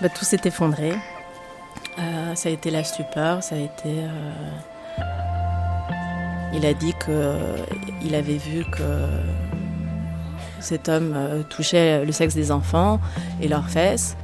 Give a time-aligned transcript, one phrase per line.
[0.00, 0.92] Bah, tout s'est effondré.
[1.98, 3.88] Euh, ça a été la stupeur, ça a été...
[3.88, 5.02] euh,
[6.54, 8.82] Il a dit qu'il avait vu que
[10.60, 12.98] cet homme euh, touchait le sexe des enfants
[13.42, 14.16] et leurs fesses.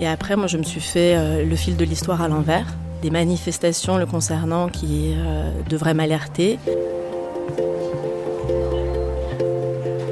[0.00, 2.66] Et après, moi, je me suis fait le fil de l'histoire à l'envers,
[3.02, 5.14] des manifestations le concernant qui
[5.68, 6.58] devraient m'alerter.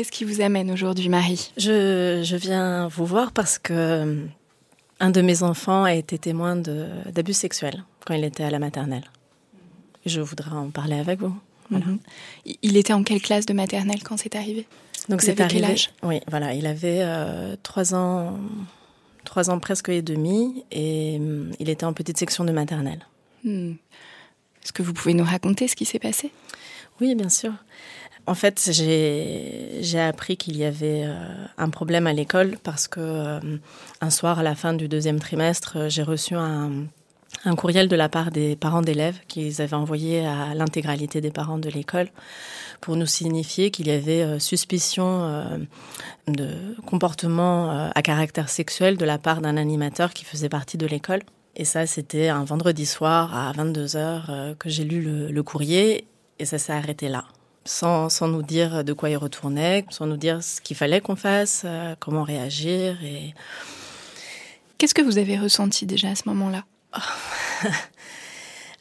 [0.00, 1.50] Qu'est-ce qui vous amène aujourd'hui, Marie?
[1.58, 4.24] Je, je viens vous voir parce que euh,
[4.98, 9.04] un de mes enfants a été témoin d'abus sexuels quand il était à la maternelle.
[10.06, 11.36] Je voudrais en parler avec vous.
[11.68, 11.84] Voilà.
[11.84, 11.98] Mhm.
[12.46, 14.66] Il- Il était en quelle classe de maternelle quand c'est arrivé?
[15.10, 15.72] Donc c'est avait quel arrivé.
[15.74, 15.90] âge?
[16.02, 18.38] Oui, voilà, il avait euh, trois ans,
[19.26, 23.04] trois ans presque et demi, et hum, il était en petite section de maternelle.
[23.44, 23.72] Hmm.
[24.64, 26.32] Est-ce que vous pouvez nous raconter ce qui s'est passé?
[27.00, 27.52] Oui, bien sûr.
[28.26, 31.16] En fait, j'ai appris qu'il y avait euh,
[31.58, 33.40] un problème à l'école parce que euh,
[34.00, 36.86] un soir, à la fin du deuxième trimestre, euh, j'ai reçu un,
[37.56, 41.70] courriel de la part des parents d'élèves qu'ils avaient envoyé à l'intégralité des parents de
[41.70, 42.08] l'école
[42.80, 45.58] pour nous signifier qu'il y avait suspicion
[46.26, 46.48] de
[46.86, 51.20] comportement à caractère sexuel de la part d'un animateur qui faisait partie de l'école.
[51.56, 56.04] Et ça, c'était un vendredi soir à 22h que j'ai lu le courrier
[56.40, 57.24] et ça s'est arrêté là.
[57.64, 61.14] Sans, sans nous dire de quoi il retournait, sans nous dire ce qu'il fallait qu'on
[61.16, 63.02] fasse, euh, comment réagir.
[63.04, 63.34] Et
[64.78, 66.64] Qu'est-ce que vous avez ressenti déjà à ce moment-là?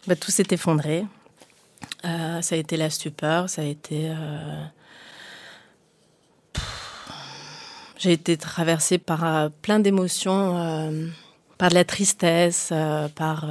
[0.08, 1.06] Bah, tout s'est effondré.
[2.06, 4.10] Euh, ça a été la stupeur, ça a été.
[4.10, 4.64] euh,
[7.98, 10.54] J'ai été traversée par euh, plein d'émotions,
[11.58, 12.72] par de la tristesse,
[13.16, 13.46] par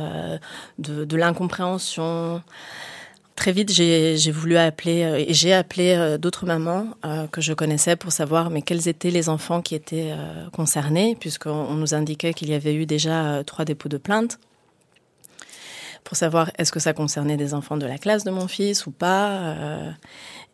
[0.78, 2.42] de, de l'incompréhension.
[3.38, 7.94] Très vite, j'ai voulu appeler euh, j'ai appelé euh, d'autres mamans euh, que je connaissais
[7.94, 10.12] pour savoir mais quels étaient les enfants qui étaient
[10.52, 14.40] concernés, puisqu'on on nous indiquait qu'il y avait eu déjà trois dépôts de plainte
[16.02, 18.90] pour savoir est-ce que ça concernait des enfants de la classe de mon fils ou
[18.90, 19.54] pas.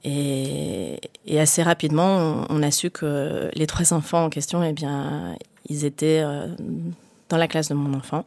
[0.04, 1.00] et,
[1.38, 5.36] assez rapidement, on, on a su que les trois enfants en question, eh bien,
[5.70, 6.22] ils étaient
[7.30, 8.26] dans la classe de mon enfant.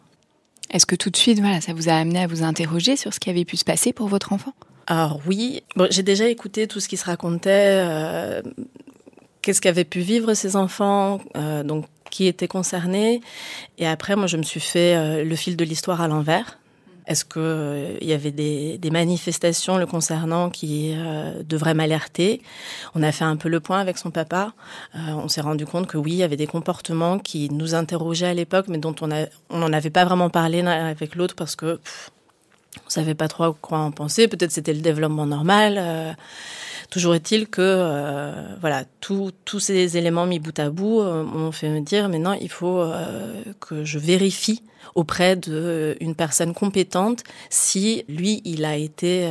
[0.72, 3.20] Est-ce que tout de suite, voilà, ça vous a amené à vous interroger sur ce
[3.20, 4.54] qui avait pu se passer pour votre enfant?
[4.88, 8.42] Alors oui, j'ai déjà écouté tout ce qui se racontait, euh,
[9.42, 13.22] qu'est-ce qu'avaient pu vivre ces enfants, euh, donc qui étaient concernés.
[13.78, 16.58] Et après, moi, je me suis fait euh, le fil de l'histoire à l'envers.
[17.08, 22.42] Est-ce que euh, y avait des, des manifestations le concernant qui euh, devraient m'alerter?
[22.96, 24.54] On a fait un peu le point avec son papa.
[24.96, 28.28] Euh, on s'est rendu compte que oui, il y avait des comportements qui nous interrogeaient
[28.28, 31.36] à l'époque, mais dont on a- on n'en avait pas vraiment parlé l'un avec l'autre
[31.36, 31.80] parce que
[32.86, 34.28] on savait pas trop quoi en penser.
[34.28, 35.78] Peut-être c'était le développement normal.
[35.78, 36.14] euh,
[36.90, 41.70] toujours est-il que euh, voilà, tous ces éléments mis bout à bout euh, m'ont fait
[41.70, 42.84] me dire maintenant il faut
[43.60, 44.64] que je vérifie
[44.96, 49.30] auprès d'une personne compétente si lui il a été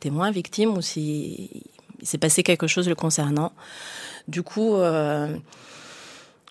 [0.00, 1.64] témoin, victime ou si
[2.00, 3.52] il s'est passé quelque chose le concernant.
[4.26, 4.76] Du coup,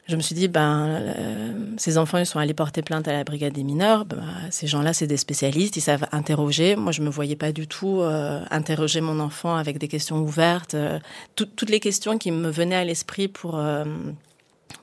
[0.07, 3.23] je me suis dit, ben, euh, ces enfants, ils sont allés porter plainte à la
[3.23, 4.05] brigade des mineurs.
[4.05, 6.75] Ben, ces gens-là, c'est des spécialistes, ils savent interroger.
[6.77, 10.75] Moi, je me voyais pas du tout euh, interroger mon enfant avec des questions ouvertes.
[10.75, 10.99] Euh,
[11.35, 13.59] toutes les questions qui me venaient à l'esprit pour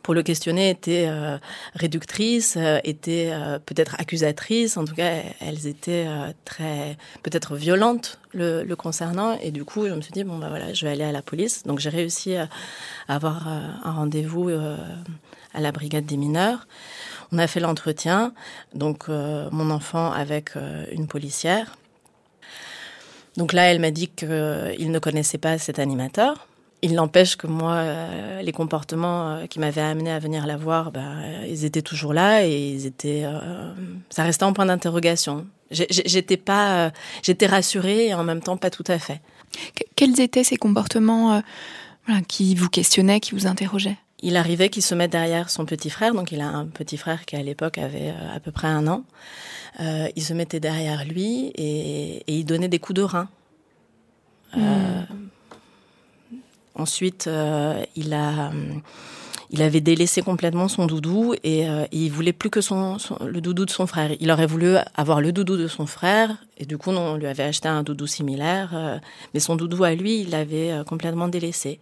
[0.02, 1.08] pour le questionner étaient
[1.74, 3.32] réductrices, étaient
[3.64, 4.76] peut-être accusatrices.
[4.76, 6.06] En tout cas, elles étaient
[6.44, 9.38] très peut-être violentes le, concernant.
[9.40, 11.22] Et du coup, je me suis dit bon ben voilà, je vais aller à la
[11.22, 11.62] police.
[11.64, 12.48] Donc j'ai réussi à
[13.08, 14.50] avoir un rendez-vous
[15.54, 16.66] à la brigade des mineurs.
[17.32, 18.34] On a fait l'entretien,
[18.74, 21.76] donc euh, mon enfant avec euh, une policière.
[23.36, 24.28] Donc là, elle m'a dit qu'il
[24.90, 26.46] ne connaissait pas cet animateur.
[26.84, 31.42] Il n'empêche que moi, euh, les comportements qui m'avaient amené à venir la voir, ben,
[31.48, 33.24] ils étaient toujours là et ils étaient,
[34.10, 35.46] ça restait en point d'interrogation.
[35.70, 36.92] J'étais pas,
[37.22, 39.20] j'étais rassurée et en même temps pas tout à fait.
[39.96, 41.42] Quels étaient ces comportements
[42.28, 43.98] qui vous questionnaient, qui vous interrogeaient?
[44.26, 47.26] Il arrivait qu'il se mette derrière son petit frère, donc il a un petit frère
[47.26, 49.04] qui à l'époque avait euh, à peu près un an.
[49.80, 53.28] Euh, il se mettait derrière lui et, il donnait des coups de rein.
[54.56, 54.60] Euh,
[55.02, 55.28] hmm.
[56.74, 57.28] Ensuite,
[57.96, 58.50] il a,
[59.50, 63.70] il avait délaissé complètement son doudou et il voulait plus que son, le doudou de
[63.70, 64.10] son frère.
[64.20, 67.44] Il aurait voulu avoir le doudou de son frère et du coup, on lui avait
[67.44, 69.00] acheté un doudou similaire,
[69.32, 71.80] mais son doudou à lui, il l'avait complètement délaissé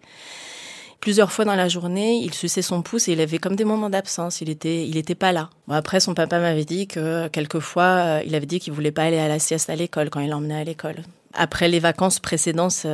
[1.03, 3.91] plusieurs fois dans la journée, il suçait son pouce et il avait comme des moments
[3.91, 4.41] d'absence.
[4.41, 5.51] Il était, il était pas là.
[5.69, 9.19] après, son papa m'avait dit que quelquefois, euh, il avait dit qu'il voulait pas aller
[9.19, 11.03] à la sieste à l'école quand il l'emmenait à l'école.
[11.35, 12.87] Après les vacances précédentes,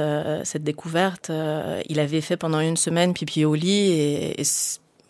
[0.45, 4.43] cette découverte, euh, il avait fait pendant une semaine pipi au lit et,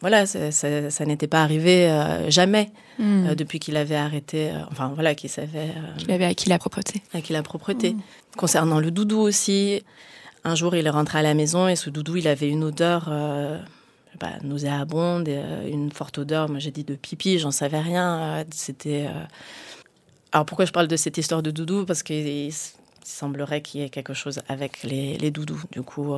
[0.00, 2.70] voilà, ça, n'était pas arrivé euh, jamais
[3.00, 3.34] hmm.
[3.34, 4.52] depuis qu'il avait arrêté.
[4.70, 5.74] enfin voilà, qu'il savait.
[5.96, 7.02] qu'il avait acquis la propreté.
[7.14, 7.94] Acquis la propreté.
[7.94, 8.00] Hmm.
[8.36, 9.82] Concernant le doudou aussi,
[10.44, 13.08] un jour, il est rentré à la maison et ce doudou, il avait une odeur
[13.08, 13.58] euh,
[14.20, 16.48] bah, nauséabonde, euh, une forte odeur.
[16.48, 18.18] Moi, j'ai dit de pipi, j'en savais rien.
[18.18, 19.06] Euh, c'était.
[19.08, 19.24] Euh,
[20.32, 21.84] alors, pourquoi je parle de cette histoire de doudou?
[21.84, 22.02] Parce
[23.08, 25.62] qu'il semblerait qu'il y ait quelque chose avec les, doudous.
[25.72, 26.14] Du coup,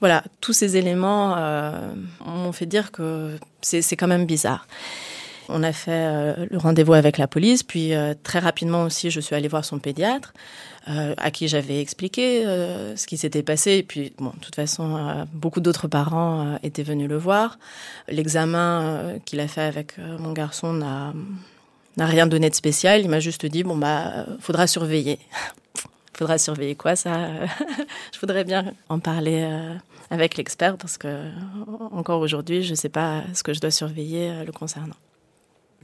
[0.00, 1.36] voilà, tous ces éléments
[2.24, 4.66] m'ont fait dire que c'est quand même bizarre.
[5.48, 7.92] On a fait le rendez-vous avec la police, puis
[8.22, 10.32] très rapidement aussi, je suis allée voir son pédiatre.
[10.86, 13.72] Euh, à qui j'avais expliqué euh, ce qui s'était passé.
[13.72, 17.58] Et puis, bon, de toute façon, euh, beaucoup d'autres parents étaient venus le voir.
[18.06, 21.14] L'examen qu'il a fait avec mon garçon n'a
[21.96, 23.00] n'a rien donné de spécial.
[23.00, 25.18] Il m'a juste dit bon bah faudra surveiller.
[26.16, 27.28] Faudra surveiller quoi ça?
[28.12, 29.48] Je voudrais bien en parler
[30.10, 31.30] avec l'expert parce que
[31.92, 34.96] encore aujourd'hui je ne sais pas ce que je dois surveiller le concernant.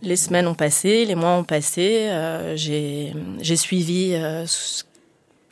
[0.02, 2.10] Les semaines ont passé, les mois ont passé.
[2.56, 4.14] j'ai suivi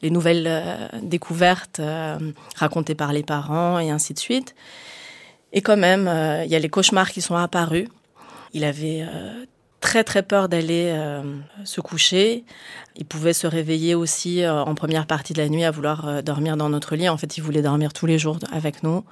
[0.03, 2.19] les nouvelles euh, découvertes euh,
[2.57, 4.55] racontées par les parents et ainsi de suite.
[5.53, 7.89] Et quand même, euh, il y a les cauchemars qui sont apparus.
[8.53, 9.05] Il avait
[9.81, 10.95] très très peur d'aller
[11.65, 12.45] se coucher.
[12.97, 16.69] Il pouvait se réveiller aussi en première partie de la nuit à vouloir dormir dans
[16.69, 17.09] notre lit.
[17.09, 19.05] En fait, il voulait dormir tous les jours avec nous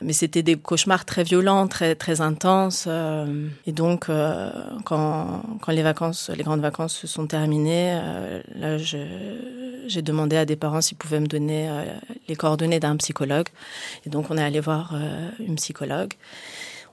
[0.00, 2.84] mais c'était des cauchemars très violents, très très intenses.
[2.86, 4.50] Euh, et donc, euh,
[4.84, 10.44] quand, quand les vacances, les grandes vacances se sont terminées, euh, là, j'ai demandé à
[10.44, 11.70] des parents s'ils pouvaient me donner
[12.28, 13.48] les coordonnées d'un psychologue.
[14.06, 14.94] Et donc, on est allé voir
[15.40, 16.12] une psychologue.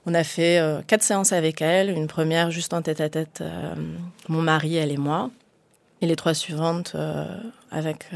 [0.06, 1.90] On a fait quatre séances avec elle.
[1.90, 3.42] Une première juste en tête à tête,
[4.28, 5.30] mon mari, elle et moi.
[6.00, 6.96] Et les trois suivantes
[7.72, 8.06] avec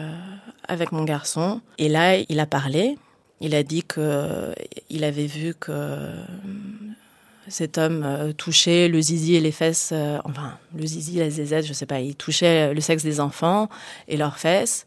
[0.69, 1.61] avec mon garçon.
[1.79, 2.97] Et là, il a parlé.
[3.41, 4.55] Il a dit que
[4.89, 6.13] il avait vu que
[7.51, 11.67] cet homme euh, touchait le zizi et les fesses, euh, enfin le zizi, la zézette,
[11.67, 13.69] je sais pas, il touchait le sexe des enfants
[14.09, 14.87] et leurs fesses.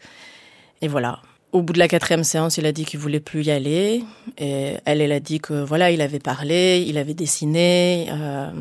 [0.82, 1.22] Et voilà.
[1.54, 4.04] Au bout de la quatrième séance, il a dit qu'il voulait plus y aller.
[4.38, 8.08] Et elle, elle a dit que voilà, il avait parlé, il avait dessiné.
[8.12, 8.52] Euh,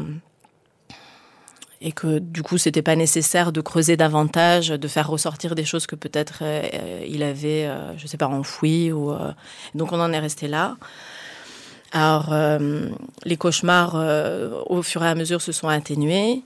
[1.83, 5.87] et que du coup c'était pas nécessaire de creuser davantage, de faire ressortir des choses
[5.87, 9.33] que peut-être euh, il avait, euh, je sais pas, enfouies ou euh,
[9.75, 10.77] donc on en est resté là.
[11.95, 12.35] Alors
[13.27, 13.97] les cauchemars
[14.67, 16.43] au fur et à mesure se sont atténués.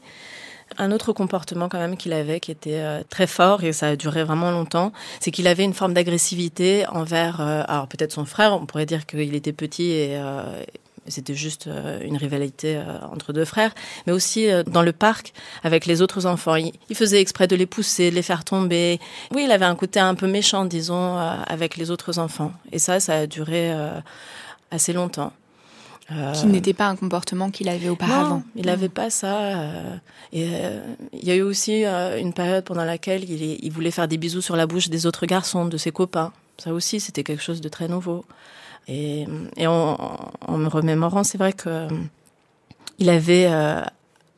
[0.79, 4.25] Un autre comportement quand même qu'il avait qui était très fort et ça a duré
[4.25, 8.87] vraiment longtemps, c'est qu'il avait une forme d'agressivité envers, alors peut-être son frère, on pourrait
[8.87, 10.21] dire qu'il était petit et,
[11.09, 13.75] c'était juste euh, une rivalité euh, entre deux frères,
[14.07, 16.57] mais aussi euh, dans le parc avec les autres enfants.
[16.57, 19.01] Il, faisait exprès de les pousser, de les faire tomber.
[19.33, 22.53] Oui, il avait un côté un peu méchant, disons, avec les autres enfants.
[22.73, 23.71] Et ça, ça a duré
[24.71, 25.33] assez longtemps.
[26.09, 28.37] Qui n'était pas un comportement qu'il avait auparavant.
[28.37, 29.71] Non, il n'avait pas ça.
[30.33, 30.47] et
[31.13, 34.41] il y a eu aussi une période pendant laquelle il, il, voulait faire des bisous
[34.41, 36.33] sur la bouche des autres garçons, de ses copains.
[36.59, 38.25] Ça aussi, c'était quelque chose de très nouveau.
[38.87, 39.97] Et, et en,
[40.47, 41.89] en, me remémorant, c'est vrai que
[42.99, 43.49] il avait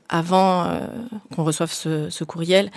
[0.09, 0.87] avant euh,
[1.35, 2.71] qu'on reçoive ce, courriel,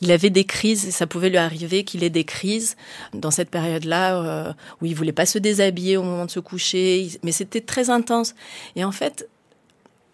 [0.00, 0.90] il avait des crises.
[0.90, 2.76] Ça pouvait lui arriver qu'il ait des crises
[3.12, 7.08] dans cette période-là euh, où il voulait pas se déshabiller au moment de se coucher,
[7.22, 8.34] mais c'était très intense.
[8.76, 9.28] Et en fait,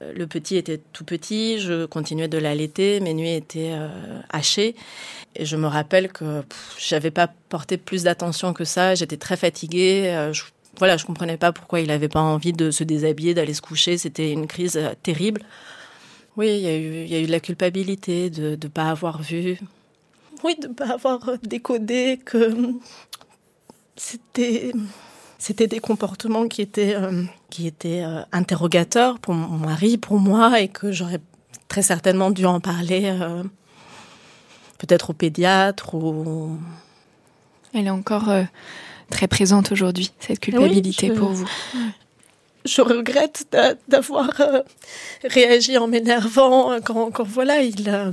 [0.02, 3.74] euh, le petit était tout petit, je continuais de l'allaiter, mes nuits étaient
[4.30, 4.74] hachées.
[5.36, 6.42] Et je me rappelle que
[6.78, 8.94] j'avais pas porté plus d'attention que ça.
[8.94, 10.30] J'étais très fatiguée.
[10.32, 10.42] Je,
[10.78, 13.96] voilà, je comprenais pas pourquoi il avait pas envie de se déshabiller, d'aller se coucher.
[13.96, 15.42] C'était une crise terrible.
[16.36, 18.90] Oui, il y, a eu, il y a eu de la culpabilité de ne pas
[18.90, 19.58] avoir vu.
[20.42, 22.74] Oui, de ne pas avoir décodé que
[23.96, 24.72] c'était
[25.38, 30.60] c'était des comportements qui étaient euh, qui étaient euh, interrogateurs pour mon mari, pour moi,
[30.60, 31.20] et que j'aurais
[31.68, 33.42] très certainement dû en parler euh,
[34.78, 36.58] peut-être au pédiatre ou.
[37.74, 38.44] Elle est encore euh,
[39.10, 41.20] très présente aujourd'hui cette culpabilité oui, je...
[41.20, 41.46] pour vous.
[42.64, 43.46] Je regrette
[43.88, 44.60] d'avoir euh,
[45.24, 48.12] réagi en m'énervant quand, quand, voilà il euh,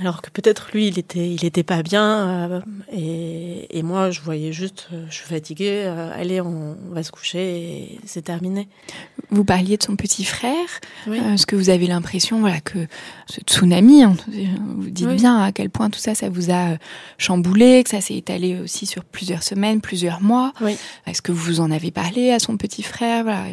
[0.00, 4.20] alors que peut-être lui il était il était pas bien euh, et, et, moi je
[4.20, 8.22] voyais juste euh, je suis fatiguée euh, allez on, on, va se coucher et c'est
[8.22, 8.68] terminé
[9.30, 10.54] vous parliez de son petit frère
[11.06, 11.18] oui.
[11.34, 12.86] est-ce que vous avez l'impression voilà que
[13.26, 14.16] ce tsunami hein,
[14.76, 15.16] vous dites oui.
[15.16, 16.78] bien à quel point tout ça ça vous a
[17.18, 20.76] chamboulé que ça s'est étalé aussi sur plusieurs semaines plusieurs mois oui.
[21.06, 23.44] est-ce que vous en avez parlé à son petit frère voilà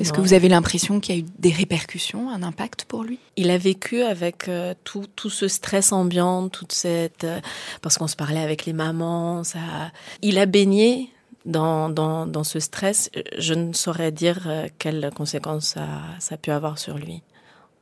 [0.00, 3.18] est-ce que vous avez l'impression qu'il y a eu des répercussions, un impact pour lui?
[3.36, 7.40] Il a vécu avec euh, tout, tout, ce stress ambiant, toute cette euh,
[7.82, 9.58] parce qu'on se parlait avec les mamans, ça.
[10.22, 11.10] Il a baigné
[11.44, 13.10] dans, dans, dans ce stress.
[13.38, 15.86] Je ne saurais dire euh, quelles conséquences ça,
[16.18, 17.22] ça a pu avoir sur lui.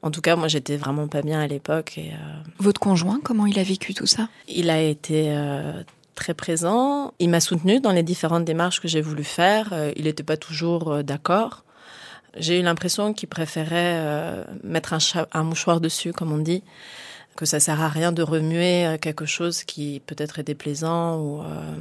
[0.05, 1.97] En tout cas, moi, j'étais vraiment pas bien à l'époque.
[1.97, 4.29] Et, euh, Votre conjoint, comment il a vécu tout ça?
[4.49, 5.83] Il a été euh,
[6.15, 7.15] très présent.
[7.21, 9.73] Il m'a soutenu dans les différentes démarches que j'ai voulu faire.
[9.97, 11.65] Il n'était pas toujours euh, d'accord.
[12.37, 14.99] J'ai eu l'impression qu'il préférait mettre un,
[15.33, 16.65] un, mouchoir dessus, comme on dit,
[17.37, 21.41] que ça sert à rien de remuer euh, quelque chose qui peut-être est déplaisant ou.
[21.43, 21.77] Euh,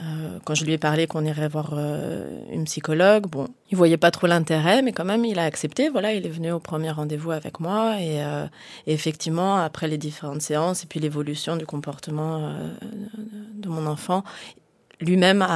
[0.00, 1.78] euh, quand je lui ai parlé qu'on irait voir
[2.50, 5.90] une psychologue, bon, il voyait pas trop l'intérêt, mais quand même, il a accepté.
[5.90, 8.20] Voilà, il est venu au premier rendez-vous avec moi et,
[8.88, 12.52] effectivement, après les différentes séances et puis l'évolution du comportement
[13.54, 14.24] de mon enfant,
[15.02, 15.46] lui-même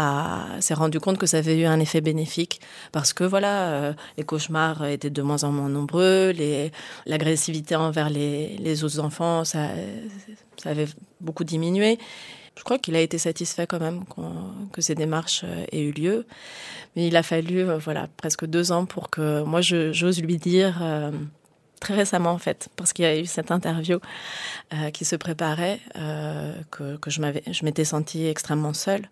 [0.61, 2.61] s'est rendu compte que ça avait eu un effet bénéfique
[2.93, 6.33] parce que voilà, euh, les cauchemars étaient de moins en moins nombreux,
[7.07, 9.69] l'agressivité envers les, autres enfants, ça,
[10.63, 10.89] ça avait
[11.21, 11.99] beaucoup diminué
[12.57, 14.23] je crois qu'il a été satisfait quand même qu
[14.73, 16.27] que ces démarches euh, aient eu lieu.
[16.95, 20.83] Mais il a fallu euh, voilà presque deux ans pour que moi j'ose lui dire
[21.81, 23.99] très récemment en fait parce qu'il y a eu cette interview
[24.73, 29.09] euh, qui se préparait euh, que, je m'étais sentie extrêmement seule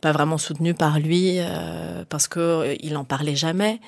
[0.00, 3.80] pas vraiment soutenue par lui euh, parce que il en parlait jamais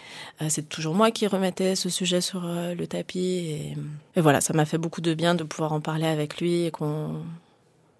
[0.48, 3.74] c'est toujours moi qui remettais ce sujet sur le tapis
[4.14, 6.70] et, voilà ça m'a fait beaucoup de bien de pouvoir en parler avec lui et
[6.70, 7.22] qu'on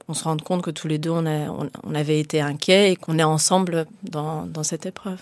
[0.08, 3.24] on se rende compte que tous les deux on, avait été inquiets et qu'on est
[3.24, 5.20] ensemble dans, cette épreuve.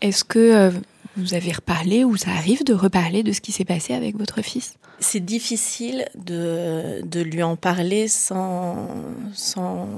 [0.00, 0.72] Est-ce que
[1.16, 4.42] vous avez reparlé ou ça arrive de reparler de ce qui s'est passé avec votre
[4.42, 4.74] fils?
[5.00, 8.88] C'est difficile de, de lui en parler sans,
[9.32, 9.88] sans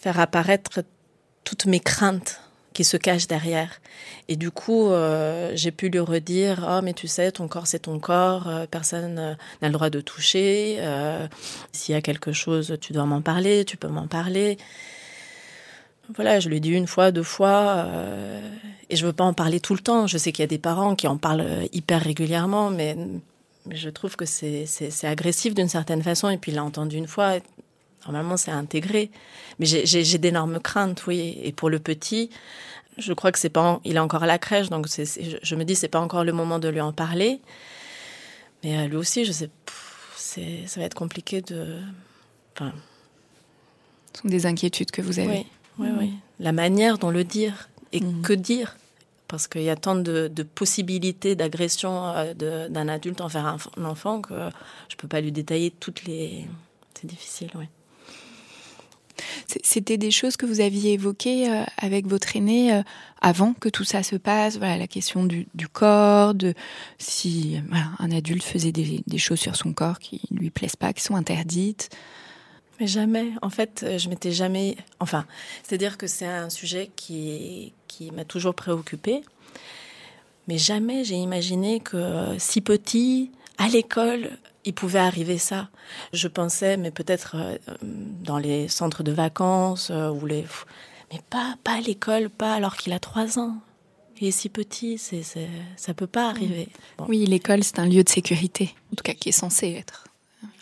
[0.00, 0.82] faire apparaître
[1.44, 2.40] toutes mes craintes
[2.72, 3.80] qui se cache derrière.
[4.28, 7.80] Et du coup, euh, j'ai pu lui redire oh mais tu sais, ton corps c'est
[7.80, 10.78] ton corps, euh, personne euh, n'a le droit de toucher.
[11.72, 14.56] S'il y a quelque chose, tu dois m'en parler, tu peux m'en parler.
[16.14, 18.40] Voilà, je lui ai dit une fois, deux fois, euh,
[18.88, 20.06] et je veux pas en parler tout le temps.
[20.06, 22.96] Je sais qu'il y a des parents qui en parlent hyper régulièrement, mais,
[23.70, 24.66] je trouve que c'est
[25.04, 26.30] agressif d'une certaine façon.
[26.30, 27.38] Et puis il l'a entendu une fois,
[28.06, 29.10] normalement c'est intégré
[29.58, 32.30] mais j'ai d'énormes craintes oui et pour le petit
[32.98, 35.74] je crois que c'est pas il est encore à la crèche donc je me dis
[35.74, 37.40] c'est pas encore le moment de lui en parler
[38.62, 39.50] mais euh, lui aussi je sais
[40.16, 41.78] c'est ça va être compliqué de
[42.56, 42.72] enfin
[44.14, 45.46] ce sont des inquiétudes que vous avez oui
[45.80, 45.98] oui, mmh.
[45.98, 46.12] oui.
[46.38, 48.22] la manière dont le dire et mmh.
[48.22, 48.76] que dire
[49.28, 53.84] parce qu'il y a tant de, de possibilités d'agression euh, d'un adulte envers un, un
[53.84, 54.34] enfant que
[54.88, 56.46] je peux pas lui détailler toutes les
[56.94, 57.66] c'est difficile oui
[59.46, 62.82] C'était des choses que vous aviez évoquées euh, avec votre aîné euh,
[63.20, 64.58] avant que tout ça se passe?
[64.58, 66.54] Voilà, la question du, du corps, de
[66.98, 70.76] si voilà, un adulte faisait des, des choses sur son corps qui ne lui plaisent
[70.76, 71.90] pas, qui sont interdites.
[72.80, 73.32] Mais jamais.
[73.42, 74.76] En fait, je m'étais jamais.
[74.98, 75.26] Enfin,
[75.62, 79.22] c'est-à-dire que c'est un sujet qui, qui m'a toujours préoccupé.
[80.48, 84.30] Mais jamais j'ai imaginé que si petit, à l'école,
[84.64, 85.68] il pouvait arriver ça.
[86.12, 90.44] Je pensais, mais peut-être euh, dans les centres de vacances euh, ou les
[91.12, 93.58] Mais pas, pas à l'école, pas alors qu'il a trois ans.
[94.20, 96.68] Il est si petit, c'est, c'est, ça peut pas arriver.
[97.08, 98.74] Oui, l'école, c'est un lieu de sécurité.
[98.92, 100.04] En tout cas, qui est censé être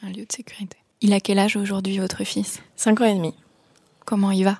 [0.02, 0.76] un lieu de sécurité.
[1.00, 2.60] Il a quel âge aujourd'hui, votre fils?
[2.74, 3.32] Cinq ans et demi.
[4.04, 4.58] Comment il va?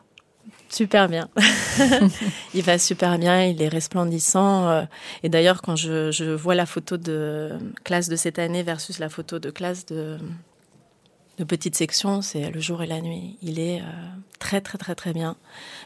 [0.68, 1.28] Super bien.
[2.54, 4.68] il va super bien, il est resplendissant.
[4.68, 4.83] Euh,
[5.25, 9.09] et d'ailleurs, quand je, je, vois la photo de classe de cette année versus la
[9.09, 10.18] photo de classe de,
[11.38, 13.37] de petite section, c'est le jour et la nuit.
[13.42, 13.85] Il est euh,
[14.38, 15.37] très très très très bien,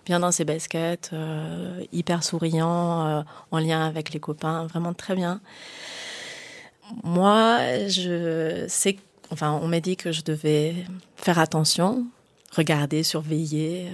[0.04, 5.40] bien dans ses baskets, euh, hyper souriant, en lien avec les copains, vraiment très bien.
[7.04, 8.98] Moi, je sais,
[9.32, 10.74] enfin, on m'a dit que je devais
[11.16, 12.06] faire attention,
[12.54, 13.88] regarder, surveiller.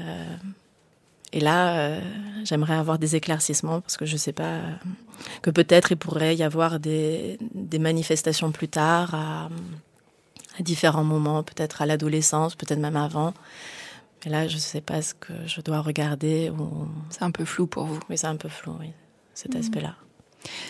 [1.33, 2.01] Et là, euh,
[2.45, 4.61] j'aimerais avoir des éclaircissements parce que je ne sais pas,
[5.43, 9.49] que peut-être il pourrait y avoir des, des manifestations plus tard, à,
[10.59, 13.35] à différents moments, peut-être à l'adolescence, peut-être même avant.
[14.25, 16.51] Et là, je ne sais pas ce que je dois regarder.
[16.51, 16.89] Ou...
[17.11, 18.01] C'est un peu flou pour vous.
[18.09, 18.91] Oui, c'est un peu flou, oui,
[19.35, 19.59] cet mmh.
[19.59, 19.95] aspect-là.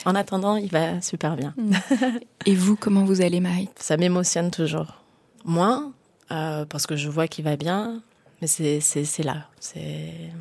[0.04, 1.54] En attendant, il va super bien.
[1.56, 1.72] Mmh.
[2.46, 3.68] Et vous, comment vous allez, Marie?
[3.76, 5.02] Ça m'émotionne toujours.
[5.44, 5.92] Moins,
[6.30, 8.02] euh, parce que je vois qu'il va bien,
[8.40, 9.48] mais c'est là.
[9.60, 10.32] C'est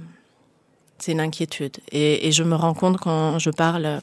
[1.07, 1.77] une inquiétude.
[1.91, 3.99] Et, et, je me rends compte quand je parle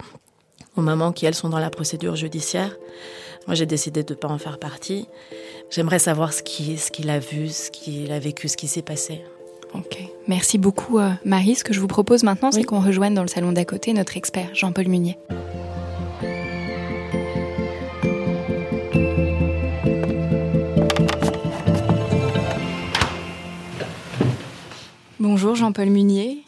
[0.77, 2.77] aux mamans qui, elles, sont dans la procédure judiciaire.
[3.47, 5.07] Moi, j'ai décidé de ne pas en faire partie.
[5.71, 8.83] J'aimerais savoir ce qu'il ce qu'il a vu, ce qu'il a vécu, ce qui s'est
[8.83, 9.23] passé.
[9.75, 9.99] Ok.
[10.29, 11.57] Merci beaucoup, euh, Marie.
[11.57, 12.61] Ce que je vous propose maintenant, oui.
[12.61, 15.19] c'est qu'on rejoigne dans le salon d'à côté notre expert, Jean-Paul Munier.
[25.19, 26.44] Bonjour Jean-Paul Munier.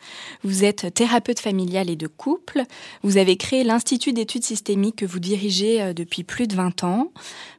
[0.47, 2.63] Vous êtes thérapeute familial et de couple.
[3.03, 7.11] Vous avez créé l'Institut d'études systémiques que vous dirigez euh, depuis plus de 20 ans.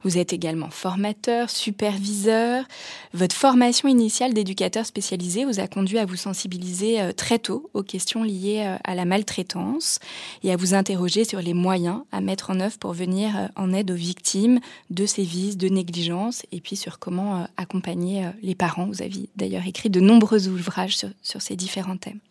[0.04, 2.64] Vous êtes également formateur, superviseur.
[3.14, 7.84] Votre formation initiale d'éducateur spécialisé vous a conduit à vous sensibiliser euh, très tôt aux
[7.84, 10.00] questions liées euh, à la maltraitance
[10.46, 13.92] et à vous interroger sur les moyens à mettre en œuvre pour venir en aide
[13.92, 18.86] aux victimes de sévices, de négligence et puis sur comment accompagner les parents.
[18.86, 22.22] Vous avez d'ailleurs écrit de nombreux ouvrages sur, sur ces différents thèmes.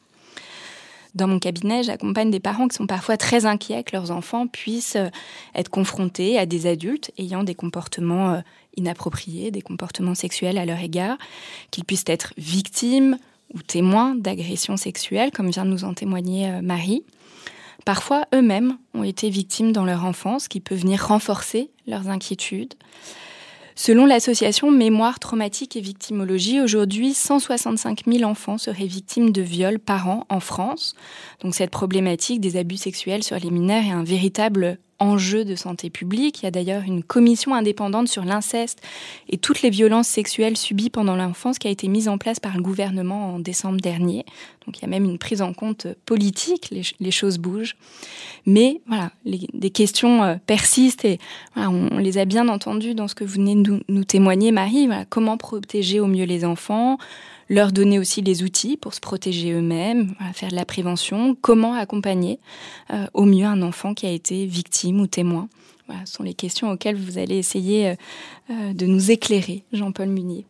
[1.17, 4.97] Dans mon cabinet, j'accompagne des parents qui sont parfois très inquiets que leurs enfants puissent
[4.97, 5.09] euh,
[5.55, 8.41] être confrontés à des adultes ayant des comportements euh,
[8.77, 11.17] inappropriés, des comportements sexuels à leur égard,
[11.71, 13.17] qu'ils puissent être victimes
[13.55, 17.03] ou témoins d'agressions sexuelles, comme vient de nous en témoigner euh, Marie.
[17.87, 22.75] Parfois, eux-mêmes ont été victimes dans leur enfance, ce qui peut venir renforcer leurs inquiétudes.
[23.79, 30.09] Selon l'association Mémoire traumatique et victimologie, aujourd'hui, 165 000 enfants seraient victimes de viols par
[30.09, 30.95] an en France.
[31.43, 35.91] Donc cette problématique des abus sexuels sur les mineurs est un véritable enjeu de santé
[35.91, 36.43] publique.
[36.43, 38.81] Il y a d'ailleurs une commission indépendante sur l'inceste
[39.29, 42.57] et toutes les violences sexuelles subies pendant l'enfance qui a été mise en place par
[42.57, 44.25] le gouvernement en décembre dernier.
[44.67, 47.77] Donc il y a même une prise en compte politique, les, choses bougent.
[48.47, 51.19] Mais voilà, des questions euh, persistent et
[51.55, 54.89] on, les a bien entendues dans ce que vous venez de nous, témoigner, Marie.
[55.09, 56.99] Comment protéger au mieux les enfants?
[57.49, 62.39] Leur donner aussi les outils pour se protéger eux-mêmes, faire de la prévention, comment accompagner
[62.93, 65.49] euh, au mieux un enfant qui a été victime ou témoin?
[66.05, 67.95] Ce sont les questions auxquelles vous allez essayer euh,
[68.51, 70.45] euh, de nous éclairer, Jean-Paul Munier.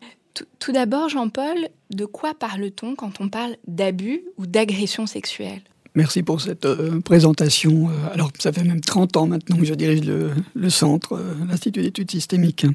[0.58, 5.62] Tout, d'abord, Jean-Paul, de quoi parle-t-on quand on parle d'abus ou d'agression sexuelle
[5.94, 6.66] Merci pour cette
[7.00, 7.88] présentation.
[8.12, 12.66] Alors, ça fait même 30 ans maintenant que je dirige le, centre, l'Institut d'études systémiques.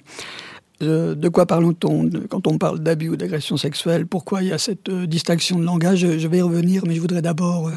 [0.81, 4.07] Euh, de quoi parle-t-on quand on parle d'abus ou d'agression sexuelle?
[4.07, 5.99] Pourquoi il y a cette euh, distinction de langage?
[5.99, 7.73] Je vais y revenir, mais je voudrais d'abord euh,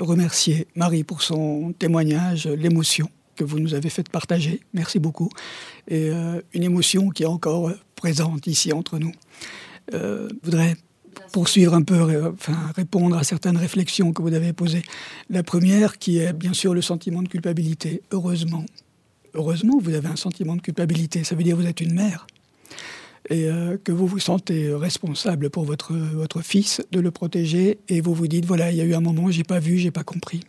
[0.00, 4.60] remercier Marie pour son témoignage, l'émotion que vous nous avez fait partager.
[4.74, 5.30] Merci beaucoup.
[5.88, 6.10] Et
[6.52, 9.12] une émotion qui est encore présente ici entre nous.
[9.90, 10.76] Je voudrais
[11.32, 14.82] poursuivre un peu, enfin, répondre à certaines réflexions que vous avez posées.
[15.30, 18.02] La première, qui est bien sûr le sentiment de culpabilité.
[18.10, 18.66] Heureusement,
[19.32, 21.24] heureusement, vous avez un sentiment de culpabilité.
[21.24, 22.26] Ça veut dire que vous êtes une mère
[23.30, 28.00] et euh, que vous vous sentez responsable pour votre, votre fils, de le protéger, et
[28.00, 30.02] vous vous dites, voilà, il y a eu un moment, j'ai pas vu, j'ai pas
[30.02, 30.40] compris.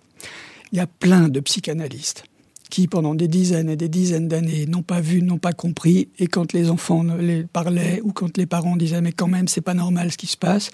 [0.71, 2.23] Il y a plein de psychanalystes
[2.69, 6.27] qui, pendant des dizaines et des dizaines d'années, n'ont pas vu, n'ont pas compris, et
[6.27, 9.73] quand les enfants les parlaient, ou quand les parents disaient, mais quand même, c'est pas
[9.73, 10.71] normal ce qui se passe,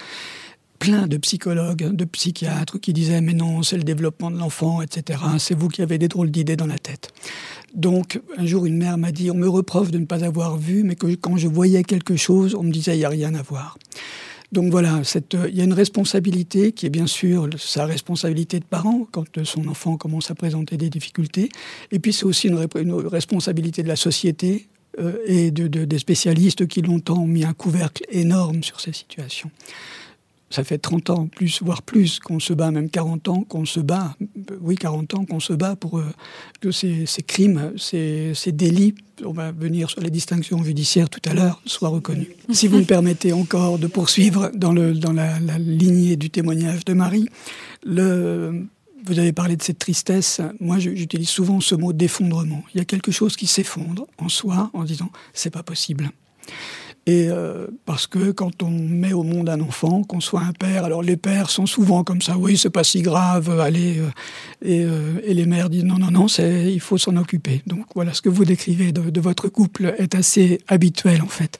[0.79, 5.19] plein de psychologues, de psychiatres qui disaient mais non, c'est le développement de l'enfant, etc.
[5.39, 7.09] C'est vous qui avez des drôles d'idées dans la tête.
[7.73, 10.83] Donc un jour une mère m'a dit on me reproche de ne pas avoir vu,
[10.83, 13.41] mais que quand je voyais quelque chose, on me disait il n'y a rien à
[13.41, 13.77] voir.
[14.53, 18.65] Donc voilà, cette, il y a une responsabilité qui est bien sûr sa responsabilité de
[18.65, 21.49] parent quand son enfant commence à présenter des difficultés.
[21.91, 22.55] Et puis c'est aussi une,
[23.07, 27.53] responsabilité de la société euh, et de, de, des spécialistes qui longtemps ont mis un
[27.53, 29.51] couvercle énorme sur ces situations
[30.49, 33.79] ça fait 30 ans, plus, voire plus, qu'on se bat, même 40 ans, qu'on se
[33.79, 34.15] bat,
[34.61, 36.05] oui, 40 ans, qu'on se bat pour euh,
[36.61, 41.61] que ces, crimes, ces, délits, on va venir sur les distinctions judiciaires tout à l'heure,
[41.65, 42.29] soient reconnus.
[42.51, 46.93] Si vous me permettez encore de poursuivre dans, le, dans la, lignée du témoignage de
[46.93, 47.27] Marie,
[47.85, 48.67] le,
[49.05, 50.41] vous avez parlé de cette tristesse.
[50.59, 52.63] Moi, j'utilise souvent ce mot d'effondrement.
[52.73, 56.09] Il y a quelque chose qui s'effondre en soi en disant c'est pas possible.
[57.07, 60.83] Et euh, parce que quand on met au monde un enfant, qu'on soit un père,
[60.83, 64.09] alors les pères sont souvent comme ça, oui, c'est pas si grave, allez, euh,
[64.61, 67.61] et, euh, et, les mères disent non, non, non, il faut s'en occuper.
[67.65, 71.59] Donc voilà, ce que vous décrivez de, de, votre couple est assez habituel en fait.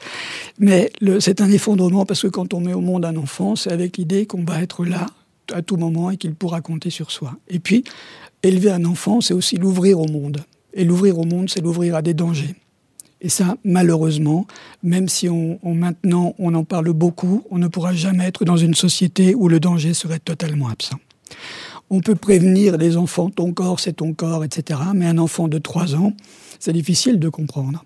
[0.60, 3.96] Mais c'est un effondrement parce que quand on met au monde un enfant, c'est avec
[3.96, 5.06] l'idée qu'on va être là
[5.54, 7.38] à tout moment et qu'il pourra compter sur soi.
[7.48, 7.86] Et puis,
[8.44, 10.44] élever un enfant, c'est aussi l'ouvrir au monde.
[10.74, 12.56] Et l'ouvrir au monde, c'est l'ouvrir à des dangers.
[13.22, 14.46] Et ça, malheureusement,
[14.84, 18.76] même si on, maintenant on en parle beaucoup, on ne pourra jamais être dans une
[18.76, 21.00] société où le danger serait totalement absent.
[21.90, 24.80] On peut prévenir les enfants, ton corps, c'est ton corps, etc.
[24.94, 26.14] Mais un enfant de 3 ans,
[26.60, 27.84] c'est difficile de comprendre.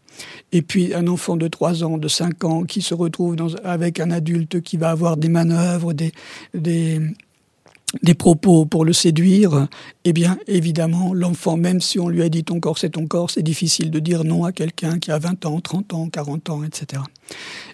[0.51, 4.09] Et puis un enfant de 3 ans, de 5 ans, qui se retrouve avec un
[4.09, 6.11] adulte qui va avoir des manœuvres, des,
[6.55, 6.99] des,
[8.03, 9.67] des propos pour le séduire,
[10.05, 13.29] eh bien, évidemment, l'enfant, même si on lui a dit ton corps, c'est ton corps,
[13.29, 16.63] c'est difficile de dire non à quelqu'un qui a 20 ans, 30 ans, 40 ans,
[16.63, 17.01] etc.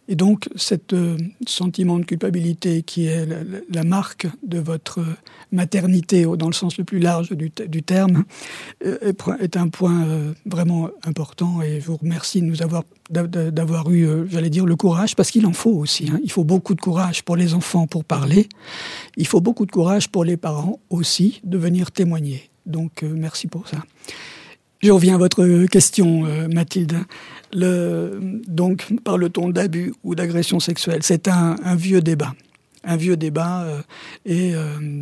[0.10, 3.28] Et donc, ce euh, sentiment de culpabilité qui est
[3.70, 5.00] la, marque de votre
[5.52, 8.24] maternité, dans le sens le plus large du, terme,
[8.86, 11.62] euh, est, un point euh, vraiment important.
[11.62, 15.46] Et je vous remercie de nous avoir d'avoir eu, j'allais dire, le courage, parce qu'il
[15.46, 16.10] en faut aussi.
[16.12, 16.20] Hein.
[16.26, 18.50] Il faut beaucoup de courage pour les enfants pour parler.
[19.15, 22.50] Il faut beaucoup de courage pour les parents aussi de venir témoigner.
[22.65, 23.78] Donc, merci pour ça.
[24.82, 27.00] Je reviens à votre question, Mathilde.
[27.54, 31.00] Le, donc, parle-t-on d'abus ou d'agression sexuelle?
[31.02, 32.34] C'est un, vieux débat.
[32.84, 33.63] Un vieux débat.
[33.63, 33.82] Euh,
[34.26, 35.02] et euh,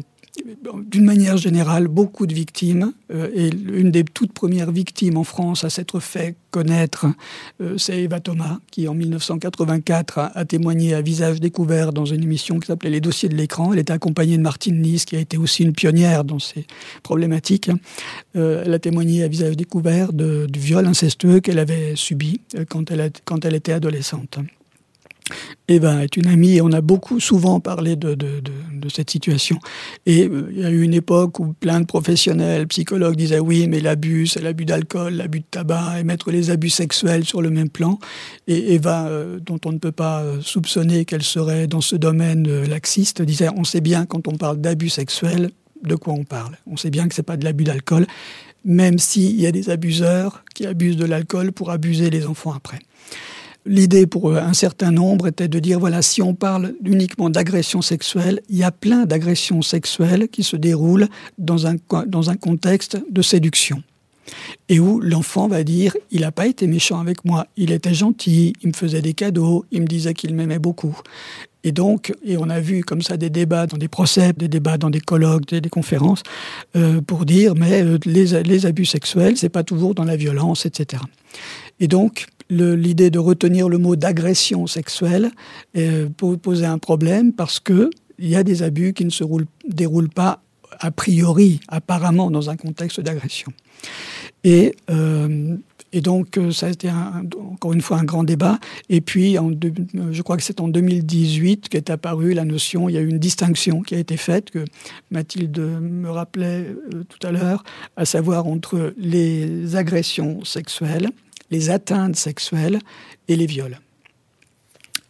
[0.86, 5.64] d'une manière générale, beaucoup de victimes, euh, et une des toutes premières victimes en France
[5.64, 7.06] à s'être fait connaître,
[7.62, 12.60] euh, c'est Eva Thomas, qui en 1984 a, témoigné à visage découvert dans une émission
[12.60, 13.74] qui s'appelait Les dossiers de l'écran.
[13.74, 16.66] Elle était accompagnée de Martine Nice, qui a été aussi une pionnière dans ces
[17.04, 17.70] problématiques.
[18.36, 23.46] Euh, elle a témoigné à visage découvert du viol incestueux qu'elle avait subi elle, quand
[23.46, 24.40] elle était adolescente.
[25.68, 28.16] Eva est une amie et on a beaucoup souvent parlé de,
[28.94, 29.58] cette situation.
[30.06, 33.68] Et euh, il y a eu une époque où plein de professionnels, psychologues disaient oui,
[33.68, 37.50] mais l'abus, c'est l'abus d'alcool, l'abus de tabac, et mettre les abus sexuels sur le
[37.50, 37.98] même plan.
[38.48, 42.64] Et Eva, euh, dont on ne peut pas euh, soupçonner qu'elle serait dans ce domaine
[42.66, 45.50] laxiste, disait on sait bien quand on parle d'abus sexuels
[45.84, 46.58] de quoi on parle.
[46.68, 48.06] On sait bien que c'est pas de l'abus d'alcool,
[48.64, 52.80] même s'il y a des abuseurs qui abusent de l'alcool pour abuser les enfants après.
[53.68, 58.42] L'idée pour un certain nombre était de dire, voilà, si on parle uniquement d'agression sexuelle,
[58.48, 61.08] il y a plein d'agressions sexuelles qui se déroulent
[61.40, 61.76] dans un,
[62.06, 63.82] dans un contexte de séduction.
[64.70, 68.54] Et où l'enfant va dire, il n'a pas été méchant avec moi, il était gentil,
[68.62, 71.00] il me faisait des cadeaux, il me disait qu'il m'aimait beaucoup.
[71.64, 74.78] Et donc, et on a vu comme ça des débats dans des procès, des débats
[74.78, 76.22] dans des colloques, des, conférences,
[76.76, 80.68] euh, pour dire, mais euh, les, les abus sexuels, c'est pas toujours dans la violence,
[80.68, 81.02] etc.
[81.80, 85.32] Et donc, l'idée de retenir le mot d'agression sexuelle
[85.78, 86.10] euh,
[86.42, 89.24] poser un problème parce que il y a des abus qui ne se
[89.68, 90.42] déroulent pas
[90.80, 93.52] a priori, apparemment, dans un contexte d'agression.
[94.44, 95.58] Et, euh,
[95.94, 98.60] donc, euh, ça a été encore une fois un grand débat.
[98.90, 99.52] Et puis, en
[100.12, 103.20] je crois que c'est en 2018 qu'est apparue la notion, il y a eu une
[103.20, 104.66] distinction qui a été faite, que
[105.12, 106.68] Mathilde me rappelait
[107.08, 107.64] tout à l'heure,
[107.96, 111.10] à savoir entre les agressions sexuelles
[111.52, 112.80] les atteintes sexuelles
[113.28, 113.80] et les viols.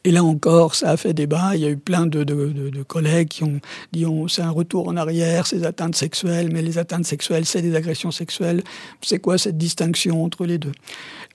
[0.05, 1.55] Et là encore, ça a fait débat.
[1.55, 3.59] Il y a eu plein de, collègues qui ont
[3.91, 7.75] dit c'est un retour en arrière, ces atteintes sexuelles, mais les atteintes sexuelles, c'est des
[7.75, 8.63] agressions sexuelles.
[9.01, 10.73] C'est quoi cette distinction entre les deux?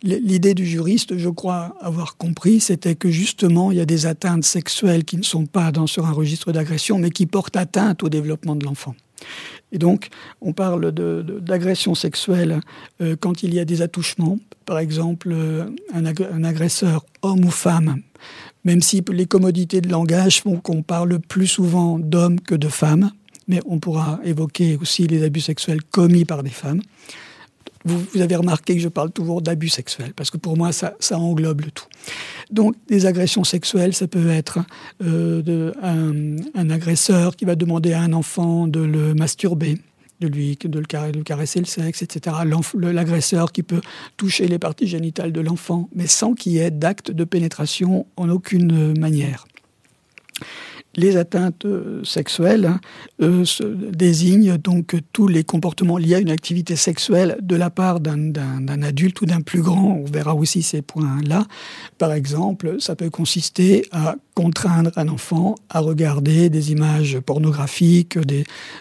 [0.02, 4.44] L'idée du juriste, je crois avoir compris, c'était que justement, il y a des atteintes
[4.44, 8.08] sexuelles qui ne sont pas dans, sur un registre d'agression, mais qui portent atteinte au
[8.08, 8.94] développement de l'enfant.
[9.72, 10.08] Et donc,
[10.40, 12.60] on parle d'agression sexuelle
[13.00, 18.02] euh, quand il y a des attouchements, par exemple euh, un, agresseur homme ou femme,
[18.64, 23.10] même si les commodités de langage font qu'on parle plus souvent d'hommes que de femmes,
[23.48, 26.82] mais on pourra évoquer aussi les abus sexuels commis par des femmes.
[27.84, 31.62] Vous, avez remarqué que je parle toujours d'abus sexuels, parce que pour moi, ça, englobe
[31.62, 31.86] le tout.
[32.50, 34.58] Donc, des agressions sexuelles, ça peut être
[35.02, 39.78] euh, un, agresseur qui va demander à un enfant de le masturber,
[40.20, 42.36] de lui, de le, caresser le sexe, etc.
[42.74, 43.80] L'agresseur qui peut
[44.18, 48.28] toucher les parties génitales de l'enfant, mais sans qu'il y ait d'acte de pénétration en
[48.28, 49.46] aucune manière.
[51.00, 52.80] Les atteintes euh, sexuelles hein,
[53.22, 53.44] euh,
[53.90, 59.22] désignent donc tous les comportements liés à une activité sexuelle de la part d'un adulte
[59.22, 60.02] ou d'un plus grand.
[60.02, 61.46] On verra aussi ces points-là.
[61.96, 68.18] Par exemple, ça peut consister à contraindre un enfant à regarder des images pornographiques,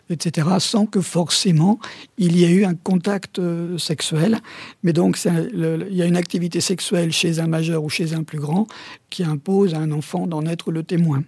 [0.10, 1.80] etc., sans que forcément
[2.18, 4.40] il y ait eu un contact euh, sexuel.
[4.84, 8.40] Mais donc, il y a une activité sexuelle chez un majeur ou chez un plus
[8.40, 8.68] grand
[9.10, 11.24] qui impose à un enfant d'en être le témoin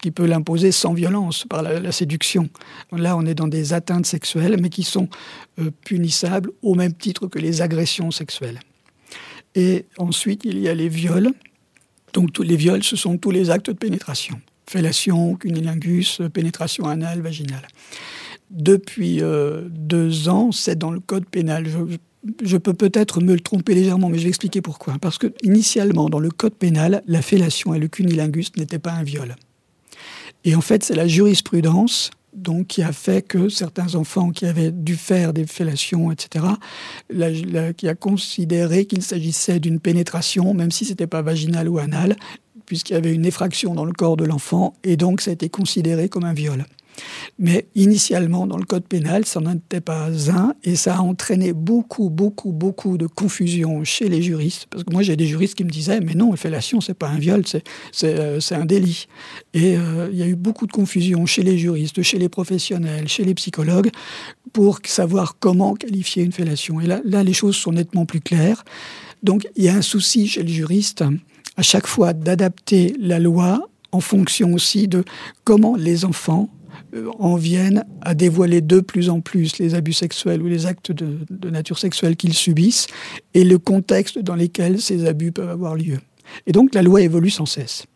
[0.00, 2.48] qui peut l'imposer sans violence par la, séduction.
[2.92, 5.08] Là, on est dans des atteintes sexuelles, mais qui sont
[5.58, 8.60] euh, punissables au même titre que les agressions sexuelles.
[9.54, 11.32] Et ensuite, il y a les viols.
[12.12, 14.40] Donc, tous les viols, ce sont tous les actes de pénétration.
[14.68, 17.66] Fellation, cunilingus, pénétration anale, vaginale.
[18.50, 21.66] Depuis euh, deux ans, c'est dans le code pénal.
[21.66, 21.78] Je,
[22.42, 24.96] je peux peut-être me le tromper légèrement, mais je vais expliquer pourquoi.
[25.00, 29.02] Parce que initialement, dans le code pénal, la fellation et le cunilingus n'étaient pas un
[29.02, 29.34] viol.
[30.44, 34.70] Et en fait, c'est la jurisprudence donc, qui a fait que certains enfants qui avaient
[34.70, 36.44] dû faire des fellations, etc.,
[37.76, 42.16] qui a considéré qu'il s'agissait d'une pénétration, même si ce n'était pas vaginal ou anal,
[42.66, 45.48] puisqu'il y avait une effraction dans le corps de l'enfant, et donc ça a été
[45.48, 46.64] considéré comme un viol.
[47.38, 51.52] Mais initialement, dans le code pénal, ça n'en était pas un et ça a entraîné
[51.52, 54.66] beaucoup, beaucoup, beaucoup de confusion chez les juristes.
[54.70, 57.18] Parce que moi, j'ai des juristes qui me disaient, mais non, fellation, c'est pas un
[57.18, 57.62] viol, c'est,
[58.04, 59.06] euh, un délit.
[59.54, 63.08] Et euh, il y a eu beaucoup de confusion chez les juristes, chez les professionnels,
[63.08, 63.90] chez les psychologues,
[64.52, 66.80] pour savoir comment qualifier une fellation.
[66.80, 68.64] Et là, là les choses sont nettement plus claires.
[69.22, 71.04] Donc, il y a un souci chez le juriste,
[71.56, 75.04] à chaque fois, d'adapter la loi en fonction aussi de
[75.44, 76.48] comment les enfants
[77.18, 81.50] en viennent à dévoiler de plus en plus les abus sexuels ou les actes de,
[81.50, 82.86] nature sexuelle qu'ils subissent
[83.34, 85.98] et le contexte dans lequel ces abus peuvent avoir lieu.
[86.46, 87.86] Et donc la loi évolue sans cesse.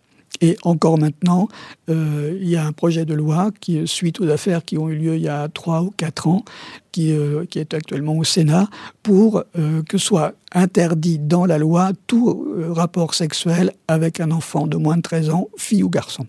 [0.40, 1.46] Et encore maintenant,
[1.90, 4.96] euh, il y a un projet de loi qui, suite aux affaires qui ont eu
[4.96, 6.44] lieu il y a trois ou quatre ans,
[6.90, 8.68] qui, euh, qui est actuellement au Sénat,
[9.02, 9.44] pour
[9.88, 15.02] que soit interdit dans la loi tout rapport sexuel avec un enfant de moins de
[15.02, 16.26] 13 ans, fille ou garçon.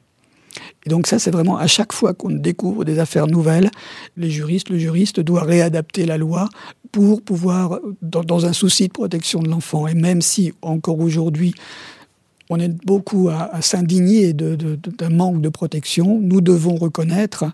[0.86, 3.72] Et donc ça, c'est vraiment à chaque fois qu'on découvre des affaires nouvelles,
[4.18, 6.50] les juristes, le juriste doit réadapter la loi
[6.92, 11.54] pour pouvoir, dans, un souci de protection de l'enfant, et même si encore aujourd'hui,
[12.50, 17.46] on est beaucoup à, s'indigner d'un manque de protection, nous devons reconnaître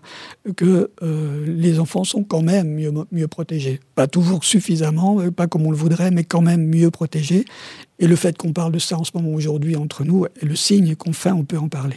[0.56, 3.80] que euh, les enfants sont quand même mieux, mieux protégés.
[3.94, 7.44] Pas toujours suffisamment, euh, pas comme on le voudrait, mais quand même mieux protégés.
[7.98, 10.56] Et le fait qu'on parle de ça en ce moment aujourd'hui entre nous est le
[10.56, 11.96] signe qu'enfin on peut en parler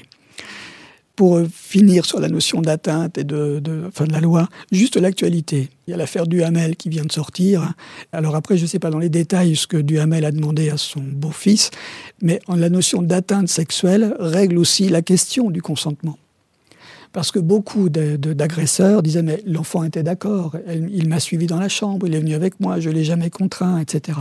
[1.15, 5.69] pour euh, finir sur la notion d'atteinte et de, de, de la loi, juste l'actualité.
[5.87, 7.73] Il y a l'affaire Duhamel qui vient de sortir.
[8.11, 10.77] Alors après, je ne sais pas dans les détails ce que Duhamel a demandé à
[10.77, 11.71] son beau-fils,
[12.21, 16.17] mais la notion d'atteinte sexuelle règle aussi la question du consentement.
[17.11, 22.07] Parce que beaucoup d'agresseurs disaient, mais l'enfant était d'accord, il m'a suivi dans la chambre,
[22.07, 24.17] il est venu avec moi, je ne l'ai jamais contraint, etc.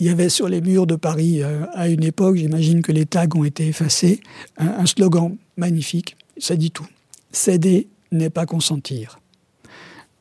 [0.00, 3.04] Il y avait sur les murs de Paris, euh, à une époque, j'imagine que les
[3.04, 4.20] tags ont été effacés,
[4.56, 6.86] un, slogan magnifique, ça dit tout.
[7.30, 9.20] Céder n'est pas consentir.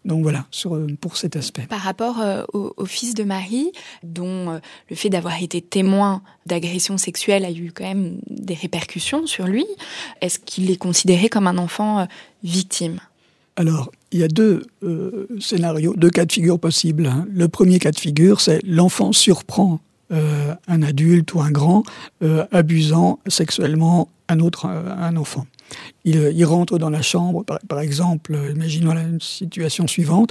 [0.05, 1.63] Donc voilà, sur, euh, pour cet aspect.
[1.67, 3.71] Par rapport euh, au, fils de Marie,
[4.03, 9.45] dont le fait d'avoir été témoin d'agression sexuelle a eu quand même des répercussions sur
[9.45, 9.65] lui,
[10.21, 12.07] est-ce qu'il est considéré comme un enfant
[12.43, 12.99] victime?
[13.59, 17.07] Alors, il y a deux euh, scénarios, deux cas de figure possibles.
[17.07, 17.27] Hein.
[17.29, 19.81] Le premier cas de figure, c'est l'enfant surprend
[20.13, 21.83] euh, un adulte ou un grand
[22.23, 25.45] euh, abusant sexuellement un autre, un enfant.
[26.05, 30.29] Il, rentre dans la chambre, par, exemple, imaginons la situation suivante,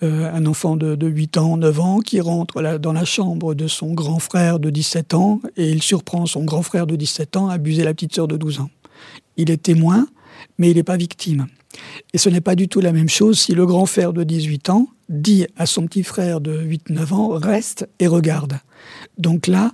[0.00, 4.18] un enfant de, 8 ans, 9 ans, qui rentre dans la chambre de son grand
[4.18, 7.84] frère de 17 ans, et il surprend son grand frère de 17 ans à abuser
[7.84, 8.70] la petite sœur de 12 ans.
[9.36, 10.06] Il est témoin,
[10.58, 11.46] mais il n'est pas victime.
[12.12, 14.70] Et ce n'est pas du tout la même chose si le grand frère de 18
[14.70, 18.58] ans dit à son petit frère de 8-9 ans reste et regarde.
[19.18, 19.72] Donc là,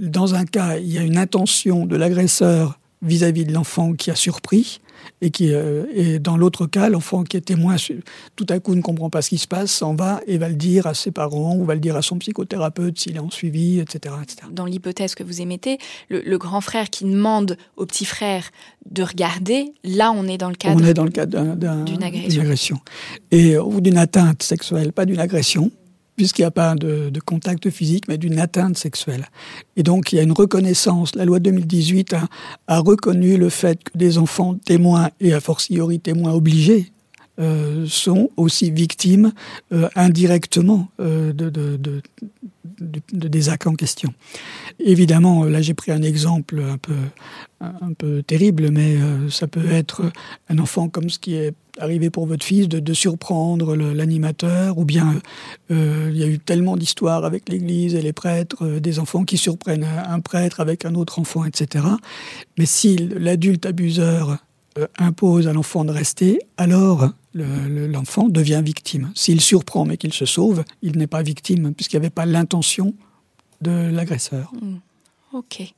[0.00, 4.16] dans un cas, il y a une intention de l'agresseur vis-à-vis de l'enfant qui a
[4.16, 4.80] surpris,
[5.20, 7.76] et, qui, euh, et dans l'autre cas, l'enfant qui est témoin,
[8.36, 10.54] tout à coup ne comprend pas ce qui se passe, s'en va et va le
[10.54, 13.80] dire à ses parents ou va le dire à son psychothérapeute s'il est en suivi,
[13.80, 14.14] etc.
[14.50, 18.50] Dans l'hypothèse que vous émettez, le, grand frère qui demande au petit frère
[18.90, 22.42] de regarder, là on est dans le cadre, on est dans le cadre d'une agression.
[22.42, 22.80] agression.
[23.30, 25.70] Et, ou d'une atteinte sexuelle, pas d'une agression
[26.16, 29.28] puisqu'il n'y a pas de, contact physique, mais d'une atteinte sexuelle.
[29.76, 31.14] Et donc, il y a une reconnaissance.
[31.14, 32.14] La loi 2018
[32.68, 36.92] a, reconnu le fait que des enfants témoins, et a fortiori témoins obligés,
[37.40, 39.32] euh, sont aussi victimes
[39.72, 41.50] euh, indirectement euh, de,
[43.12, 44.12] des actes en question.
[44.78, 46.94] Évidemment, là j'ai pris un exemple un peu,
[47.60, 48.96] un peu terrible, mais
[49.30, 50.02] ça peut être
[50.48, 55.20] un enfant comme ce qui est arrivé pour votre fils, de, surprendre l'animateur, ou bien
[55.70, 59.86] il y a eu tellement d'histoires avec l'Église et les prêtres, des enfants qui surprennent
[60.08, 61.84] un prêtre avec un autre enfant, etc.
[62.58, 64.38] Mais si l'adulte abuseur
[64.98, 69.12] impose à l'enfant de rester, alors l'enfant devient victime.
[69.14, 72.94] S'il surprend mais qu'il se sauve, il n'est pas victime puisqu'il n'y avait pas l'intention
[73.60, 74.52] de l'agresseur.
[74.60, 74.78] Hmm.
[75.34, 75.74] Ok.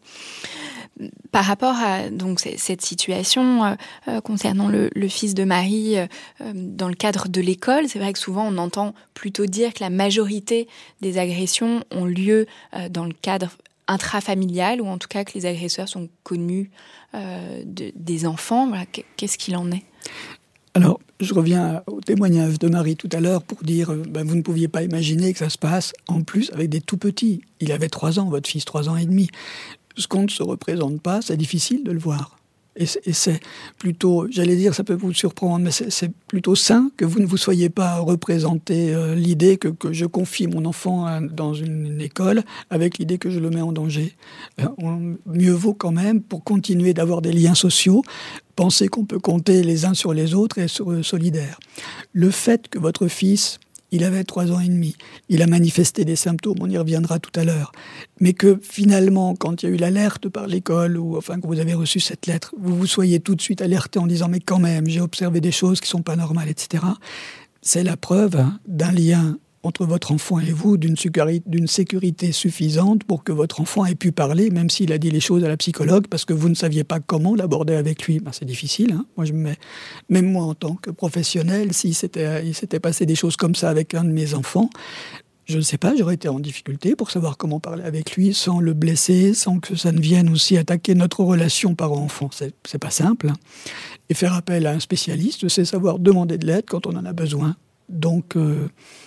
[1.31, 3.75] Par rapport à donc cette situation euh,
[4.09, 6.07] euh, concernant le, fils de Marie euh,
[6.55, 9.91] dans le cadre de l'école, c'est vrai que souvent on entend plutôt dire que la
[9.91, 10.69] majorité
[11.01, 12.47] des agressions ont lieu
[12.91, 13.49] dans le cadre
[13.89, 16.71] intrafamilial ou en tout cas que les agresseurs sont connus
[17.15, 18.73] des enfants.
[19.17, 19.85] Qu'est-ce qu'il en est?
[20.75, 24.37] Alors, je reviens au témoignage de Marie tout à l'heure pour dire, euh, ben, vous
[24.37, 27.43] ne pouviez pas imaginer que ça se passe en plus avec des tout petits.
[27.61, 29.29] Il avait trois ans, votre fils trois ans et demi.
[29.97, 32.39] Ce qu'on ne se représente pas, c'est difficile de le voir.
[32.77, 33.41] Et c'est
[33.79, 37.37] plutôt, j'allais dire, ça peut vous surprendre, mais c'est plutôt sain que vous ne vous
[37.37, 43.19] soyez pas représenté euh, l'idée que, je confie mon enfant dans une, école avec l'idée
[43.19, 44.15] que je le mets en danger.
[44.61, 44.67] Euh,
[45.27, 48.03] mieux vaut quand même, pour continuer d'avoir des liens sociaux,
[48.57, 51.59] penser qu'on peut compter les uns sur les autres et être solidaire.
[52.13, 53.59] Le fait que votre fils
[53.91, 54.97] il avait trois ans et demi.
[55.29, 57.73] Il a manifesté des symptômes, on y reviendra tout à l'heure.
[58.21, 61.61] Mais que finalement, quand il y a eu l'alerte par l'école, ou enfin que vous
[61.61, 64.59] avez reçu cette lettre, vous vous soyez tout de suite alerté en disant mais quand
[64.59, 66.85] même, j'ai observé des choses qui sont pas normales, etc.
[67.63, 73.33] C'est la preuve d'un lien entre votre enfant et vous d'une sécurité suffisante pour que
[73.33, 76.25] votre enfant ait pu parler, même s'il a dit les choses à la psychologue, parce
[76.25, 78.21] que vous ne saviez pas comment l'aborder avec lui.
[78.21, 78.93] Ben, c'est difficile.
[78.93, 79.07] Hein.
[79.17, 79.57] moi, je mets,
[80.09, 83.95] même moi, en tant que professionnel, s'il s'était, s'était passé des choses comme ça avec
[83.95, 84.71] un de mes enfants,
[85.47, 88.59] je ne sais pas, j'aurais été en difficulté pour savoir comment parler avec lui sans
[88.59, 92.31] le blesser, sans que ça ne vienne aussi attaquer notre relation parent-enfant.
[92.33, 93.29] C'est, pas simple.
[93.29, 93.37] Hein.
[94.09, 97.13] Et faire appel à un spécialiste, c'est savoir demander de l'aide quand on en a
[97.13, 97.55] besoin.
[97.89, 99.06] Donc, euh, il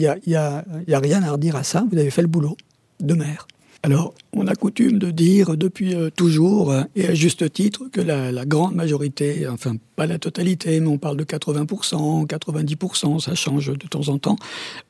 [0.00, 2.56] n'y a, a, rien à redire à ça, vous avez fait le boulot
[3.00, 3.46] de mère.
[3.82, 8.02] Alors, on a coutume de dire depuis euh, toujours, euh, et à juste titre, que
[8.02, 13.68] la, grande majorité, enfin pas la totalité, mais on parle de 80%, 90%, ça change
[13.72, 14.36] de temps en temps,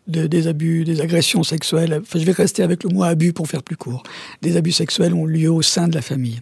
[0.09, 3.63] des abus, des agressions sexuelles, enfin je vais rester avec le mot abus pour faire
[3.63, 4.03] plus court,
[4.43, 6.41] des abus sexuels ont lieu au sein de la famille.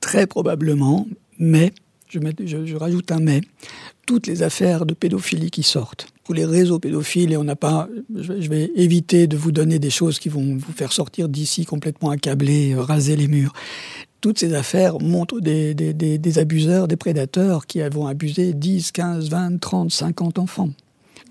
[0.00, 1.06] Très probablement,
[1.38, 1.72] mais,
[2.10, 3.40] je rajoute un mais,
[4.06, 7.88] toutes les affaires de pédophilie qui sortent, tous les réseaux pédophiles, et on n'a pas,
[8.14, 12.10] je vais éviter de vous donner des choses qui vont vous faire sortir d'ici complètement
[12.10, 13.52] accablé, euh, raser les murs.
[14.20, 19.28] Toutes ces affaires montrent des, des, des, abuseurs, des prédateurs qui vont abuser 10, 15,
[19.28, 20.70] 20, 30, 50 enfants.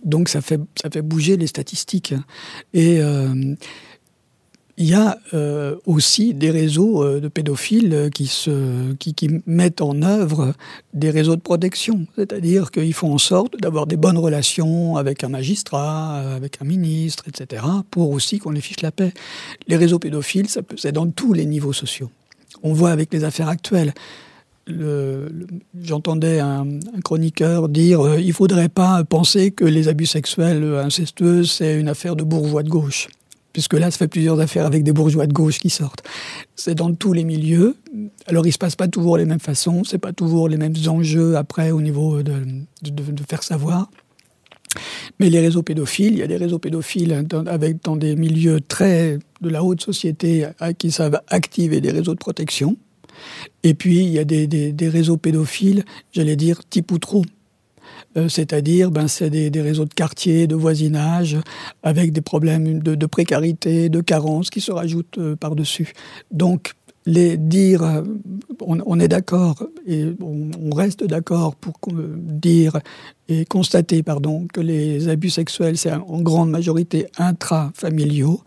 [0.05, 2.13] Donc ça fait, ça fait bouger les statistiques.
[2.75, 3.55] Et euh,
[4.77, 8.09] il y a euh, aussi des réseaux euh, de pédophiles euh,
[8.97, 10.53] qui, mettent en œuvre
[10.93, 15.29] des réseaux de protection, c'est-à-dire qu'ils font en sorte d'avoir des bonnes relations avec un
[15.29, 19.13] magistrat, avec un ministre, etc., pour aussi qu'on les fiche la paix.
[19.67, 22.09] Les réseaux pédophiles, c'est dans tous les niveaux sociaux.
[22.63, 23.93] On voit avec les affaires actuelles.
[24.67, 31.43] J'entendais un, un, chroniqueur dire euh, il faudrait pas penser que les abus sexuels incestueux
[31.43, 33.09] c'est une affaire de bourgeois de gauche
[33.53, 36.03] puisque là, ça fait plusieurs affaires avec des bourgeois de gauche qui sortent.
[36.55, 37.77] C'est dans tous les milieux.
[38.25, 41.37] Alors, il se passe pas toujours les mêmes façons, c'est pas toujours les mêmes enjeux
[41.37, 42.33] après au niveau de,
[43.27, 43.89] faire savoir.
[45.19, 48.59] Mais les réseaux pédophiles, il y a des réseaux pédophiles dans, avec, dans des milieux
[48.59, 50.47] très de la haute société
[50.79, 52.75] qui savent activer des réseaux de protection.
[53.61, 57.23] Et puis, il y a des, des, réseaux pédophiles, j'allais dire, type ou trop.
[58.17, 61.37] Euh, c'est-à-dire ben, c'est des, réseaux de quartiers, de voisinage,
[61.81, 65.93] avec des problèmes de, précarité, de carence qui se rajoutent euh, par-dessus.
[66.31, 66.73] Donc,
[67.05, 68.03] les dire, euh,
[68.61, 72.79] on, est d'accord et on, reste d'accord pour dire
[73.29, 78.41] et constater, pardon, que les abus sexuels, c'est en grande majorité intrafamiliaux,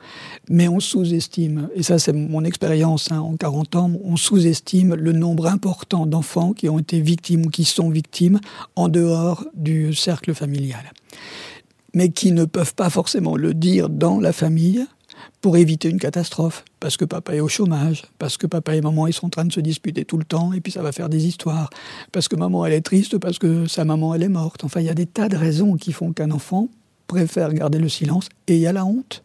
[0.50, 5.12] mais on sous-estime, et ça c'est mon expérience hein, en 40 ans, on sous-estime le
[5.12, 8.40] nombre important d'enfants qui ont été victimes ou qui sont victimes
[8.74, 10.92] en dehors du cercle familial,
[11.94, 14.86] mais qui ne peuvent pas forcément le dire dans la famille
[15.40, 16.64] pour éviter une catastrophe.
[16.80, 19.44] Parce que papa est au chômage, parce que papa et maman ils sont en train
[19.44, 21.70] de se disputer tout le temps, et puis ça va faire des histoires.
[22.12, 24.64] Parce que maman elle est triste, parce que sa maman elle est morte.
[24.64, 26.68] Enfin, il y a des tas de raisons qui font qu'un enfant
[27.06, 28.28] préfère garder le silence.
[28.46, 29.22] Et il y a la honte.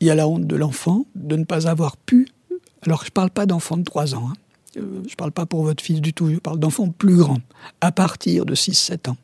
[0.00, 2.28] Il y a la honte de l'enfant de ne pas avoir pu.
[2.82, 4.28] Alors je ne parle pas d'enfant de 3 ans.
[4.30, 4.34] Hein.
[4.76, 7.40] Euh, je ne parle pas pour votre fils du tout, je parle d'enfants plus grands,
[7.80, 9.16] à partir de 6-7 ans.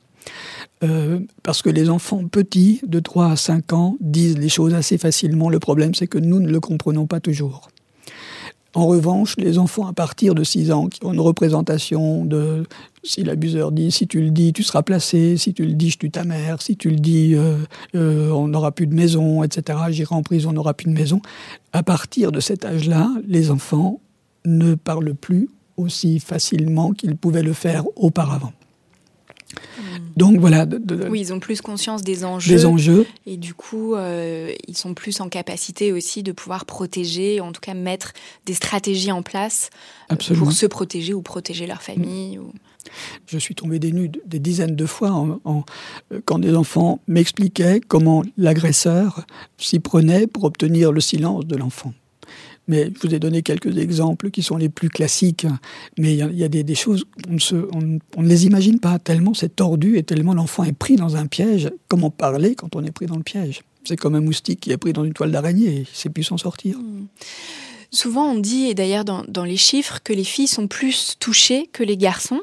[0.83, 4.99] Euh, parce que les enfants petits, de 3 à 5 ans, disent les choses assez
[4.99, 5.49] facilement.
[5.49, 7.69] Le problème, c'est que nous ne le comprenons pas toujours.
[8.75, 12.65] En revanche, les enfants à partir de 6 ans qui ont une représentation de
[13.05, 15.99] si l'abuseur dit si tu le dis, tu seras placé, si tu le dis, je
[15.99, 17.59] tue ta mère, si tu le dis, euh,
[17.95, 21.21] euh, on n'aura plus de maison, etc., j'irai en prison, on n'aura plus de maison.
[21.75, 24.01] À partir de cet âge-là, les enfants
[24.47, 28.53] ne parlent plus aussi facilement qu'ils pouvaient le faire auparavant.
[30.17, 30.67] Donc voilà.
[31.09, 32.55] oui, ils ont plus conscience des enjeux.
[32.55, 33.07] Des enjeux.
[33.27, 37.61] Et du coup, euh, ils sont plus en capacité aussi de pouvoir protéger, en tout
[37.61, 38.13] cas mettre
[38.47, 39.71] des stratégies en place
[40.11, 42.39] euh, pour se protéger ou protéger leur famille.
[43.27, 45.11] Je suis tombé des nues des dizaines de fois
[45.45, 45.65] en,
[46.25, 49.25] quand des enfants m'expliquaient comment l'agresseur
[49.57, 51.93] s'y prenait pour obtenir le silence de l'enfant.
[52.69, 55.47] Mais je vous ai donné quelques exemples qui sont les plus classiques.
[55.99, 57.37] Mais il y, a, des, choses, on,
[58.17, 61.27] on, ne les imagine pas tellement c'est tordu et tellement l'enfant est pris dans un
[61.27, 61.71] piège.
[61.89, 63.63] Comment parler quand on est pris dans le piège?
[63.85, 66.23] C'est comme un moustique qui est pris dans une toile d'araignée il ne sait plus
[66.23, 66.79] s'en sortir.
[66.79, 67.07] Hmm.
[67.91, 71.69] Souvent on dit, et d'ailleurs dans, dans les chiffres, que les filles sont plus touchées
[71.73, 72.41] que les garçons.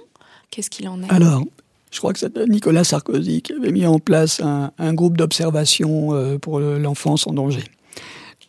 [0.52, 1.10] Qu'est-ce qu'il en est?
[1.10, 1.44] Alors,
[1.92, 6.14] je crois que c'est Nicolas Sarkozy qui avait mis en place un, un groupe d'observation
[6.14, 7.64] euh, pour l'enfance en danger.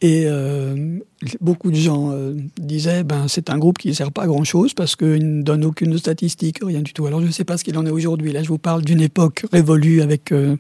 [0.03, 0.99] Et euh,
[1.41, 4.45] beaucoup de gens euh, disaient, ben c'est un groupe qui ne sert pas à grand
[4.45, 7.07] chose parce qu'il ne donne aucune statistique, rien du tout.
[7.07, 8.33] Alors je ne sais pas ce qu'il en est aujourd'hui.
[8.33, 10.57] Là, je vous parle d'une époque révolue avec euh,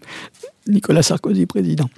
[0.68, 1.88] Nicolas Sarkozy président.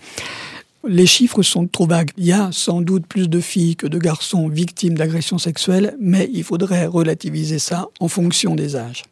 [0.86, 2.11] Les chiffres sont trop vagues.
[2.16, 6.28] Il y a sans doute plus de filles que de garçons victimes d'agressions sexuelles, mais
[6.32, 9.05] il faudrait relativiser ça en fonction des âges.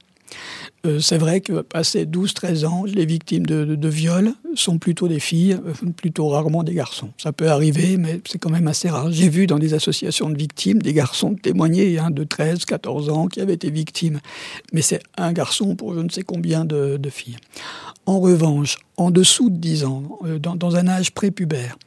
[0.86, 5.20] Euh, c'est vrai que passé 12-13 ans, les victimes de, de, viol sont plutôt des
[5.20, 7.10] filles, euh, plutôt rarement des garçons.
[7.18, 9.12] Ça peut arriver, mais c'est quand même assez rare.
[9.12, 13.40] J'ai vu dans des associations de victimes des garçons témoigner hein, de 13-14 ans qui
[13.40, 14.20] avaient été victimes.
[14.72, 17.36] Mais c'est un garçon pour je ne sais combien de, de filles.
[18.06, 21.78] En revanche, en dessous de 10 ans, euh, dans, un âge prépubère,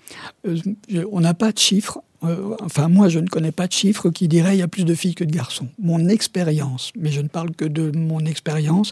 [1.11, 4.27] on n'a pas de chiffres euh, enfin moi je ne connais pas de chiffres qui
[4.27, 5.67] diraient il y a plus de filles que de garçons.
[5.77, 8.91] Mon expérience, mais je ne parle que de mon expérience,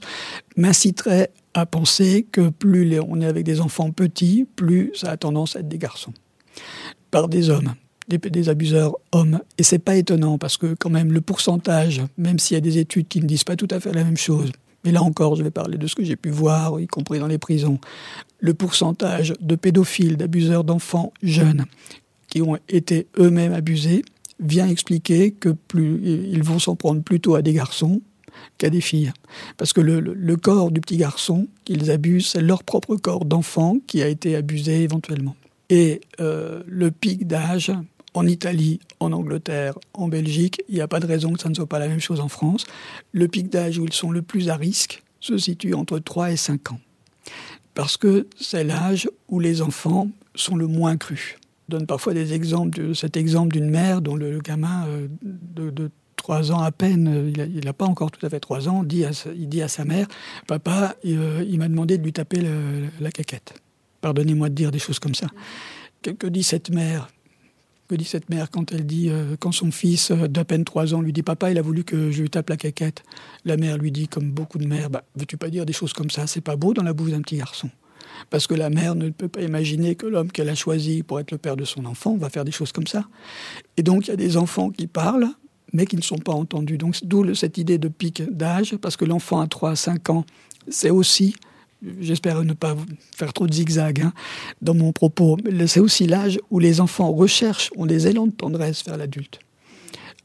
[0.57, 5.55] m'inciterait à penser que plus on est avec des enfants petits, plus ça a tendance
[5.55, 6.13] à être des garçons.
[7.09, 7.73] Par des hommes,
[8.07, 9.39] des, abuseurs hommes.
[9.57, 12.77] Et c'est pas étonnant parce que quand même le pourcentage, même s'il y a des
[12.77, 14.51] études qui ne disent pas tout à fait la même chose,
[14.83, 17.27] mais là encore, je vais parler de ce que j'ai pu voir, y compris dans
[17.27, 17.79] les prisons.
[18.39, 21.65] Le pourcentage de pédophiles, d'abuseurs d'enfants jeunes
[22.27, 24.03] qui ont été eux-mêmes abusés
[24.39, 28.01] vient expliquer que plus ils vont s'en prendre plutôt à des garçons
[28.57, 29.11] qu'à des filles.
[29.57, 34.01] Parce que le, corps du petit garçon qu'ils abusent, c'est leur propre corps d'enfant qui
[34.01, 35.35] a été abusé éventuellement.
[35.69, 37.71] Et euh, le pic d'âge,
[38.13, 41.53] en Italie, en Angleterre, en Belgique, il n'y a pas de raison que ça ne
[41.53, 42.65] soit pas la même chose en France.
[43.13, 46.37] Le pic d'âge où ils sont le plus à risque se situe entre 3 et
[46.37, 46.79] 5 ans.
[47.73, 51.37] Parce que c'est l'âge où les enfants sont le moins crus
[51.69, 56.51] donne parfois des exemples, cet exemple d'une mère dont le, gamin euh, de, de 3
[56.51, 59.03] ans à peine, il n'a pas encore tout à fait 3 ans, dit
[59.35, 60.07] il dit à sa mère,
[60.47, 62.41] papa, euh, il, m'a demandé de lui taper
[62.99, 63.55] la caquette.
[64.01, 65.27] Pardonnez-moi de dire des choses comme ça.
[66.03, 67.09] Que, dit cette mère
[67.91, 71.13] que dit cette mère quand elle dit, quand son fils d'à peine 3 ans lui
[71.13, 73.03] dit Papa, il a voulu que je lui tape la caquette
[73.45, 76.09] La mère lui dit, comme beaucoup de mères bah, Veux-tu pas dire des choses comme
[76.09, 76.25] ça?
[76.25, 77.69] C'est pas beau dans la bouche d'un petit garçon
[78.29, 81.31] parce que la mère ne peut pas imaginer que l'homme qu'elle a choisi pour être
[81.31, 83.05] le père de son enfant va faire des choses comme ça.
[83.77, 85.27] Et donc il y a des enfants qui parlent,
[85.73, 86.77] mais qui ne sont pas entendus.
[86.77, 90.25] Donc d'où cette idée de pic d'âge, parce que l'enfant à 3 à 5 ans,
[90.69, 91.35] c'est aussi,
[91.99, 92.75] j'espère ne pas
[93.15, 94.13] faire trop de zigzag hein,
[94.61, 98.85] dans mon propos, c'est aussi l'âge où les enfants recherchent, ont des élans de tendresse
[98.85, 99.39] vers l'adulte.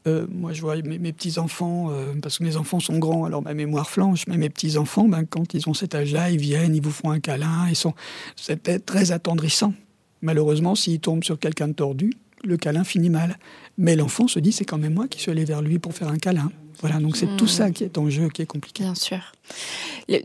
[0.07, 3.53] Euh, moi, je vois mes, petits-enfants, euh, parce que mes enfants sont grands, alors ma
[3.53, 6.91] mémoire flanche, mais mes petits-enfants, ben, quand ils ont cet âge-là, ils viennent, ils vous
[6.91, 7.93] font un câlin, ils sont...
[8.35, 9.73] c'était très attendrissant.
[10.21, 12.11] Malheureusement, s'ils tombent sur quelqu'un de tordu,
[12.43, 13.37] le câlin finit mal.
[13.77, 16.07] Mais l'enfant se dit, c'est quand même moi qui suis allé vers lui pour faire
[16.07, 16.51] un câlin.
[16.81, 17.47] Voilà, donc c'est tout hmm.
[17.47, 18.83] ça qui est en jeu, qui est compliqué.
[18.83, 19.19] Bien sûr.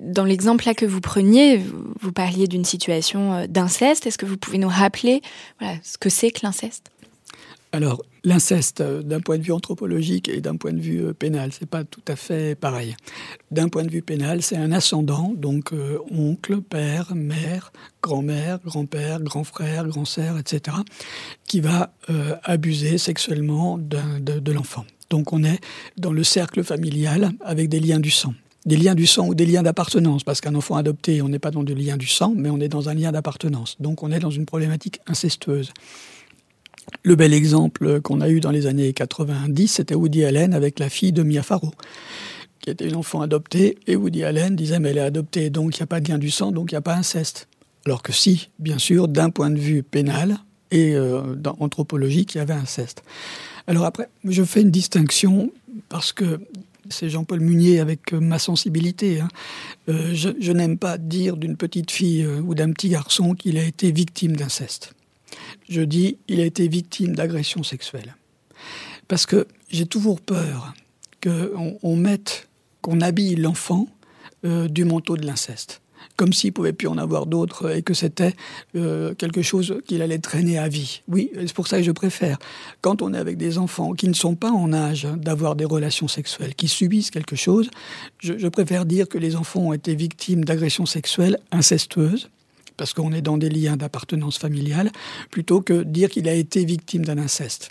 [0.01, 1.63] Dans l'exemple là que vous preniez,
[2.01, 4.07] vous parliez d'une situation euh, d'inceste.
[4.07, 5.23] Est-ce que vous pouvez nous rappeler
[5.59, 6.91] voilà, ce que c'est que l'inceste?
[7.73, 11.51] Alors, l'inceste, euh, d'un point de vue anthropologique et d'un point de vue euh, pénal,
[11.53, 12.97] c'est pas tout à fait pareil.
[13.51, 19.21] D'un point de vue pénal, c'est un ascendant, donc euh, oncle, père, mère, grand-mère, grand-père,
[19.21, 20.77] grand-frère, grand-sœur, etc.,
[21.47, 21.93] qui va
[22.45, 24.85] abuser sexuellement de, de l'enfant.
[25.11, 25.61] Donc on est
[25.99, 29.45] dans le cercle familial avec des liens du sang des liens du sang ou des
[29.45, 32.49] liens d'appartenance, parce qu'un enfant adopté, on n'est pas dans des liens du sang, mais
[32.49, 33.77] on est dans un lien d'appartenance.
[33.81, 35.73] Donc on est dans une problématique incestueuse.
[37.03, 40.89] Le bel exemple qu'on a eu dans les années 90, c'était Woody Allen avec la
[40.89, 41.73] fille de Mia Farrow.
[42.61, 45.81] qui était une enfant adoptée, et Woody Allen disait mais elle est adoptée, donc il
[45.81, 47.49] n'y a pas de lien du sang, donc il n'y a pas inceste.
[47.87, 50.39] Alors que si, bien sûr, d'un point de vue pénal
[50.71, 53.03] et euh, anthropologique, il y avait inceste.
[53.67, 55.51] Alors après, je fais une distinction
[55.89, 56.41] parce que
[56.89, 59.21] c'est Jean-Paul Munier avec euh, ma sensibilité.
[59.21, 59.29] Hein.
[59.89, 63.91] Euh, je, n'aime pas dire d'une petite fille ou d'un petit garçon qu'il a été
[63.91, 64.95] victime d'inceste.
[65.73, 68.15] Je dis il a été victime d'agression sexuelle.
[69.09, 70.75] Parce que j'ai toujours peur
[71.23, 72.49] qu'on on mette,
[72.83, 73.89] qu'on habille l'enfant
[74.45, 75.83] du manteau de l'inceste
[76.17, 78.35] comme s'il pouvait plus en avoir d'autres et que c'était
[78.77, 81.03] euh, quelque chose qu'il allait traîner à vie.
[81.09, 82.39] Oui, c'est pour ça que je préfère.
[82.81, 86.09] Quand on est avec des enfants qui ne sont pas en âge d'avoir des relations
[86.09, 87.71] sexuelles, qui subissent quelque chose,
[88.19, 92.29] je, préfère dire que les enfants ont été victimes d'agressions sexuelles incestueuses
[92.83, 94.91] parce qu'on est dans des liens d'appartenance familiale,
[95.31, 97.71] plutôt que dire qu'il a été victime d'un inceste.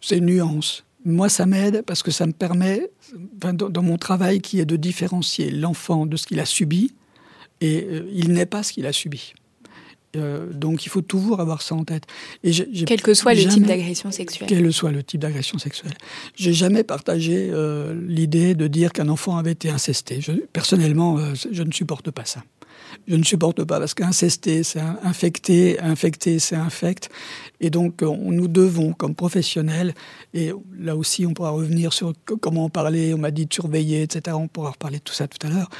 [0.00, 0.82] C'est une nuance.
[1.04, 2.88] Moi, ça m'aide parce que ça me permet,
[3.34, 6.94] dans mon travail qui est de différencier l'enfant de ce qu'il a subi,
[7.60, 9.34] et euh, il n'est pas ce qu'il a subi.
[10.16, 12.04] Euh, donc il faut toujours avoir ça en tête.
[12.42, 12.52] Et
[12.86, 14.48] quel que soit le type d'agression sexuelle.
[14.48, 15.92] Quel que soit le type d'agression sexuelle.
[16.34, 20.22] J'ai jamais partagé euh, l'idée de dire qu'un enfant avait été incesté.
[20.22, 22.42] Je, personnellement, je ne supporte pas ça
[23.06, 27.10] je ne supporte pas parce qu'incester, c'est infecter, infecter, c'est infect.
[27.60, 29.94] Et donc, on, nous devons, comme professionnels,
[30.34, 34.36] et là aussi, on pourra revenir sur comment parler, on m'a dit de surveiller, etc.
[34.38, 35.70] On pourra reparler de tout ça tout à l'heure.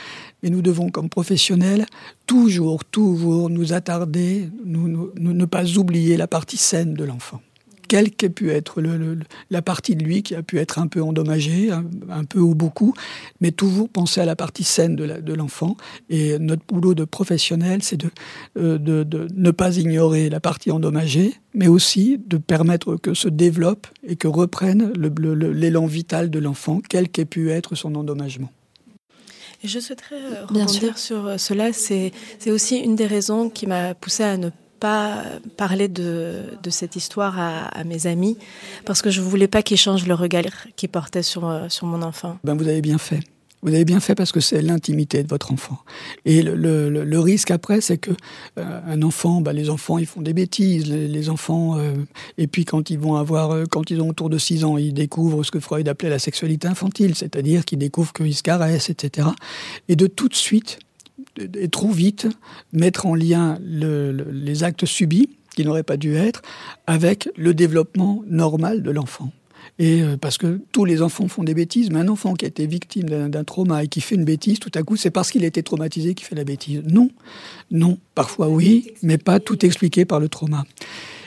[0.43, 1.87] Mais nous devons, comme professionnels,
[2.27, 7.41] toujours, toujours nous attarder, nous, ne pas oublier la partie saine de l'enfant
[7.89, 9.19] quelle qu'ait pu être le,
[9.51, 12.95] la partie de lui qui a pu être un peu endommagée, un, peu ou beaucoup,
[13.41, 15.77] mais toujours penser à la partie saine de l'enfant.
[16.11, 18.05] et notre boulot de professionnel, c'est
[18.57, 23.29] euh, de, de, ne pas ignorer la partie endommagée, mais aussi de permettre que se
[23.29, 28.51] développe et que reprenne l'élan vital de l'enfant, quel qu'ait pu être son endommagement.
[29.65, 31.73] Et je souhaiterais euh, rebondir sur euh, cela.
[31.73, 32.13] C'est
[32.47, 35.25] aussi une des raisons qui m'a poussé à ne pas
[35.57, 38.37] parler de, cette histoire à, mes amis
[38.85, 42.03] parce que je voulais pas qu'ils changent le regard qu'ils portaient sur, euh, sur mon
[42.03, 42.39] enfant.
[42.45, 43.21] Ben vous avez bien fait.
[43.63, 45.79] Vous avez bien fait parce que c'est l'intimité de votre enfant.
[46.25, 46.55] Et le,
[46.91, 48.11] le, risque après, c'est que
[48.59, 50.87] euh, un enfant, ben les enfants, ils font des bêtises.
[50.87, 51.95] Les, enfants, euh,
[52.39, 55.43] et puis quand ils vont avoir, quand ils ont autour de 6 ans, ils découvrent
[55.43, 59.29] ce que Freud appelait la sexualité infantile, c'est-à-dire qu'ils découvrent qu'ils se caressent, etc.
[59.89, 60.79] Et de tout de suite,
[61.39, 62.29] et trop vite
[62.73, 66.43] mettre en lien les actes subis, qui n'auraient pas dû être,
[66.87, 69.33] avec le développement normal de l'enfant.
[69.79, 72.49] Et euh, parce que tous les enfants font des bêtises, mais un enfant qui a
[72.49, 75.45] été victime d'un trauma et qui fait une bêtise, tout à coup, c'est parce qu'il
[75.45, 76.83] a été traumatisé qu'il fait la bêtise.
[76.87, 77.11] Non,
[77.71, 80.65] non, parfois oui, mais pas tout expliqué par le trauma.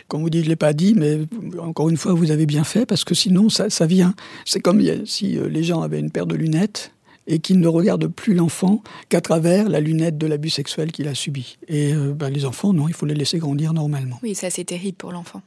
[0.08, 1.20] Comme vous dites, je ne l'ai pas dit, mais
[1.60, 4.16] encore une fois, vous avez bien fait, parce que sinon, ça, ça vient.
[4.46, 6.92] C'est comme si euh, les gens avaient une paire de lunettes
[7.30, 11.16] et qu'il ne regarde plus l'enfant qu'à travers la lunette de l'abus sexuel qu'il a
[11.16, 11.58] subi.
[11.68, 14.20] Et euh, bah, les enfants, non, il faut les laisser grandir normalement.
[14.24, 15.42] Oui, ça c'est terrible pour l'enfant.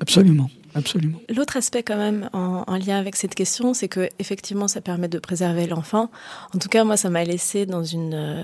[0.00, 1.20] Absolument, absolument.
[1.28, 5.18] L'autre aspect quand même en, lien avec cette question, c'est que effectivement, ça permet de
[5.18, 6.10] préserver l'enfant.
[6.54, 8.42] En tout cas, moi, ça m'a laissé dans une, euh,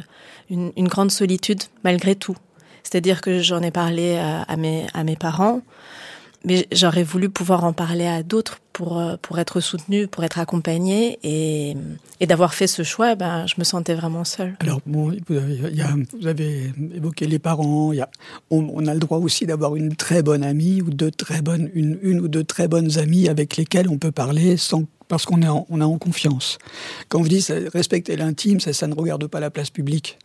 [0.50, 2.36] une, grande solitude malgré tout.
[2.82, 5.62] C'est-à-dire que j'en ai parlé à, mes, à mes parents
[6.46, 10.38] mais j'aurais voulu pouvoir en parler à d'autres pour, euh, pour être soutenue, pour être
[10.38, 11.18] accompagnée.
[11.24, 11.76] Et,
[12.26, 14.56] d'avoir fait ce choix, ben, je me sentais vraiment seule.
[14.60, 17.92] Alors, bon, vous avez, évoqué les parents.
[17.92, 18.08] Y a,
[18.50, 21.98] on, a le droit aussi d'avoir une très bonne amie ou deux très bonnes, une,
[22.02, 25.64] une ou deux très bonnes amies avec lesquelles on peut parler sans parce qu'on est,
[25.68, 26.58] on est en confiance.
[27.08, 30.18] Quand vous dites respecter l'intime, ça, ne regarde pas la place publique.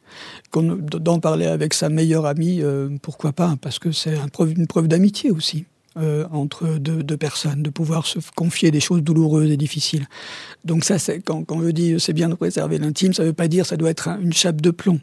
[0.54, 5.30] D'en parler avec sa meilleure amie, euh, pourquoi pas Parce que c'est une preuve d'amitié
[5.30, 5.66] aussi.
[5.98, 10.08] Euh, entre deux, personnes, de pouvoir se confier des choses douloureuses et difficiles.
[10.64, 13.34] Donc ça, c'est quand, quand veut dire c'est bien de préserver l'intime, ça ne veut
[13.34, 15.02] pas dire ça doit être une chape de plomb,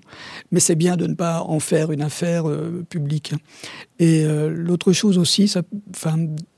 [0.51, 3.35] mais c'est bien de ne pas en faire une affaire euh, publique.
[3.99, 5.61] Et euh, l'autre chose aussi, ça,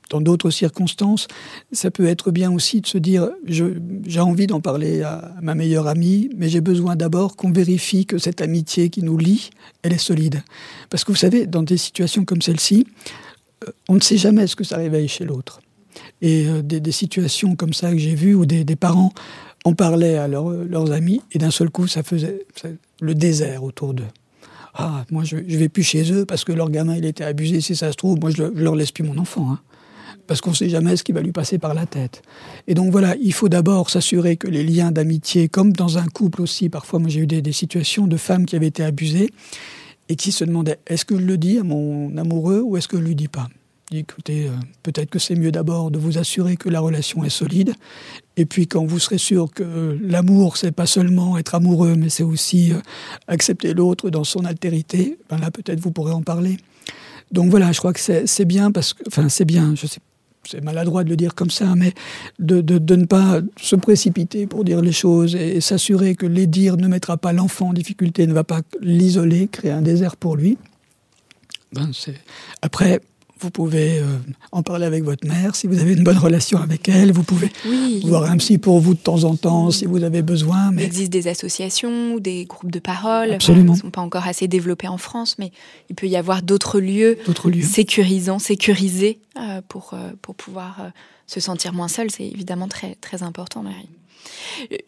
[0.09, 1.27] dans d'autres circonstances,
[1.73, 5.87] ça peut être bien aussi de se dire j'ai envie d'en parler à ma meilleure
[5.87, 9.49] amie, mais j'ai besoin d'abord qu'on vérifie que cette amitié qui nous lie,
[9.83, 10.41] elle est solide.
[10.89, 12.87] Parce que vous savez, dans des situations comme celle-ci,
[13.87, 15.61] on ne sait jamais ce que ça réveille chez l'autre.
[16.21, 19.13] Et euh, des, situations comme ça que j'ai vues où des, parents
[19.65, 22.45] en parlaient à leurs amis et d'un seul coup, ça faisait
[23.01, 24.07] le désert autour d'eux.
[24.73, 27.59] Ah, moi, je, ne vais plus chez eux parce que leur gamin, il était abusé.
[27.59, 29.51] Si ça se trouve, moi, je, ne leur laisse plus mon enfant.
[29.51, 29.59] Hein.
[30.27, 32.21] parce qu'on ne sait jamais ce qui va lui passer par la tête.
[32.67, 36.41] Et donc voilà, il faut d'abord s'assurer que les liens d'amitié, comme dans un couple
[36.41, 39.31] aussi, parfois moi j'ai eu des, situations de femmes qui avaient été abusées,
[40.11, 42.97] et qui se demandait est-ce que je le dis à mon amoureux ou est-ce que
[42.97, 43.47] je ne lui dis pas?
[43.93, 44.51] Écoutez, euh,
[44.83, 47.73] peut-être que c'est mieux d'abord de vous assurer que la relation est solide.
[48.35, 52.23] Et puis quand vous serez sûr que l'amour, c'est pas seulement être amoureux, mais c'est
[52.23, 52.79] aussi euh,
[53.27, 56.57] accepter l'autre dans son altérité, ben là peut-être vous pourrez en parler.
[57.31, 60.01] Donc voilà, je crois que c'est bien parce que, enfin c'est bien, je sais
[60.43, 61.93] c'est maladroit de le dire comme ça, mais
[62.39, 66.77] de, de, ne pas se précipiter pour dire les choses et, s'assurer que les dire
[66.77, 70.57] ne mettra pas l'enfant en difficulté, ne va pas l'isoler, créer un désert pour lui.
[71.73, 71.91] Ben,
[72.61, 73.01] Après,
[73.41, 74.05] vous pouvez euh,
[74.51, 77.11] en parler avec votre mère si vous avez une bonne relation avec elle.
[77.11, 77.51] Vous pouvez
[78.03, 80.71] voir un psy pour vous de temps en temps si vous avez besoin.
[80.71, 80.83] Mais...
[80.83, 83.31] Il existe des associations ou des groupes de parole.
[83.31, 83.73] Absolument.
[83.73, 85.51] ils ne sont pas encore assez développés en France, mais
[85.89, 90.91] il peut y avoir d'autres lieux, lieux, sécurisants, sécurisés euh, pour, euh, pour pouvoir
[91.25, 92.11] se sentir moins seul.
[92.11, 93.89] C'est évidemment très, très important, Marie.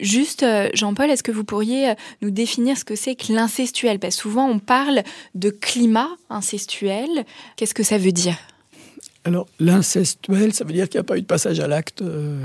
[0.00, 3.98] Juste, Jean-Paul, est-ce que vous pourriez nous définir ce que c'est que l'incestuel?
[3.98, 5.02] Parce souvent, on parle
[5.34, 7.08] de climat incestuel.
[7.56, 8.36] Qu'est-ce que ça veut dire?
[9.24, 12.44] Alors, l'incestuel, ça veut dire qu'il n'y a pas eu de passage à l'acte euh,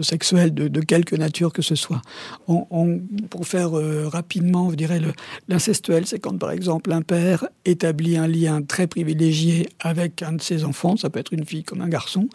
[0.00, 2.02] sexuel de, quelque nature que ce soit.
[2.48, 3.00] On,
[3.30, 5.00] pour faire euh, rapidement, je dirais,
[5.48, 10.42] l'incestuel, c'est quand, par exemple, un père établit un lien très privilégié avec un de
[10.42, 12.28] ses enfants, ça peut être une fille comme un garçon,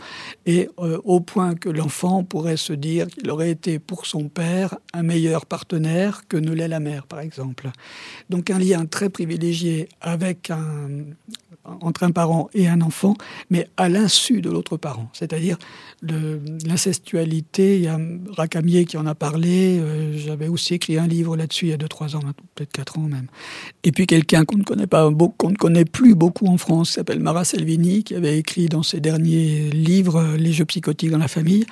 [0.46, 4.78] et euh, au point que l'enfant pourrait se dire qu'il aurait été pour son père
[4.94, 7.70] un meilleur partenaire que ne l'est la mère, par exemple.
[8.30, 10.90] Donc un lien très privilégié avec un,
[11.82, 13.16] entre un parent et un enfant,
[13.50, 15.10] mais à l'insu de l'autre parent.
[15.14, 15.58] C'est-à-dire
[16.02, 18.00] l'incestualité, il y a
[18.36, 21.78] Racamier qui en a parlé, euh, j'avais aussi écrit un livre là-dessus il y a
[21.78, 22.22] 2-3 ans,
[22.56, 23.28] peut-être 4 ans même.
[23.84, 27.20] Et puis quelqu'un qu'on ne connaît pas, qu'on ne connaît plus beaucoup en France, s'appelle
[27.20, 31.28] Mara Selvini, qui avait écrit dans ses derniers livres euh, Les jeux psychotiques dans la
[31.28, 31.66] famille,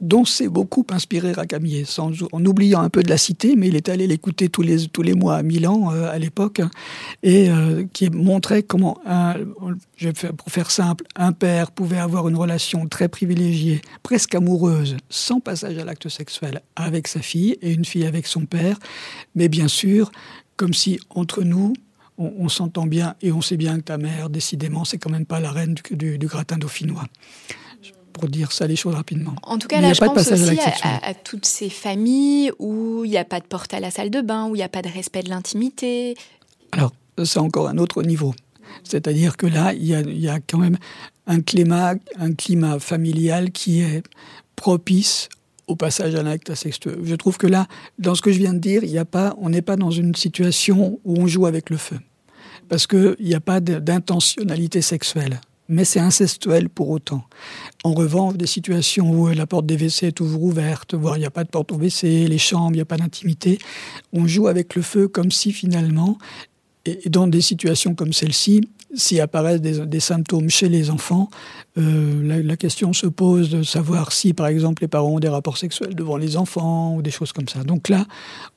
[0.00, 3.88] dont s'est beaucoup inspiré Racamier, en oubliant un peu de la cité, mais il est
[3.88, 6.60] allé l'écouter tous les, tous les mois à Milan euh, à l'époque,
[7.22, 7.48] et
[7.92, 9.34] qui montrait comment un,
[10.36, 15.78] pour faire simple, un père pouvait avoir une relation très privilégiée, presque amoureuse, sans passage
[15.78, 18.78] à l'acte sexuel avec sa fille et une fille avec son père,
[19.34, 20.10] mais bien sûr,
[20.56, 21.72] comme si entre nous,
[22.18, 25.40] on, s'entend bien et on sait bien que ta mère, décidément, c'est quand même pas
[25.40, 27.04] la reine du, gratin dauphinois
[28.18, 29.34] pour dire ça les choses rapidement.
[29.42, 33.18] En tout cas, là, je pense aussi à, à, toutes ces familles où il n'y
[33.18, 34.88] a pas de porte à la salle de bain, où il n'y a pas de
[34.88, 36.16] respect de l'intimité.
[36.72, 36.92] Alors,
[37.24, 38.34] c'est encore un autre niveau.
[38.84, 40.78] C'est-à-dire que là, il y, a, quand même
[41.26, 44.02] un climat, un climat familial qui est
[44.54, 45.28] propice
[45.66, 46.98] au passage à l'acte sexuel.
[47.02, 47.66] Je trouve que là,
[47.98, 49.90] dans ce que je viens de dire, il y a pas, on n'est pas dans
[49.90, 51.98] une situation où on joue avec le feu.
[52.68, 55.40] Parce qu'il n'y a pas d'intentionnalité sexuelle.
[55.68, 57.24] Mais c'est incestuel pour autant.
[57.82, 61.26] En revanche, des situations où la porte des WC est toujours ouverte, voire il n'y
[61.26, 63.58] a pas de porte au WC, les chambres, il n'y a pas d'intimité,
[64.12, 66.18] on joue avec le feu comme si finalement
[66.86, 68.60] et dans des situations comme celle-ci,
[68.96, 71.28] s'il apparaissent des, symptômes chez les enfants,
[71.78, 75.58] euh, la, question se pose de savoir si, par exemple, les parents ont des rapports
[75.58, 77.62] sexuels devant les enfants ou des choses comme ça.
[77.62, 78.06] Donc là,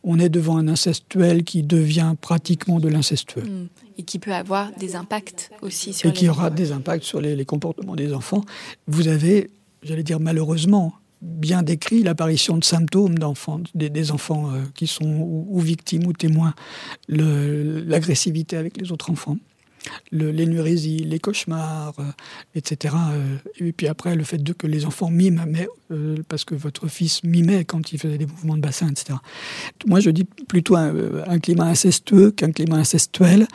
[0.04, 3.44] on est devant un incestuel qui devient pratiquement de l'incestueux.
[3.44, 3.68] Mmh.
[3.98, 7.36] Et qui peut avoir des impacts aussi sur Et qui aura des impacts sur les,
[7.36, 8.46] les comportements des enfants.
[8.88, 9.50] Vous avez,
[9.84, 15.60] j'allais dire malheureusement, bien décrit l'apparition de symptômes d'enfants, des, enfants euh, qui sont ou,
[15.60, 16.54] victimes ou témoins,
[17.10, 19.38] l'agressivité avec les autres enfants
[20.12, 22.04] l'énurésie, les cauchemars, euh,
[22.56, 22.96] etc.
[23.12, 25.46] Euh, et puis après, le fait de que les enfants miment,
[25.92, 29.18] euh, parce que votre fils mimait quand il faisait des mouvements de bassin, etc.
[29.86, 33.48] Moi, je dis plutôt un, climat incestueux qu'un climat incestuel,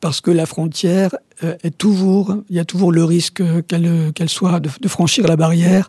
[0.00, 4.88] parce que la frontière est toujours, il y a toujours le risque qu'elle soit de
[4.88, 5.88] franchir la barrière,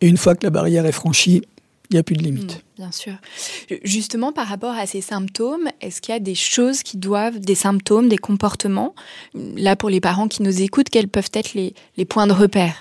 [0.00, 1.42] et une fois que la barrière est franchie,
[1.90, 2.56] il n'y a plus de limite.
[2.56, 3.14] Hmm, bien sûr.
[3.82, 7.56] Justement, par rapport à ces symptômes, est-ce qu'il y a des choses qui doivent, des
[7.56, 8.94] symptômes, des comportements
[9.34, 11.74] Là, pour les parents qui nous écoutent, quels peuvent être les,
[12.04, 12.76] points de repère?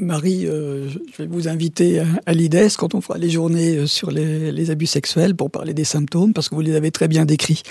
[0.00, 4.12] Marie, euh, je vais vous inviter à l'IDES quand on fera les journées euh, sur
[4.12, 7.62] les, abus sexuels pour parler des symptômes, parce que vous les avez très bien décrits.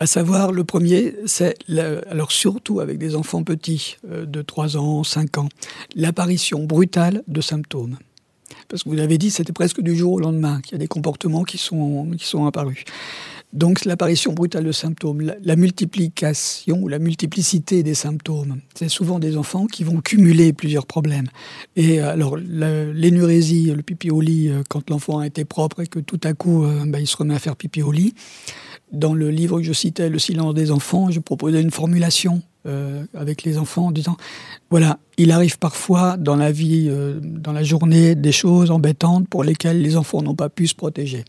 [0.00, 1.54] À savoir, le premier, c'est,
[2.08, 5.48] alors surtout avec des enfants petits euh, de 3 ans, 5 ans,
[5.94, 7.98] l'apparition brutale de symptômes.
[8.70, 10.88] Parce que vous l'avez dit, c'était presque du jour au lendemain qu'il y a des
[10.88, 12.84] comportements qui sont, qui sont apparus.
[13.52, 19.36] Donc l'apparition brutale de symptômes, la, multiplication ou la multiplicité des symptômes, c'est souvent des
[19.36, 21.26] enfants qui vont cumuler plusieurs problèmes.
[21.74, 25.88] Et euh, alors l'énurésie, le pipi au lit, euh, quand l'enfant a été propre et
[25.88, 28.14] que tout à coup euh, bah, il se remet à faire pipi au lit.
[28.92, 33.04] Dans le livre que je citais, Le silence des enfants, je proposais une formulation euh,
[33.14, 34.16] avec les enfants en disant
[34.70, 39.44] voilà, il arrive parfois dans la vie, euh, dans la journée, des choses embêtantes pour
[39.44, 41.24] lesquelles les enfants n'ont pas pu se protéger.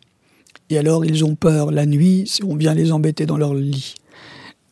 [0.69, 3.95] Et alors ils ont peur la nuit si on vient les embêter dans leur lit.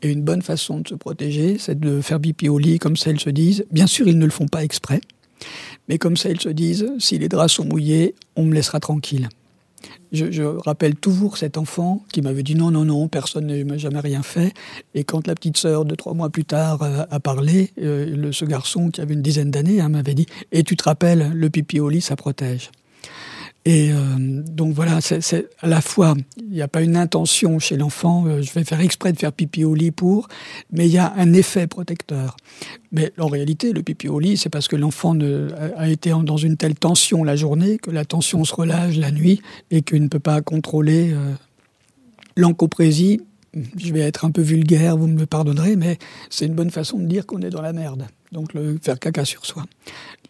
[0.02, 3.12] Et une bonne façon de se protéger, c'est de faire pipi au lit, comme ça
[3.12, 3.66] ils se disent.
[3.72, 5.02] Bien sûr, ils ne le font pas exprès,
[5.88, 9.30] mais comme ça ils se disent, si les draps sont mouillés, on me laissera tranquille.
[10.12, 14.00] Je, rappelle toujours cet enfant qui m'avait dit non, non, non, personne ne m'a jamais
[14.00, 14.54] rien fait.
[14.96, 18.46] Et quand la petite sœur, de trois mois plus tard, euh, a, parlé, euh, ce
[18.46, 21.80] garçon qui avait une dizaine d'années hein, m'avait dit Et tu te rappelles, le pipi
[21.80, 22.72] au lit, ça protège.
[23.66, 27.76] Et euh, donc voilà, c'est à la fois, il n'y a pas une intention chez
[27.76, 30.30] l'enfant, euh, je vais faire exprès de faire pipi au lit pour,
[30.72, 32.38] mais il y a un effet protecteur.
[32.94, 35.16] Mais en réalité, le pipi au lit, c'est parce que l'enfant
[35.76, 39.42] a été dans une telle tension la journée que la tension se relâche la nuit
[39.72, 41.34] et qu'il ne peut pas contrôler euh,
[42.38, 43.22] l'encoprésie.
[43.78, 45.98] Je vais être un peu vulgaire, vous me pardonnerez, mais
[46.30, 48.08] c'est une bonne façon de dire qu'on est dans la merde.
[48.32, 49.66] Donc le faire caca sur soi.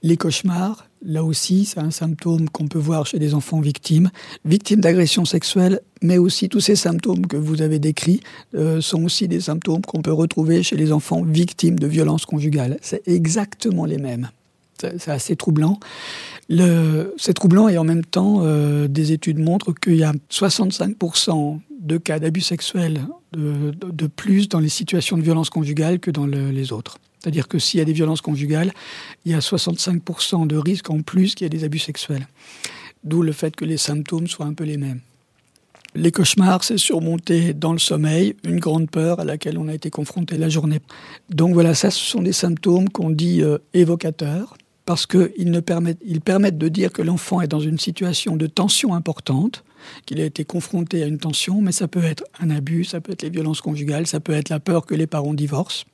[0.01, 4.09] Les cauchemars, là aussi, c'est un symptôme qu'on peut voir chez des enfants victimes,
[4.45, 8.21] victimes d'agressions sexuelles, mais aussi tous ces symptômes que vous avez décrits
[8.55, 12.77] euh, sont aussi des symptômes qu'on peut retrouver chez les enfants victimes de violences conjugales.
[12.81, 14.29] C'est exactement les mêmes.
[14.77, 15.77] C'est assez troublant.
[16.49, 21.97] C'est troublant et en même temps, euh, des études montrent qu'il y a 65% de
[21.97, 23.01] cas d'abus sexuels
[23.33, 26.97] de, plus dans les situations de violence conjugale que dans les autres.
[27.19, 28.73] C'est-à-dire que s'il y a des violences conjugales,
[29.25, 32.27] il y a 65% de risque en plus qu'il y ait des abus sexuels.
[33.03, 35.01] D'où le fait que les symptômes soient un peu les mêmes.
[35.95, 39.89] Les cauchemars, c'est surmonter dans le sommeil une grande peur à laquelle on a été
[39.89, 40.79] confronté la journée.
[41.29, 44.55] Donc voilà, ça, ce sont des symptômes qu'on dit euh, évocateurs,
[44.85, 49.63] parce qu'ils permettent, de dire que l'enfant est dans une situation de tension importante,
[50.05, 53.11] qu'il a été confronté à une tension, mais ça peut être un abus, ça peut
[53.11, 55.85] être les violences conjugales, ça peut être la peur que les parents divorcent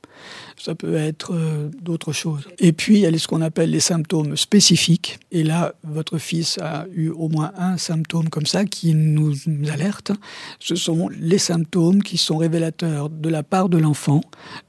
[0.57, 2.47] ça peut être euh, d'autres choses.
[2.59, 5.19] Et puis, il y a ce qu'on appelle les symptômes spécifiques.
[5.31, 9.33] Et là, votre fils a eu au moins un symptôme comme ça qui nous
[9.71, 10.11] alerte.
[10.59, 14.21] Ce sont les symptômes qui sont révélateurs de la part de l'enfant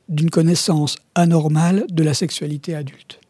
[0.08, 3.20] d'une connaissance anormale de la sexualité adulte.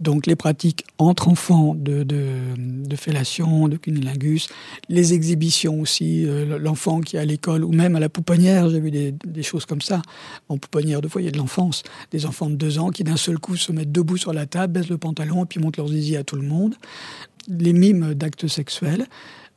[0.00, 4.48] Donc les pratiques entre enfants de, de, fellation, de cunilingus,
[4.88, 8.80] les exhibitions aussi, euh, l'enfant qui est à l'école ou même à la pouponnière, j'ai
[8.80, 10.02] vu des, choses comme ça,
[10.48, 11.82] en pouponnière de foyer de l'enfance,
[12.12, 14.74] des enfants de deux ans qui d'un seul coup se mettent debout sur la table,
[14.74, 16.74] baissent le pantalon et puis montent leurs zizi à tout le monde,
[17.48, 19.06] les mimes d'actes sexuels.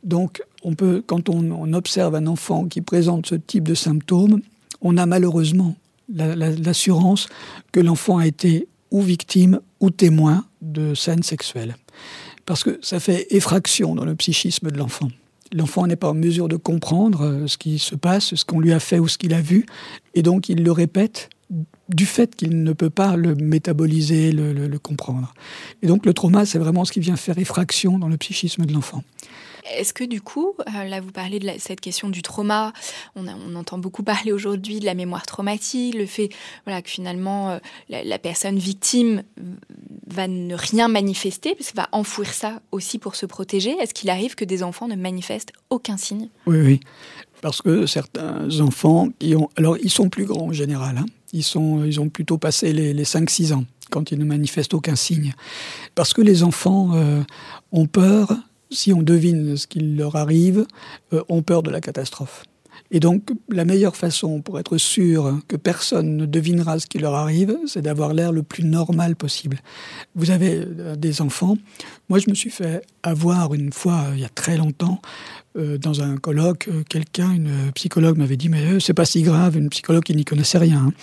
[0.03, 4.41] Donc on peut, quand on, observe un enfant qui présente ce type de symptômes,
[4.81, 5.75] on a malheureusement
[6.09, 7.27] l'assurance
[7.71, 11.75] que l'enfant a été ou victime ou témoin de scènes sexuelles.
[12.45, 15.09] Parce que ça fait effraction dans le psychisme de l'enfant.
[15.53, 18.71] L'enfant n'est pas en mesure de comprendre euh, ce qui se passe, ce qu'on lui
[18.71, 19.65] a fait ou ce qu'il a vu,
[20.13, 21.29] et donc il le répète
[21.89, 25.33] du fait qu'il ne peut pas le métaboliser, le, le comprendre.
[25.81, 28.73] Et donc le trauma, c'est vraiment ce qui vient faire effraction dans le psychisme de
[28.73, 29.03] l'enfant.
[29.69, 32.73] Est-ce que du coup, euh, là vous parlez de cette question du trauma,
[33.15, 36.29] on, entend beaucoup parler aujourd'hui de la mémoire traumatique, le fait
[36.65, 37.59] voilà, que finalement euh,
[37.89, 39.23] la, personne victime
[40.07, 43.71] va ne rien manifester, parce qu'elle va enfouir ça aussi pour se protéger.
[43.71, 46.29] Est-ce qu'il arrive que des enfants ne manifestent aucun signe?
[46.45, 46.79] Oui, oui.
[47.41, 51.05] Parce que certains enfants, ils ont, alors ils sont plus grands en général, hein.
[51.33, 55.33] ils, sont, ils ont plutôt passé les, 5-6 ans quand ils ne manifestent aucun signe.
[55.95, 57.21] Parce que les enfants euh,
[57.71, 58.31] ont peur
[58.71, 60.65] si on devine ce qui leur arrive,
[61.13, 62.43] euh, ont peur de la catastrophe.
[62.93, 67.15] Et donc, la meilleure façon pour être sûr que personne ne devinera ce qui leur
[67.15, 69.59] arrive, c'est d'avoir l'air le plus normal possible.
[70.15, 71.57] Vous avez euh, des enfants.
[72.09, 75.01] Moi, je me suis fait avoir une fois, il y a très longtemps,
[75.57, 79.69] euh, dans un colloque, quelqu'un, une psychologue m'avait dit mais c'est pas si grave, une
[79.69, 80.87] psychologue qui n'y connaissait rien.
[80.87, 80.93] Hein.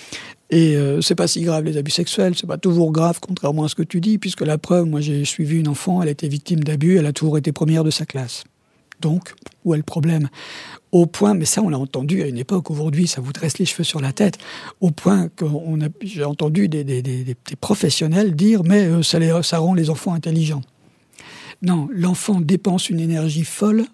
[0.51, 3.69] Et euh, c'est pas si grave les abus sexuels, c'est pas toujours grave contrairement à
[3.69, 6.61] ce que tu dis, puisque la preuve, moi j'ai suivi une enfant, elle était victime
[6.61, 8.45] d'abus, elle a toujours été première de sa classe.
[9.01, 9.35] Donc,
[9.65, 10.29] où est le problème?
[10.91, 13.67] Au point, mais ça on l'a entendu à une époque, aujourd'hui ça vous dresse les
[13.67, 14.39] cheveux sur la tête,
[14.81, 15.45] au point que
[16.01, 20.15] j'ai entendu des, des, des, professionnels dire mais euh, ça, les, ça rend les enfants
[20.15, 20.63] intelligents.
[21.61, 23.85] Non, l'enfant dépense une énergie folle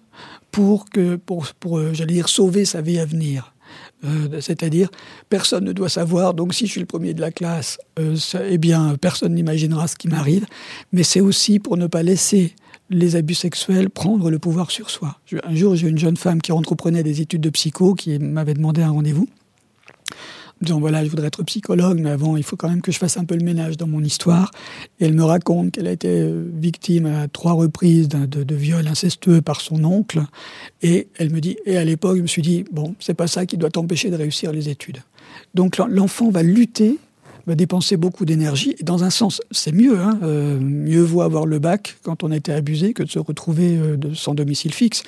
[0.51, 3.54] pour, que, pour, pour euh, j'allais dire, sauver sa vie à venir.
[4.05, 4.89] Euh, c'est-à-dire
[5.29, 6.33] personne ne doit savoir.
[6.33, 8.15] Donc si je suis le premier de la classe, euh,
[8.49, 10.45] eh bien personne n'imaginera ce qui m'arrive.
[10.91, 12.53] Mais c'est aussi pour ne pas laisser
[12.89, 15.19] les abus sexuels prendre le pouvoir sur soi.
[15.43, 18.83] Un jour, j'ai une jeune femme qui entreprenait des études de psycho qui m'avait demandé
[18.83, 19.27] un rendez-vous
[20.61, 23.17] disant voilà, je voudrais être psychologue, mais avant, il faut quand même que je fasse
[23.17, 24.51] un peu le ménage dans mon histoire.
[24.99, 28.87] Et elle me raconte qu'elle a été euh, victime à trois reprises de, de, viol
[28.87, 30.23] incestueux par son oncle.
[30.81, 33.45] Et elle me dit, et à l'époque, je me suis dit, bon, c'est pas ça
[33.45, 34.99] qui doit t'empêcher de réussir les études.
[35.53, 36.99] Donc l'enfant va lutter
[37.47, 38.75] va dépenser beaucoup d'énergie.
[38.79, 39.99] Et dans un sens, c'est mieux.
[39.99, 43.19] Hein euh, mieux vaut avoir le bac quand on a été abusé que de se
[43.19, 45.03] retrouver euh, sans domicile fixe.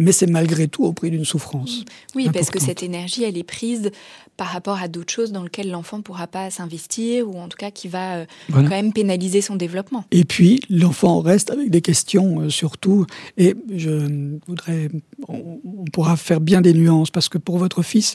[0.00, 1.84] Mais c'est malgré tout au prix d'une souffrance.
[2.14, 3.90] Oui, parce que cette énergie, elle est prise
[4.38, 7.58] par rapport à d'autres choses dans lesquelles l'enfant ne pourra pas s'investir ou en tout
[7.58, 10.06] cas qui va euh, quand même pénaliser son développement.
[10.10, 13.04] Et puis l'enfant reste avec des questions euh, surtout
[13.36, 14.88] et je voudrais
[15.28, 15.60] on,
[15.92, 18.14] pourra faire bien des nuances parce que pour votre fils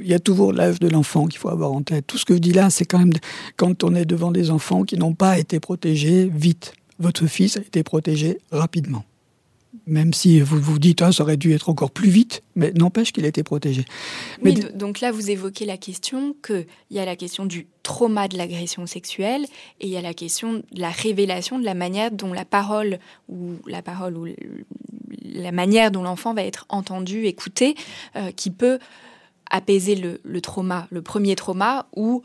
[0.00, 2.06] il y a toujours l'âge de l'enfant qu'il faut avoir en tête.
[2.06, 3.12] Tout ce que je dis là c'est quand même
[3.56, 6.74] quand on est devant des enfants qui n'ont pas été protégés vite.
[7.00, 9.04] Votre fils a été protégé rapidement
[9.86, 13.12] même si vous vous dites ah, ça aurait dû être encore plus vite, mais n'empêche
[13.12, 13.84] qu'il a été protégé.
[14.42, 18.36] Mais donc là, vous évoquez la question qu'il y a la question du trauma de
[18.36, 19.44] l'agression sexuelle
[19.80, 22.98] et il y a la question de la révélation de la manière dont la parole
[23.28, 24.26] ou la parole ou
[25.22, 27.74] la manière dont l'enfant va être entendu, écouté,
[28.16, 28.78] euh, qui peut
[29.50, 32.22] apaiser le, trauma, le premier trauma ou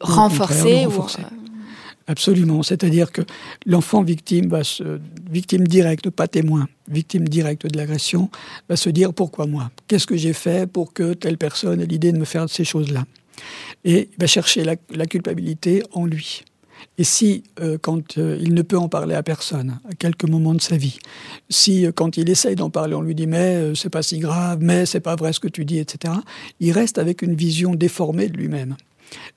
[0.00, 0.86] renforcer.
[0.86, 1.04] Ou,
[2.06, 2.62] Absolument.
[2.62, 3.22] C'est-à-dire que
[3.66, 4.62] l'enfant victime va
[5.30, 8.30] victime directe, pas témoin, victime directe de l'agression,
[8.68, 9.70] va se dire pourquoi moi?
[9.88, 13.04] Qu'est-ce que j'ai fait pour que telle personne ait l'idée de me faire ces choses-là?
[13.84, 16.44] Et il va chercher la, culpabilité en lui.
[16.98, 20.54] Et si, euh, quand euh, il ne peut en parler à personne, à quelques moments
[20.54, 20.98] de sa vie,
[21.48, 24.58] si, euh, quand il essaye d'en parler, on lui dit mais c'est pas si grave,
[24.60, 26.14] mais c'est pas vrai ce que tu dis, etc.,
[26.60, 28.76] il reste avec une vision déformée de lui-même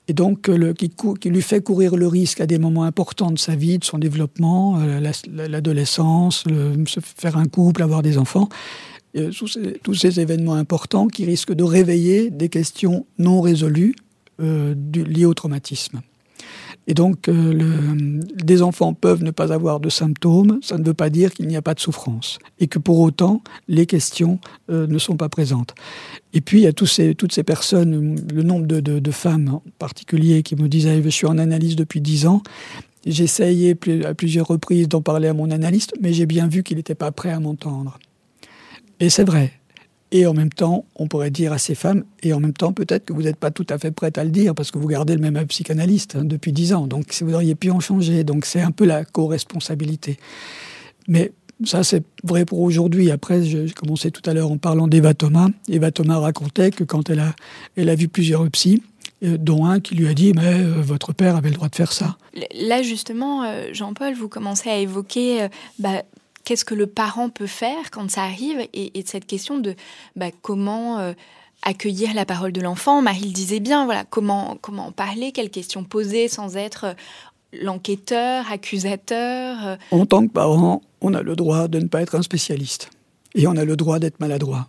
[0.08, 0.90] et donc le, qui,
[1.28, 4.78] lui fait courir le risque à des moments importants de sa vie, de son développement,
[4.80, 8.48] euh, l'adolescence, se faire un couple, avoir des enfants,
[9.16, 9.30] euh,
[9.82, 13.94] tous, ces, événements importants qui risquent de réveiller des questions non résolues
[14.40, 16.02] euh, liées au traumatisme.
[16.88, 21.10] Et donc, euh, des enfants peuvent ne pas avoir de symptômes, ça ne veut pas
[21.10, 24.38] dire qu'il n'y a pas de souffrance, et que pour autant, les questions
[24.70, 25.74] euh, ne sont pas présentes.
[26.32, 29.62] Et puis, il y a ces, toutes ces personnes, le nombre de, de, femmes en
[29.78, 32.42] particulier qui me disaient, je suis en analyse depuis dix ans,
[33.04, 36.76] j'ai essayé à plusieurs reprises d'en parler à mon analyste, mais j'ai bien vu qu'il
[36.76, 37.98] n'était pas prêt à m'entendre.
[39.00, 39.52] Et c'est vrai,
[40.12, 43.06] et en même temps, on pourrait dire à ces femmes, et en même temps, peut-être
[43.06, 45.14] que vous n'êtes pas tout à fait prête à le dire, parce que vous gardez
[45.14, 48.24] le même psychanalyste hein, depuis dix ans, donc vous auriez pu en changer.
[48.24, 50.18] Donc c'est un peu la co-responsabilité.
[51.08, 51.32] Mais
[51.64, 53.10] ça, c'est vrai pour aujourd'hui.
[53.10, 55.48] Après, j'ai commencé tout à l'heure en parlant d'Eva Thomas.
[55.68, 57.34] Eva Thomas racontait que quand elle a,
[57.76, 58.82] elle a vu plusieurs psys,
[59.24, 61.74] euh, dont un qui lui a dit mais euh, votre père avait le droit de
[61.74, 62.18] faire ça.
[62.54, 65.48] Là justement, euh, Jean-Paul, vous commencez à évoquer
[65.78, 66.02] bah,
[66.46, 69.74] qu'est-ce que le parent peut faire quand ça arrive et, cette question de
[70.14, 71.12] bah, comment euh,
[71.62, 73.02] accueillir la parole de l'enfant.
[73.02, 76.94] Marie le disait bien, voilà, comment, comment parler, quelles questions poser sans être euh,
[77.52, 79.66] l'enquêteur, accusateur.
[79.66, 79.76] Euh.
[79.90, 82.90] En tant que parent, on a le droit de ne pas être un spécialiste
[83.34, 84.68] et on a le droit d'être maladroit.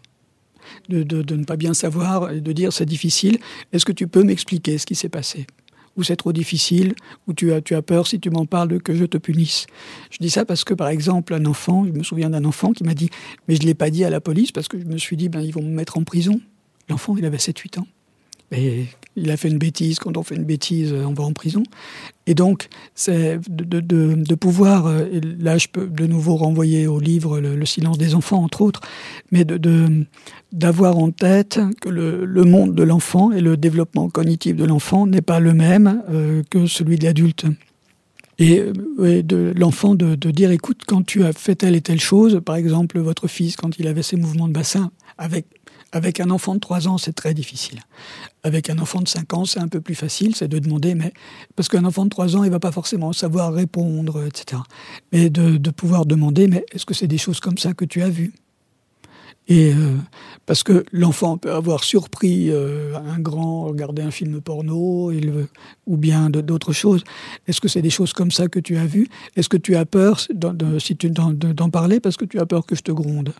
[0.89, 3.37] De, de, ne pas bien savoir et de dire c'est difficile.
[3.71, 5.47] Est-ce que tu peux m'expliquer ce qui s'est passé?
[5.97, 6.93] Ou c'est trop difficile,
[7.27, 9.65] ou tu as, tu as peur si tu m'en parles que je te punisse.
[10.11, 12.83] Je dis ça parce que, par exemple, un enfant, je me souviens d'un enfant qui
[12.83, 13.09] m'a dit,
[13.47, 15.27] mais je ne l'ai pas dit à la police parce que je me suis dit,
[15.27, 16.39] ben, ils vont me mettre en prison.
[16.89, 17.87] L'enfant, il avait 7-8 ans.
[18.51, 18.85] Et
[19.17, 19.99] il a fait une bêtise.
[19.99, 21.63] Quand on fait une bêtise, on va en prison.
[22.27, 25.05] Et donc, c'est de, de, de, pouvoir, euh,
[25.39, 28.81] là je peux de nouveau renvoyer au livre Le, silence des enfants, entre autres,
[29.31, 29.45] mais
[30.51, 35.21] d'avoir en tête que le, monde de l'enfant et le développement cognitif de l'enfant n'est
[35.21, 37.45] pas le même euh, que celui de l'adulte.
[38.39, 42.39] Et, de l'enfant de, de, dire, écoute, quand tu as fait telle et telle chose,
[42.45, 45.45] par exemple votre fils, quand il avait ses mouvements de bassin, avec
[45.91, 47.79] avec un enfant de 3 ans, c'est très difficile.
[48.43, 51.13] Avec un enfant de 5 ans, c'est un peu plus facile, c'est de demander, mais
[51.55, 54.61] parce qu'un enfant de 3 ans, il va pas forcément savoir répondre, etc.
[55.11, 58.09] Mais de, pouvoir demander, mais est-ce que c'est des choses comme ça que tu as
[58.09, 58.33] vues?
[59.49, 59.95] Et euh,
[60.45, 65.11] parce que l'enfant peut avoir surpris euh, un grand, regarder un film porno,
[65.85, 67.03] ou bien d'autres choses.
[67.47, 69.07] Est-ce que c'est des choses comme ça que tu as vues?
[69.37, 72.91] Est-ce que tu as peur, d'en parler, parce que tu as peur que je te
[72.91, 73.33] gronde?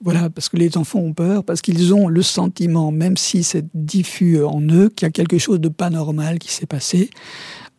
[0.00, 3.66] Voilà, parce que les enfants ont peur, parce qu'ils ont le sentiment, même si c'est
[3.74, 7.10] diffus en eux, qu'il y a quelque chose de pas normal qui s'est passé,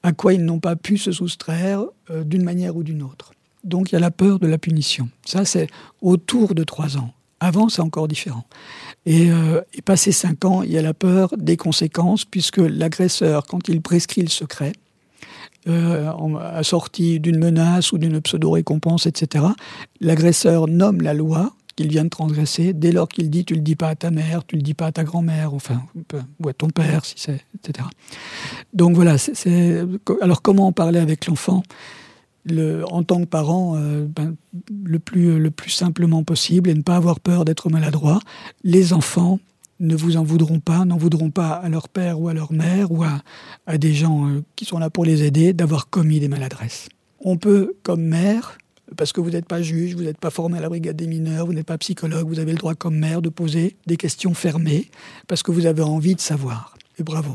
[0.03, 3.31] à quoi ils n'ont pas pu se soustraire euh, d'une manière ou d'une autre.
[3.63, 5.09] Donc il y a la peur de la punition.
[5.25, 5.67] Ça, c'est
[6.01, 7.13] autour de trois ans.
[7.39, 8.45] Avant, c'est encore différent.
[9.05, 13.69] Et, euh, passé cinq ans, il y a la peur des conséquences, puisque l'agresseur, quand
[13.69, 14.73] il prescrit le secret,
[15.67, 16.11] euh,
[16.53, 19.45] assorti d'une menace ou d'une pseudo-récompense, etc.,
[20.01, 23.77] l'agresseur nomme la loi qu'il vient de transgresser, dès lors qu'il dit tu le dis
[23.77, 25.81] pas à ta mère, tu le dis pas à ta grand-mère, enfin,
[26.43, 27.87] ou à ton père, si c'est, etc.
[28.73, 29.85] Donc voilà, c'est,
[30.19, 31.63] alors comment en parler avec l'enfant?
[32.43, 34.35] Le, en tant que parent, euh, ben,
[34.83, 38.19] le, plus, le plus simplement possible et ne pas avoir peur d'être maladroit.
[38.63, 39.39] Les enfants
[39.79, 42.91] ne vous en voudront pas, n'en voudront pas à leur père ou à leur mère
[42.91, 43.21] ou à,
[43.67, 46.89] à des gens euh, qui sont là pour les aider d'avoir commis des maladresses.
[47.21, 48.57] On peut, comme mère,
[48.97, 51.45] parce que vous n'êtes pas juge, vous n'êtes pas formé à la brigade des mineurs,
[51.45, 54.89] vous n'êtes pas psychologue, vous avez le droit comme maire de poser des questions fermées,
[55.27, 56.75] parce que vous avez envie de savoir.
[56.99, 57.33] Et bravo.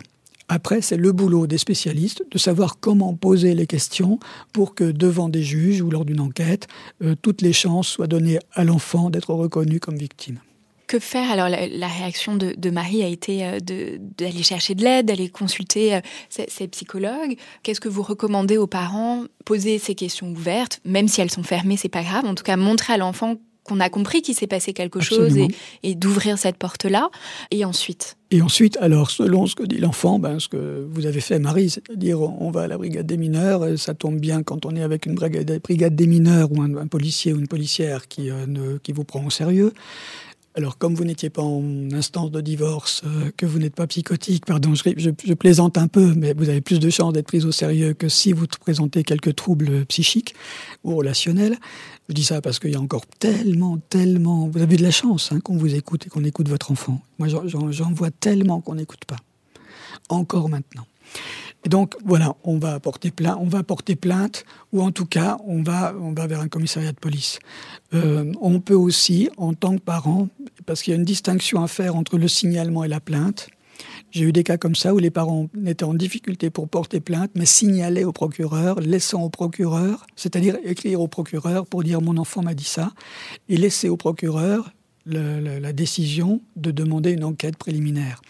[0.48, 4.18] Après, c'est le boulot des spécialistes de savoir comment poser les questions
[4.52, 6.68] pour que devant des juges ou lors d'une enquête,
[7.02, 10.38] euh, toutes les chances soient données à l'enfant d'être reconnu comme victime.
[10.86, 15.28] Que faire Alors la, réaction de, Marie a été euh, d'aller chercher de l'aide, d'aller
[15.28, 17.36] consulter euh, ses, psychologues.
[17.62, 19.24] Qu'est-ce que vous recommandez aux parents?
[19.44, 22.26] Poser ces questions ouvertes, même si elles sont fermées, c'est pas grave.
[22.26, 25.36] En tout cas, montrer à l'enfant qu'on a compris qu'il s'est passé quelque chose
[25.82, 27.08] et, d'ouvrir cette porte-là.
[27.50, 28.16] Et ensuite?
[28.30, 31.70] Et ensuite, alors, selon ce que dit l'enfant, ben, ce que vous avez fait, Marie,
[31.70, 34.82] c'est-à-dire on va à la brigade des mineurs, et ça tombe bien quand on est
[34.82, 38.76] avec une brigade, brigade des mineurs ou un, policier ou une policière qui, euh, ne,
[38.78, 39.72] qui vous prend au sérieux.
[40.56, 44.46] Alors, comme vous n'étiez pas en instance de divorce, euh, que vous n'êtes pas psychotique,
[44.46, 47.92] pardon, je, plaisante un peu, mais vous avez plus de chances d'être prise au sérieux
[47.92, 50.34] que si vous présentez quelques troubles psychiques
[50.84, 51.56] ou relationnels.
[52.08, 54.48] Je dis ça parce qu'il y a encore tellement, tellement.
[54.48, 57.00] Vous avez de la chance hein, qu'on vous écoute et qu'on écoute votre enfant.
[57.18, 59.16] Moi, j'en vois tellement qu'on n'écoute pas.
[60.08, 60.86] Encore maintenant.
[61.66, 65.62] Donc voilà, on va porter plainte, on va porter plainte, ou en tout cas, on
[65.62, 67.38] va, on va vers un commissariat de police.
[67.94, 70.28] Euh, on peut aussi, en tant que parent,
[70.66, 73.48] parce qu'il y a une distinction à faire entre le signalement et la plainte.
[74.10, 77.30] J'ai eu des cas comme ça où les parents étaient en difficulté pour porter plainte,
[77.34, 82.42] mais signalaient au procureur, laissant au procureur, c'est-à-dire écrire au procureur pour dire mon enfant
[82.42, 82.92] m'a dit ça,
[83.48, 84.70] et laisser au procureur
[85.06, 88.22] la décision de demander une enquête préliminaire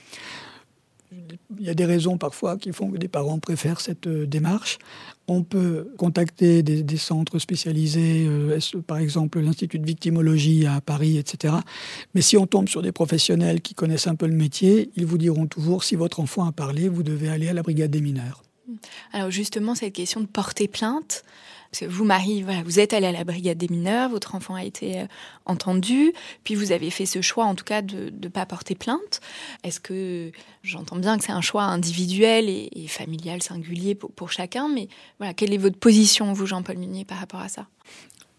[1.58, 4.78] il y a des raisons parfois qui font que des parents préfèrent cette euh, démarche.
[5.26, 11.54] On peut contacter des, centres spécialisés, euh, par exemple l'Institut de victimologie à Paris, etc.
[12.14, 15.18] Mais si on tombe sur des professionnels qui connaissent un peu le métier, ils vous
[15.18, 18.42] diront toujours si votre enfant a parlé, vous devez aller à la brigade des mineurs.
[19.12, 21.24] Alors justement, cette question de porter plainte,
[21.82, 25.06] vous, Marie, vous êtes allée à la brigade des mineurs, votre enfant a été euh,
[25.46, 26.12] entendu,
[26.44, 29.20] puis vous avez fait ce choix, en tout cas, de ne pas porter plainte.
[29.62, 30.30] Est-ce que
[30.62, 35.52] j'entends bien que c'est un choix individuel et, familial, singulier pour, chacun, mais voilà, quelle
[35.52, 37.66] est votre position, vous, Jean-Paul Munier, par rapport à ça?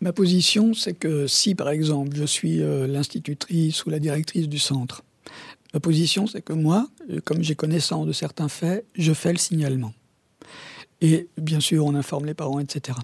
[0.02, 4.60] Ma position, c'est que si, par exemple, je suis euh, l'institutrice ou la directrice du
[4.60, 5.04] centre,
[5.74, 9.40] ma position, c'est que moi, euh, comme j'ai connaissance de certains faits, je fais le
[9.40, 9.94] signalement.
[11.08, 12.98] Et bien sûr, on informe les parents, etc.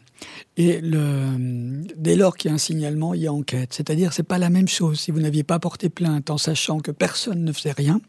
[0.57, 3.73] Et dès lors qu'il y a un signalement, il y a enquête.
[3.73, 6.89] C'est-à-dire, c'est pas la même chose si vous n'aviez pas porté plainte en sachant que
[6.89, 8.01] personne ne faisait rien.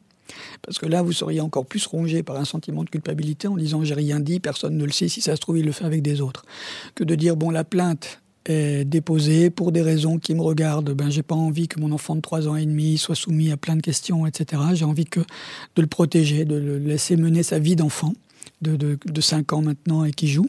[0.63, 3.85] Parce que là, vous seriez encore plus rongé par un sentiment de culpabilité en disant
[3.85, 6.01] j'ai rien dit, personne ne le sait, si ça se trouve, il le fait avec
[6.01, 6.47] des autres.
[6.95, 10.95] Que de dire bon, la plainte est déposée pour des raisons qui me regardent.
[10.95, 13.59] Ben, j'ai pas envie que mon enfant de 3 ans et demi soit soumis à
[13.59, 14.63] plein de questions, etc.
[14.73, 18.15] J'ai envie que de le protéger, de le laisser mener sa vie d'enfant
[18.61, 20.49] de, de, 5 ans maintenant et qui joue,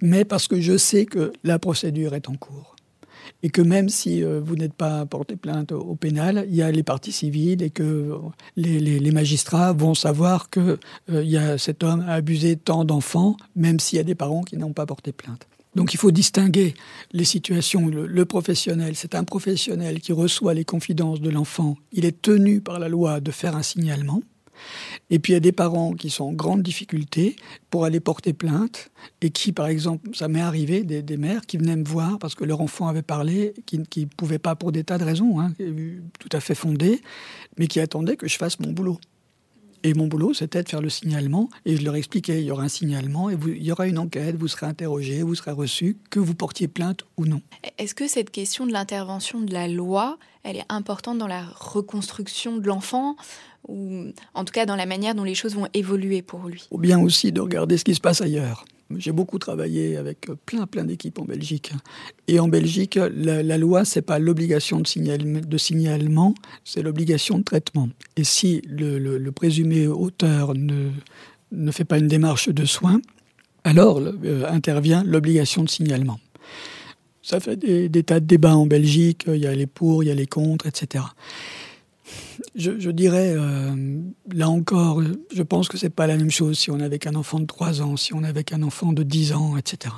[0.00, 2.76] mais parce que je sais que la procédure est en cours.
[3.44, 6.70] Et que même si euh, vous n'êtes pas porté plainte au, pénal, il y a
[6.70, 8.16] les parties civiles et que
[8.56, 10.78] les, magistrats vont savoir que
[11.10, 14.42] euh, y a cet homme a abusé tant d'enfants, même s'il y a des parents
[14.42, 15.46] qui n'ont pas porté plainte.
[15.74, 16.74] Donc il faut distinguer
[17.12, 17.86] les situations.
[17.88, 21.76] le professionnel, c'est un professionnel qui reçoit les confidences de l'enfant.
[21.92, 24.22] Il est tenu par la loi de faire un signalement.
[25.10, 27.36] Et puis il y a des parents qui sont en grande difficulté
[27.70, 28.90] pour aller porter plainte
[29.20, 32.44] et qui, par exemple, ça m'est arrivé, des, mères qui venaient me voir parce que
[32.44, 35.52] leur enfant avait parlé, qui ne pouvaient pas pour des tas de raisons, hein,
[36.18, 37.00] tout à fait fondées,
[37.58, 38.98] mais qui attendaient que je fasse mon boulot.
[39.84, 41.48] Et mon boulot, c'était de faire le signalement.
[41.64, 44.36] Et je leur expliquais, il y aura un signalement, et il y aura une enquête,
[44.36, 47.42] vous serez interrogé, vous serez reçu, que vous portiez plainte ou non.
[47.78, 52.56] Est-ce que cette question de l'intervention de la loi, elle est importante dans la reconstruction
[52.56, 53.16] de l'enfant
[53.68, 56.66] ou en tout cas dans la manière dont les choses vont évoluer pour lui?
[56.70, 58.64] Ou bien aussi de regarder ce qui se passe ailleurs.
[58.98, 61.72] J'ai beaucoup travaillé avec plein plein d'équipes en Belgique.
[62.28, 66.34] Et en Belgique, la, loi, c'est pas l'obligation de, signalement,
[66.64, 67.88] c'est l'obligation de traitement.
[68.16, 70.90] Et si le, présumé auteur ne,
[71.52, 73.00] ne, fait pas une démarche de soins,
[73.64, 76.18] alors euh, intervient l'obligation de signalement.
[77.22, 80.10] Ça fait des, tas de débats en Belgique, il y a les pour, il y
[80.10, 81.04] a les contre, etc
[82.54, 84.00] je, dirais, euh,
[84.32, 85.02] là encore,
[85.34, 87.46] je pense que c'est pas la même chose si on est avec un enfant de
[87.46, 89.94] 3 ans, si on est avec un enfant de 10 ans, etc.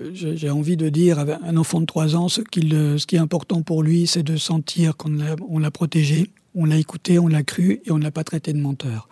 [0.00, 3.62] Euh, j'ai envie de dire, un enfant de 3 ans, ce, ce qui est important
[3.62, 7.90] pour lui, c'est de sentir qu'on l'a protégé, on l'a écouté, on l'a cru et
[7.90, 9.08] on ne l'a pas traité de menteur.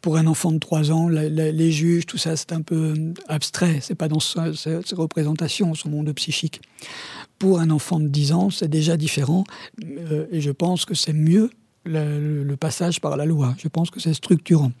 [0.00, 2.94] Pour un enfant de 3 ans, les juges, tout ça, c'est un peu
[3.28, 3.78] abstrait.
[3.80, 6.60] C'est pas dans ses, représentations, son monde psychique.
[7.38, 9.44] Pour un enfant de 10 ans, c'est déjà différent.
[9.84, 11.50] Euh, et je pense que c'est mieux
[11.88, 13.54] le, passage par la loi.
[13.58, 14.72] Je pense que c'est structurant.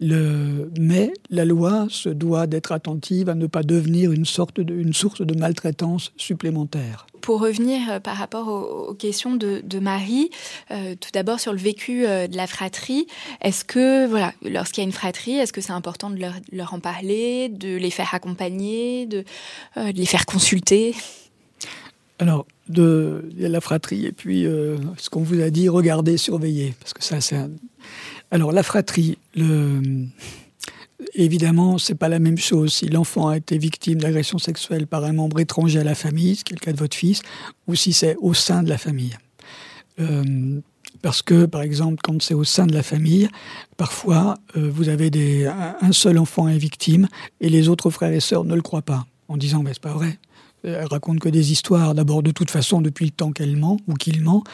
[0.00, 5.20] Mais la loi se doit d'être attentive à ne pas devenir une sorte de, source
[5.20, 7.06] de maltraitance supplémentaire.
[7.20, 10.30] Pour revenir euh, par rapport aux, questions de, Marie,
[10.72, 13.06] euh, tout d'abord sur le vécu euh, de la fratrie,
[13.42, 16.80] est-ce que, voilà, lorsqu'il y a une fratrie, est-ce que c'est important de leur, en
[16.80, 19.24] parler, de les faire accompagner, de
[19.76, 20.96] les faire consulter?
[22.18, 27.02] Alors, de, la fratrie et puis ce qu'on vous a dit, regardez, surveillez, parce que
[27.02, 27.36] ça, c'est
[28.30, 30.06] Alors, la fratrie, le,
[31.14, 35.12] Évidemment, c'est pas la même chose si l'enfant a été victime d'agression sexuelle par un
[35.12, 37.20] membre étranger à la famille, ce qui est le cas de votre fils,
[37.66, 39.16] ou si c'est au sein de la famille.
[40.00, 40.60] Euh,
[41.02, 43.28] parce que, par exemple, quand c'est au sein de la famille,
[43.76, 47.08] parfois, euh, vous avez un, seul enfant est victime
[47.40, 49.92] et les autres frères et sœurs ne le croient pas, en disant, mais c'est pas
[49.92, 50.18] vrai.
[50.64, 53.94] Elle raconte que des histoires, d'abord de toute façon depuis le temps qu'elle ment ou
[53.94, 54.44] qu'il ment.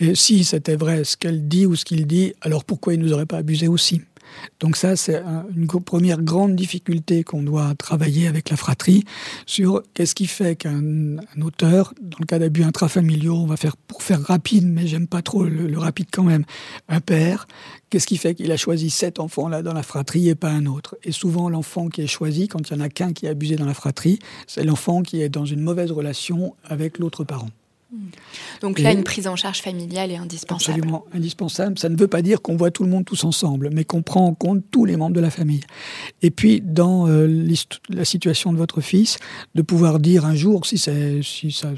[0.00, 3.04] Et si c'était vrai ce qu'elle dit ou ce qu'il dit, alors pourquoi il ne
[3.04, 4.02] nous aurait pas abusé aussi?
[4.60, 5.22] Donc ça, c'est
[5.54, 9.04] une première grande difficulté qu'on doit travailler avec la fratrie
[9.46, 14.02] sur qu'est-ce qui fait qu'un auteur, dans le cas d'abus intrafamiliaux, on va faire pour
[14.02, 16.44] faire rapide, mais j'aime pas trop le, rapide quand même,
[16.88, 17.46] un père,
[17.90, 20.96] qu'est-ce qui fait qu'il a choisi cet enfant-là dans la fratrie et pas un autre?
[21.04, 23.56] Et souvent, l'enfant qui est choisi, quand il y en a qu'un qui est abusé
[23.56, 27.50] dans la fratrie, c'est l'enfant qui est dans une mauvaise relation avec l'autre parent.
[28.60, 30.78] Donc là, une prise en charge familiale est indispensable.
[30.78, 31.78] Absolument indispensable.
[31.78, 34.26] Ça ne veut pas dire qu'on voit tout le monde tous ensemble, mais qu'on prend
[34.26, 35.62] en compte tous les membres de la famille.
[36.20, 37.46] Et puis, dans euh,
[37.88, 39.18] la situation de votre fils,
[39.54, 41.68] de pouvoir dire un jour, si, si ça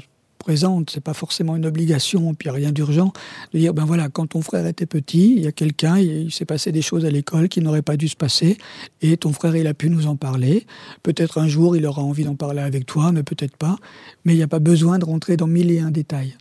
[0.41, 3.13] présente, c'est pas forcément une obligation, puis rien d'urgent,
[3.53, 6.45] de dire ben voilà, quand ton frère était petit, il y a quelqu'un, il, s'est
[6.45, 8.57] passé des choses à l'école qui n'auraient pas dû se passer,
[9.01, 10.65] et ton frère il a pu nous en parler.
[11.03, 13.77] Peut-être un jour il aura envie d'en parler avec toi, mais peut-être pas.
[14.25, 16.35] Mais il n'y a pas besoin de rentrer dans mille et un détails.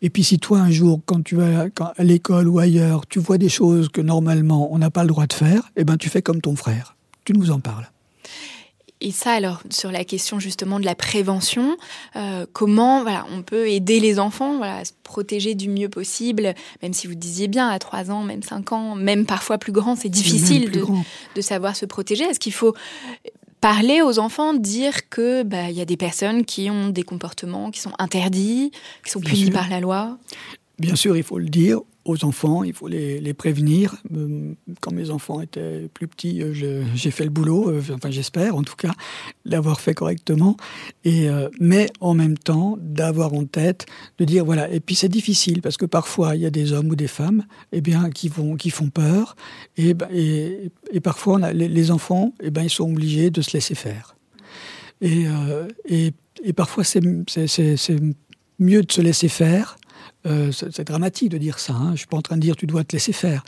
[0.00, 1.66] Et puis si toi un jour, quand tu vas
[1.96, 5.26] à l'école ou ailleurs, tu vois des choses que normalement on n'a pas le droit
[5.26, 6.96] de faire, eh ben tu fais comme ton frère.
[7.24, 7.88] Tu nous en parles.
[9.04, 11.76] Et ça, alors, sur la question justement de la prévention,
[12.14, 16.54] euh, comment voilà, on peut aider les enfants voilà, à se protéger du mieux possible,
[16.82, 19.96] même si vous disiez bien, à 3 ans, même 5 ans, même parfois plus grand,
[19.96, 20.84] c'est difficile de,
[21.34, 22.22] de, savoir se protéger.
[22.24, 22.76] Est-ce qu'il faut
[23.60, 27.72] parler aux enfants, dire que bah, il y a des personnes qui ont des comportements
[27.72, 28.70] qui sont interdits,
[29.04, 30.16] qui sont punis par la loi?
[30.78, 33.96] Bien sûr, il faut le dire aux enfants, il faut les, prévenir.
[34.14, 38.56] Euh, quand mes enfants étaient plus petits, euh, j'ai fait le boulot, euh, enfin j'espère
[38.56, 38.92] en tout cas,
[39.44, 40.56] l'avoir fait correctement.
[41.04, 41.28] Et,
[41.60, 43.86] mais en même temps, d'avoir en tête,
[44.18, 44.70] de dire voilà.
[44.70, 47.44] Et puis c'est difficile parce que parfois il y a des hommes ou des femmes,
[47.72, 49.36] eh bien, qui vont, qui font peur.
[49.76, 50.70] Et, ben, et,
[51.02, 54.16] parfois les, enfants, eh ben, ils sont obligés de se laisser faire.
[55.00, 55.24] Et,
[55.88, 56.12] et,
[56.44, 57.02] et parfois c'est
[58.58, 59.76] mieux de se laisser faire
[60.26, 61.74] euh, c'est dramatique de dire ça.
[61.74, 61.86] Hein.
[61.88, 63.44] Je ne suis pas en train de dire tu dois te laisser faire,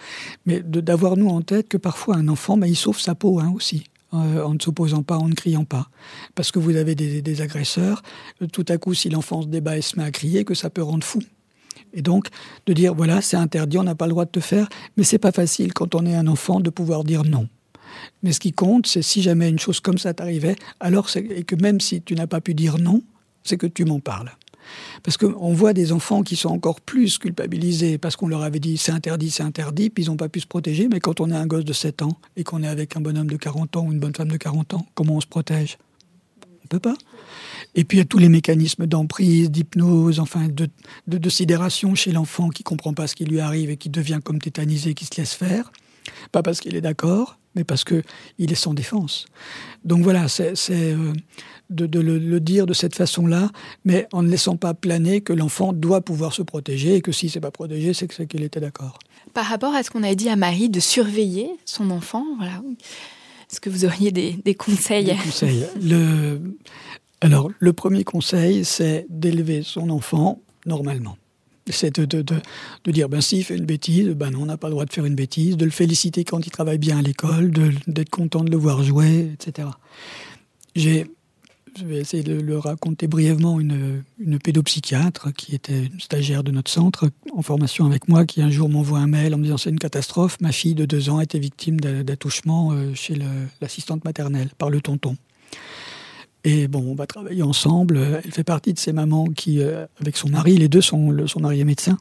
[0.46, 3.52] mais d'avoir nous en tête que parfois un enfant, mais il sauve sa peau hein,
[3.54, 3.84] aussi.
[4.12, 5.88] Euh, en ne s'opposant pas, en ne criant pas.
[6.36, 8.00] Parce que vous avez des, agresseurs,
[8.42, 10.70] euh, tout à coup, si l'enfant se débat et se met à crier, que ça
[10.70, 11.20] peut rendre fou.
[11.94, 12.28] Et donc,
[12.66, 15.18] de dire, voilà, c'est interdit, on n'a pas le droit de te faire, mais c'est
[15.18, 17.48] pas facile quand on est un enfant de pouvoir dire non.
[18.22, 21.56] Mais ce qui compte, c'est si jamais une chose comme ça t'arrivait, alors et que
[21.56, 23.02] même si tu n'as pas pu dire non,
[23.42, 24.30] c'est que tu m'en parles.
[25.02, 28.76] Parce qu'on voit des enfants qui sont encore plus culpabilisés parce qu'on leur avait dit
[28.76, 30.88] c'est interdit, c'est interdit, puis ils n'ont pas pu se protéger.
[30.88, 33.30] Mais quand on est un gosse de 7 ans et qu'on est avec un bonhomme
[33.30, 35.78] de 40 ans ou une bonne femme de 40 ans, comment on se protège?
[36.46, 36.96] On ne peut pas.
[37.74, 42.50] Et puis il y a tous les mécanismes d'emprise, d'hypnose, enfin de, sidération chez l'enfant
[42.50, 45.34] qui comprend pas ce qui lui arrive et qui devient comme tétanisé, qui se laisse
[45.34, 45.72] faire.
[46.32, 48.02] Pas parce qu'il est d'accord, mais parce qu'il
[48.38, 49.26] est sans défense.
[49.84, 51.12] Donc voilà, c'est euh,
[51.70, 53.50] de, le, dire de cette façon-là,
[53.84, 57.28] mais en ne laissant pas planer que l'enfant doit pouvoir se protéger et que si
[57.28, 58.98] c'est pas protégé, c'est qu'il était d'accord.
[59.32, 62.62] Par rapport à ce qu'on a dit à Marie de surveiller son enfant, voilà,
[63.50, 65.04] est-ce que vous auriez des, conseils?
[65.04, 65.66] Des conseils.
[65.80, 66.40] Le,
[67.20, 71.16] alors, le premier conseil, c'est d'élever son enfant normalement.
[71.70, 72.22] C'est de,
[72.86, 75.06] dire, ben s'il fait une bêtise, ben non, on n'a pas le droit de faire
[75.06, 77.50] une bêtise, de le féliciter quand il travaille bien à l'école,
[77.86, 79.68] d'être content de le voir jouer, etc.
[80.76, 81.06] J'ai
[81.78, 86.52] je vais essayer de le raconter brièvement, une, une, pédopsychiatre qui était une stagiaire de
[86.52, 89.56] notre centre en formation avec moi, qui un jour m'envoie un mail en me disant
[89.56, 93.16] c'est une catastrophe, ma fille de deux ans été victime d'attouchement euh, chez
[93.60, 95.16] l'assistante maternelle par le tonton.
[96.44, 98.20] Et bon, on va travailler ensemble.
[98.22, 101.40] Elle fait partie de ces mamans qui, euh, avec son mari, les deux sont, son
[101.40, 101.96] mari est médecin,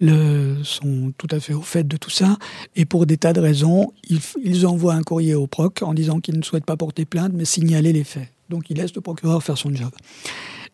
[0.00, 2.36] le, sont tout à fait au fait de tout ça.
[2.74, 6.18] Et pour des tas de raisons, ils, ils envoient un courrier au proc en disant
[6.18, 8.28] qu'ils ne souhaitent pas porter plainte, mais signaler les faits.
[8.48, 9.90] Donc il laisse le procureur faire son job.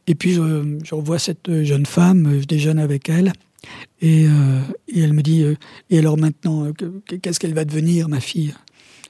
[0.07, 3.33] Et puis je, revois cette jeune femme, je déjeune avec elle,
[4.01, 4.61] et, euh,
[4.95, 5.57] elle me dit euh,
[5.91, 6.71] Et alors maintenant,
[7.23, 8.55] qu'est-ce qu'elle va devenir, ma fille?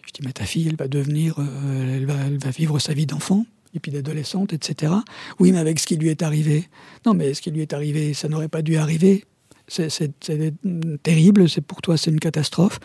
[0.06, 2.94] Je dis, mais ta fille, elle va devenir, euh, elle, va, elle va vivre sa
[2.94, 3.44] vie d'enfant
[3.74, 4.92] et puis d'adolescente, etc.
[5.38, 6.68] Oui, mais avec ce qui lui est arrivé.
[7.06, 9.24] Non, mais ce qui lui est arrivé, ça n'aurait pas dû arriver.
[9.66, 10.12] C'est
[11.02, 12.80] terrible, c'est pour toi c'est une catastrophe,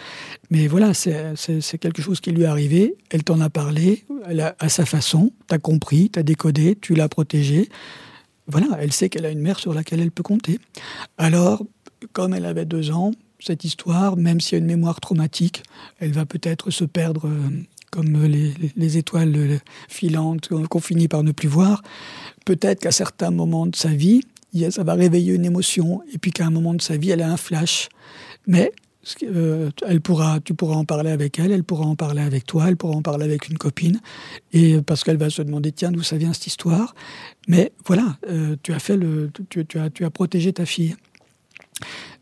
[0.50, 4.06] mais voilà, c'est quelque chose qui lui est arrivé, elle t'en a parlé,
[4.60, 7.68] à sa façon, t'as compris, t'as décodé, tu l'as protégée,
[8.48, 10.58] voilà, elle sait qu'elle a une mère sur laquelle elle peut compter.
[11.18, 11.66] Alors,
[12.14, 15.64] comme elle avait deux ans, cette histoire, même s'il y a une mémoire traumatique,
[16.00, 17.50] elle va peut-être se perdre euh,
[17.92, 19.58] comme les, étoiles euh,
[19.88, 21.82] filantes qu'on finit par ne plus voir.
[22.46, 24.22] Peut-être qu'à certains moments de sa vie,
[24.72, 27.32] ça va réveiller une émotion, et puis qu'à un moment de sa vie, elle a
[27.32, 27.90] un flash.
[28.48, 28.72] Mais
[29.24, 32.66] euh, elle pourra, tu pourras en parler avec elle, elle pourra en parler avec toi,
[32.68, 34.00] elle pourra en parler avec une copine,
[34.52, 36.94] et parce qu'elle va se demander tiens d'où ça vient cette histoire.
[37.48, 40.96] Mais voilà, euh, tu as fait le, tu, as, tu as protégé ta fille.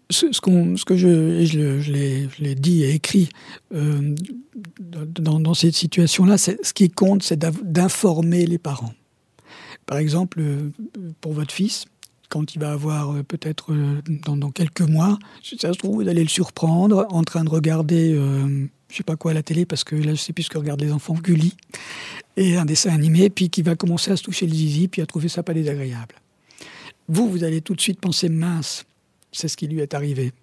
[0.10, 0.40] Ce,
[0.86, 3.30] que je, l'ai dit et écrit
[3.74, 4.16] euh,
[4.80, 8.94] dans, cette situation-là, ce qui compte, c'est d'informer les parents.
[9.86, 10.42] Par exemple,
[11.22, 11.86] pour votre fils,
[12.30, 16.30] quand il va avoir euh, peut-être euh, dans, quelques mois, ça se trouve, allez le
[16.30, 19.96] surprendre en train de regarder, euh, je sais pas quoi, à la télé, parce que
[19.96, 21.54] là, je sais plus ce que regardent les enfants, Gulli,
[22.36, 25.06] et un dessin animé, puis qui va commencer à se toucher le zizi, puis à
[25.06, 26.16] trouver ça pas désagréable.
[27.08, 28.86] Vous, vous allez tout de suite penser, mince,
[29.38, 30.34] c'est ce qui lui est arrivé.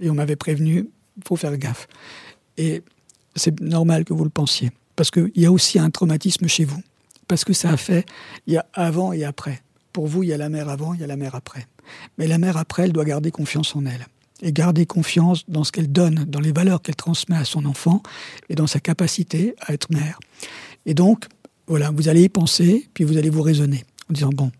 [0.00, 0.88] Et on m'avait prévenu,
[1.26, 1.86] faut faire gaffe.
[2.56, 2.82] Et
[3.36, 6.82] c'est normal que vous le pensiez, parce qu'il y a aussi un traumatisme chez vous,
[7.28, 8.04] parce que ça a fait,
[8.46, 9.62] il y a avant et après.
[9.92, 11.66] Pour vous, il y a la mère avant, il y a la mère après.
[12.18, 14.06] Mais la mère après, elle doit garder confiance en elle.
[14.42, 18.02] Et garder confiance dans ce qu'elle donne, dans les valeurs qu'elle transmet à son enfant
[18.48, 20.18] et dans sa capacité à être mère.
[20.86, 21.26] Et donc,
[21.66, 24.50] voilà, vous allez y penser, puis vous allez vous raisonner en disant, bon,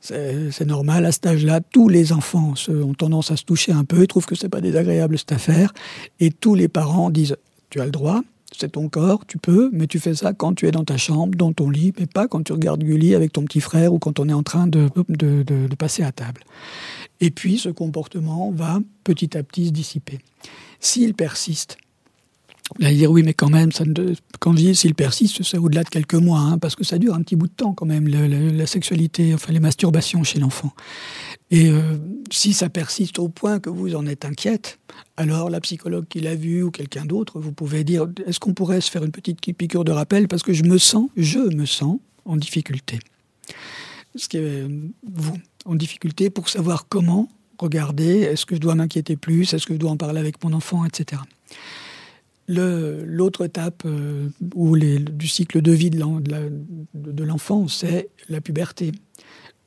[0.00, 4.02] c'est normal, à cet âge-là, tous les enfants ont tendance à se toucher un peu,
[4.02, 5.72] ils trouvent que c'est pas désagréable cette affaire,
[6.18, 7.36] et tous les parents disent,
[7.68, 8.22] tu as le droit,
[8.56, 11.36] c'est ton corps, tu peux, mais tu fais ça quand tu es dans ta chambre,
[11.36, 14.18] dans ton lit, mais pas quand tu regardes Gulli avec ton petit frère ou quand
[14.18, 16.42] on est en train de, de, passer à table.
[17.20, 20.18] Et puis ce comportement va petit à petit se dissiper.
[20.80, 21.78] S'il persiste,
[22.78, 26.76] Là, dire oui, mais quand même, s'il persiste, c'est au-delà de quelques mois, hein, parce
[26.76, 30.22] que ça dure un petit bout de temps quand même, la sexualité, enfin les masturbations
[30.22, 30.72] chez l'enfant.
[31.50, 31.96] Et euh,
[32.30, 34.78] si ça persiste au point que vous en êtes inquiète,
[35.16, 38.80] alors la psychologue qui l'a vu ou quelqu'un d'autre, vous pouvez dire est-ce qu'on pourrait
[38.80, 40.28] se faire une petite piqûre de rappel?
[40.28, 43.00] Parce que je me sens, je me sens en difficulté.
[44.14, 44.68] Ce qui est
[45.06, 47.28] vous en difficulté pour savoir comment
[47.58, 50.52] regarder, est-ce que je dois m'inquiéter plus, est-ce que je dois en parler avec mon
[50.52, 51.20] enfant, etc.
[52.52, 58.92] L'autre étape euh, du cycle de vie de l'enfant, c'est la puberté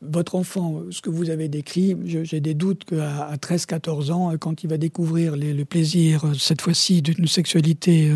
[0.04, 4.70] votre enfant, ce que vous avez décrit, j'ai des doutes qu'à 13-14 ans, quand il
[4.70, 8.16] va découvrir le plaisir, cette fois-ci, d'une sexualité euh,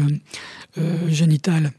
[0.80, 1.72] euh, génitale,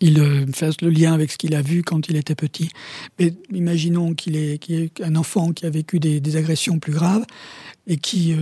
[0.00, 2.70] il euh, fasse le lien avec ce qu'il a vu quand il était petit.
[3.18, 7.24] Mais imaginons qu'il est, est, un enfant qui a vécu des, agressions plus graves
[7.90, 8.32] et qui,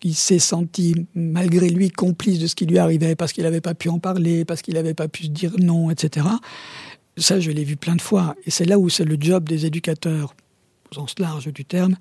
[0.00, 3.74] qui s'est senti, malgré lui, complice de ce qui lui arrivait parce qu'il n'avait pas
[3.74, 6.26] pu en parler, parce qu'il n'avait pas pu se dire non, etc.
[7.16, 8.34] Ça, je l'ai vu plein de fois.
[8.44, 10.34] Et c'est là où c'est le job des éducateurs,
[10.90, 11.94] au sens large du terme,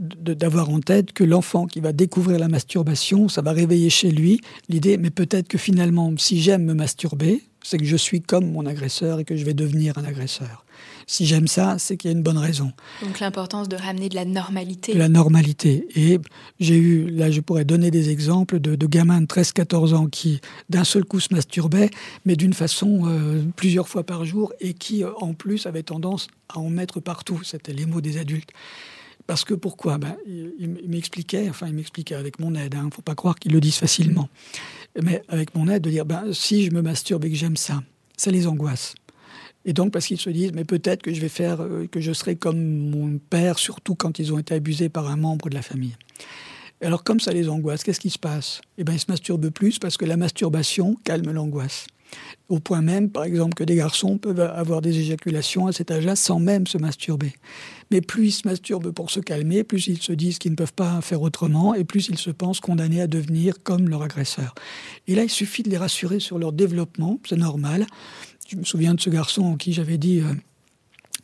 [0.00, 4.40] d'avoir en tête que l'enfant qui va découvrir la masturbation, ça va réveiller chez lui
[4.68, 8.66] l'idée, mais peut-être que finalement, si j'aime me masturber, c'est que je suis comme mon
[8.66, 10.64] agresseur et que je vais devenir un agresseur
[11.08, 12.72] si j'aime ça, c'est qu'il y a une bonne raison.
[13.02, 14.92] Donc l'importance de ramener de la normalité.
[14.92, 15.88] De la normalité.
[15.96, 16.20] Et
[16.60, 20.84] j'ai eu, là je pourrais donner des exemples de, gamins de 13-14 ans qui d'un
[20.84, 21.90] seul coup se masturbaient,
[22.26, 26.28] mais d'une façon euh, plusieurs fois par jour, et qui euh, en plus avaient tendance
[26.50, 27.40] à en mettre partout.
[27.42, 28.50] C'était les mots des adultes.
[29.26, 29.98] Parce que pourquoi?
[29.98, 33.38] Ben, Il, m'expliquait, enfin il m'expliquait avec mon aide, il hein, ne faut pas croire
[33.38, 34.28] qu'ils le disent facilement,
[35.02, 37.82] mais avec mon aide de dire, ben, si je me masturbe et que j'aime ça,
[38.16, 38.94] ça les angoisse.
[39.64, 42.12] Et donc parce qu'ils se disent, mais peut-être que je vais faire, euh, que je
[42.12, 45.62] serai comme mon père, surtout quand ils ont été abusés par un membre de la
[45.62, 45.96] famille.
[46.80, 48.60] Alors comme ça les angoisse, qu'est-ce qui se passe?
[48.78, 51.86] Eh bien ils se masturbent plus parce que la masturbation calme l'angoisse.
[52.48, 56.16] Au point même, par exemple, que des garçons peuvent avoir des éjaculations à cet âge-là
[56.16, 57.34] sans même se masturber.
[57.90, 60.72] Mais plus ils se masturbent pour se calmer, plus ils se disent qu'ils ne peuvent
[60.72, 64.54] pas faire autrement, et plus ils se pensent condamnés à devenir comme leur agresseur.
[65.06, 67.86] Et là, il suffit de les rassurer sur leur développement, c'est normal.
[68.48, 70.32] Je me souviens de ce garçon à qui j'avais dit euh,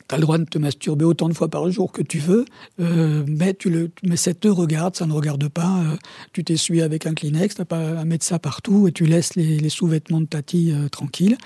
[0.07, 2.45] tu as le droit de te masturber autant de fois par jour que tu veux,
[2.79, 5.79] euh, mais, tu le, mais ça te regarde, ça ne regarde pas.
[5.79, 5.97] Euh,
[6.33, 9.35] tu t'essuies avec un Kleenex, tu n'as pas à mettre ça partout et tu laisses
[9.35, 11.37] les, sous-vêtements de Tati tranquilles.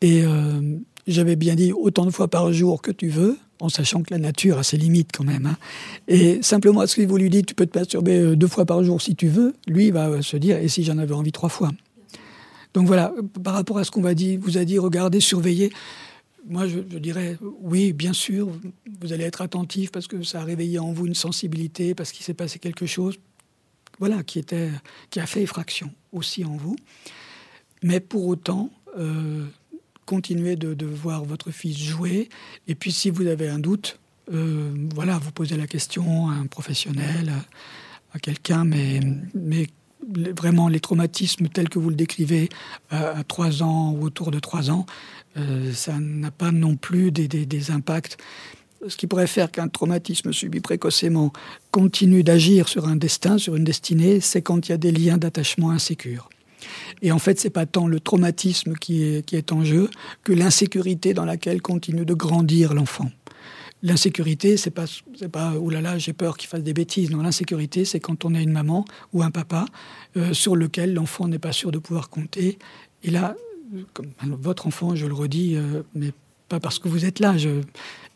[0.00, 0.24] Et
[1.06, 4.18] j'avais bien dit autant de fois par jour que tu veux, en sachant que la
[4.18, 5.46] nature a ses limites quand même.
[5.46, 5.56] Hein.
[6.08, 9.00] Et simplement, ce que vous lui dites, tu peux te masturber deux fois par jour
[9.00, 11.70] si tu veux, lui va se dire, et si j'en avais envie trois fois?
[12.74, 15.72] Donc voilà, par rapport à ce qu'on va dire, vous a dit, regardez, surveillez.
[16.46, 18.50] Moi, je, dirais oui, bien sûr,
[19.00, 22.24] vous allez être attentif parce que ça a réveillé en vous une sensibilité, parce qu'il
[22.24, 23.18] s'est passé quelque chose,
[23.98, 24.70] voilà, qui était,
[25.10, 26.76] qui a fait effraction aussi en vous.
[27.82, 29.46] Mais pour autant, euh,
[30.04, 32.28] continuez de, voir votre fils jouer.
[32.68, 33.98] Et puis, si vous avez un doute,
[34.32, 37.32] euh, voilà, vous posez la question à un professionnel,
[38.12, 39.00] à, quelqu'un, mais,
[39.34, 39.66] mais
[40.36, 42.48] vraiment les traumatismes tels que vous le décrivez
[42.90, 44.86] à, trois 3 ans ou autour de 3 ans,
[45.36, 48.18] euh, ça n'a pas non plus des, impacts.
[48.86, 51.32] Ce qui pourrait faire qu'un traumatisme subi précocement
[51.70, 55.16] continue d'agir sur un destin, sur une destinée, c'est quand il y a des liens
[55.16, 56.28] d'attachement insécures.
[57.02, 59.90] Et en fait, c'est pas tant le traumatisme qui est, en jeu
[60.22, 63.10] que l'insécurité dans laquelle continue de grandir l'enfant.
[63.82, 67.10] L'insécurité, c'est pas, c'est pas, oh là là, j'ai peur qu'il fasse des bêtises.
[67.10, 69.66] Non, l'insécurité, c'est quand on a une maman ou un papa
[70.16, 72.58] euh, sur lequel l'enfant n'est pas sûr de pouvoir compter.
[73.02, 73.36] Et là,
[74.22, 76.12] votre enfant, je le redis, euh, mais
[76.48, 77.34] pas parce que vous êtes là,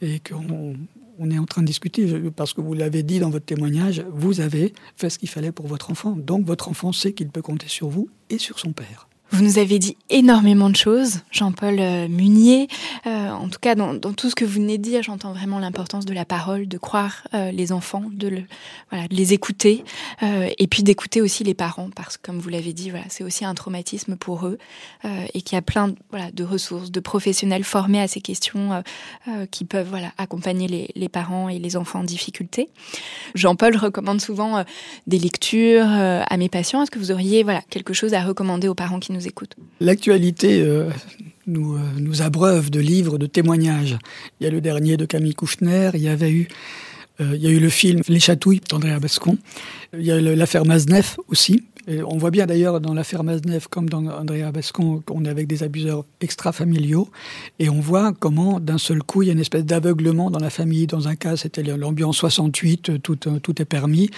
[0.02, 0.76] et qu'on
[1.18, 2.06] on est en train de discuter,
[2.36, 5.66] parce que vous l'avez dit dans votre témoignage, vous avez fait ce qu'il fallait pour
[5.66, 6.12] votre enfant.
[6.12, 9.07] Donc votre enfant sait qu'il peut compter sur vous et sur son père.
[9.30, 12.66] Vous nous avez dit énormément de choses, Jean-Paul euh, Munier.
[13.06, 16.06] Euh, en tout cas, dans, tout ce que vous venez de dire, j'entends vraiment l'importance
[16.06, 18.44] de la parole, de croire euh, les enfants, de,
[19.10, 19.84] les écouter,
[20.22, 23.54] et puis d'écouter aussi les parents, parce que comme vous l'avez dit, c'est aussi un
[23.54, 24.58] traumatisme pour eux,
[25.04, 25.94] et qu'il y a plein
[26.32, 28.82] de ressources, de professionnels formés à ces questions
[29.50, 32.70] qui peuvent accompagner les, parents et les enfants en difficulté.
[33.34, 34.64] Jean-Paul recommande souvent
[35.06, 36.82] des lectures à mes patients.
[36.82, 39.17] Est-ce que vous auriez quelque chose à recommander aux parents qui nous
[39.80, 40.90] L'actualité euh,
[41.46, 43.98] nous, euh, nous, abreuve de livres, de témoignages.
[44.40, 46.16] Il y a le dernier de Camille Kouchner, il y euh,
[47.20, 49.38] a eu le film Les Chatouilles d'Andrea Bascon,
[49.92, 54.06] il y a l'affaire Maznev aussi, on voit bien d'ailleurs dans l'affaire Maznev, comme dans
[54.06, 57.08] Andrea Bascon, qu'on est avec des abuseurs extra-familiaux.
[57.58, 60.50] Et on voit comment, d'un seul coup, il y a une espèce d'aveuglement dans la
[60.50, 60.86] famille.
[60.86, 64.10] Dans un cas, c'était l'ambiance 68, tout, tout est permis.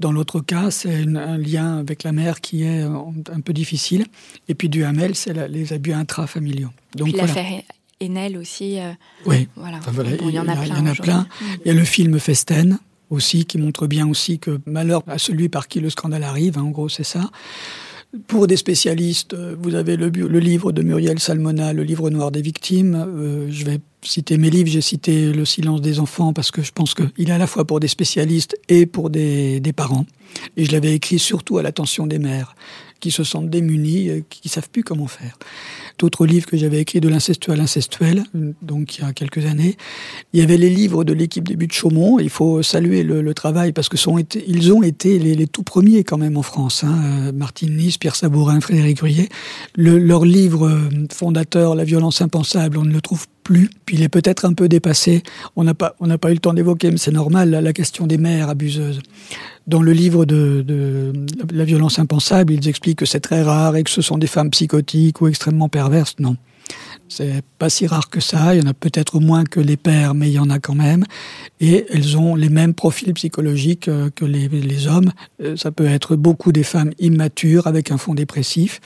[0.00, 4.04] Dans l'autre cas, c'est un lien avec la mère qui est un peu difficile.
[4.48, 6.70] Et puis du Hamel, c'est les abus intrafamiliaux.
[6.96, 7.62] Donc l'affaire
[8.02, 8.78] Enel aussi.
[8.80, 8.92] Euh,
[9.26, 9.80] oui, voilà.
[10.22, 10.64] il y en a, plein.
[10.64, 11.26] Il y en a plein.
[11.64, 12.78] Il y a le film Festen,
[13.14, 16.62] aussi, qui montre bien aussi que malheur à celui par qui le scandale arrive, hein,
[16.62, 17.30] en gros c'est ça.
[18.28, 22.30] Pour des spécialistes, euh, vous avez le, le, livre de Muriel Salmona, le livre noir
[22.30, 22.94] des victimes.
[22.94, 26.70] Euh, je vais citer mes livres, j'ai cité Le silence des enfants parce que je
[26.70, 30.06] pense qu'il est à la fois pour des spécialistes et pour des, des parents.
[30.56, 32.54] Et je l'avais écrit surtout à l'attention des mères
[33.00, 35.36] qui se sentent démunis, euh, qui ne savent plus comment faire.
[35.98, 38.24] D'autres livres que j'avais écrits de l'incestueux à l'incestuel,
[38.62, 39.76] donc il y a quelques années.
[40.32, 42.18] Il y avait les livres de l'équipe des buts de Chaumont.
[42.18, 46.18] Il faut saluer le, travail parce que sont ils ont été les, tout premiers quand
[46.18, 46.84] même en France.
[46.84, 46.94] Hein.
[47.04, 49.28] Euh, Martine Nice, Pierre Sabourin, Frédéric Ruyer.
[49.76, 53.70] Le, leur livre euh, fondateur, La violence impensable, on ne le trouve plus.
[53.86, 55.22] Puis il est peut-être un peu dépassé.
[55.54, 58.48] On n'a pas, pas eu le temps d'évoquer, mais c'est normal, la question des mères
[58.48, 59.00] abuseuses.
[59.68, 61.12] Dans le livre de,
[61.52, 64.50] La violence impensable, ils expliquent que c'est très rare et que ce sont des femmes
[64.50, 66.16] psychotiques ou extrêmement perverses.
[66.18, 66.36] Non.
[67.08, 68.54] C'est pas si rare que ça.
[68.54, 70.74] Il y en a peut-être moins que les pères, mais il y en a quand
[70.74, 71.04] même.
[71.60, 75.12] Et elles ont les mêmes profils psychologiques euh, que les, les hommes.
[75.42, 78.80] Euh, ça peut être beaucoup des femmes immatures avec un fond dépressif,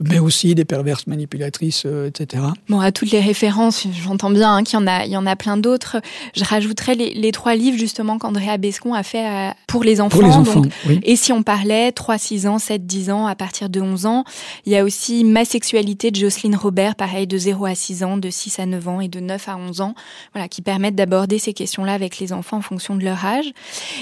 [0.00, 2.44] mais aussi des perverses manipulatrices, euh, etc.
[2.68, 5.26] Bon, à toutes les références, j'entends bien hein, qu'il y en a, il y en
[5.26, 5.96] a plein d'autres.
[6.36, 10.18] Je rajouterais les, les, trois livres justement qu'Andrea Bescon a fait pour les enfants.
[10.18, 10.62] Pour les enfants
[11.02, 14.24] Et si on parlait 3, 6 ans, 7, 10 ans, à partir de 11 ans,
[14.66, 18.16] il y a aussi Ma sexualité de Jocelyne Robert, pareil, de 0 à 6 ans,
[18.16, 19.94] de 6 à 9 ans et de 9 à 11 ans,
[20.32, 23.52] voilà, qui permettent d'aborder ces questions-là avec les enfants en fonction de leur âge.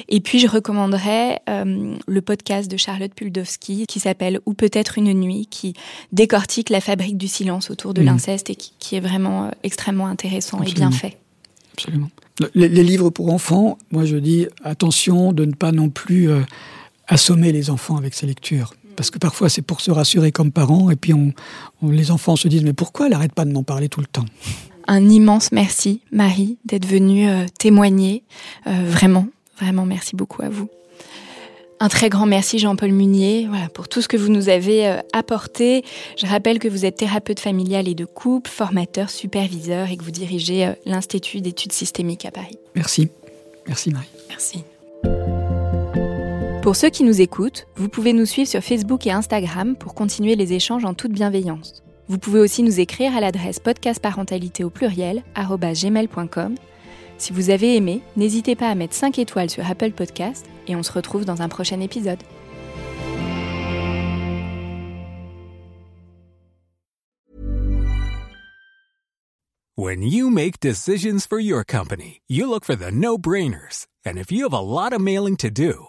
[0.09, 5.13] Et puis, je recommanderais euh, le podcast de Charlotte Puldowski qui s'appelle Ou peut-être une
[5.13, 5.75] nuit, qui
[6.13, 8.07] décortique la fabrique du silence autour de mmh.
[8.07, 11.19] l'inceste et qui, est vraiment euh, extrêmement intéressant et bien fait.
[11.75, 12.11] Absolument.
[12.55, 16.41] Les, livres pour enfants, moi je dis attention de ne pas non plus euh,
[17.07, 20.91] assommer les enfants avec ces lectures parce que parfois c'est pour se rassurer comme parents,
[20.91, 21.33] et puis on,
[21.83, 24.25] les enfants se disent mais pourquoi elle n'arrête pas de m'en parler tout le temps?
[24.87, 28.25] Un immense merci Marie d'être venue euh, témoigner,
[28.67, 29.27] euh, vraiment,
[29.59, 30.69] vraiment merci beaucoup à vous.
[31.83, 34.99] Un très grand merci Jean-Paul Munier voilà, pour tout ce que vous nous avez euh,
[35.15, 35.83] apporté.
[36.19, 40.11] Je rappelle que vous êtes thérapeute familial et de couple, formateur, superviseur et que vous
[40.11, 42.59] dirigez l'Institut d'études systémiques à Paris.
[42.75, 43.09] Merci.
[43.67, 44.09] Merci Marie.
[44.29, 44.65] Merci.
[46.71, 50.37] Pour ceux qui nous écoutent, vous pouvez nous suivre sur Facebook et Instagram pour continuer
[50.37, 51.83] les échanges en toute bienveillance.
[52.07, 56.55] Vous pouvez aussi nous écrire à l'adresse podcastparentalité au pluriel gmail.com.
[57.19, 60.85] Si vous avez aimé, n'hésitez pas à mettre 5 étoiles sur Apple Podcast et on
[60.85, 62.23] se retrouve dans un prochain épisode.
[69.77, 73.89] When you make decisions for your company, you look for the no-brainers.
[74.07, 75.89] And if you have a lot mailing to do,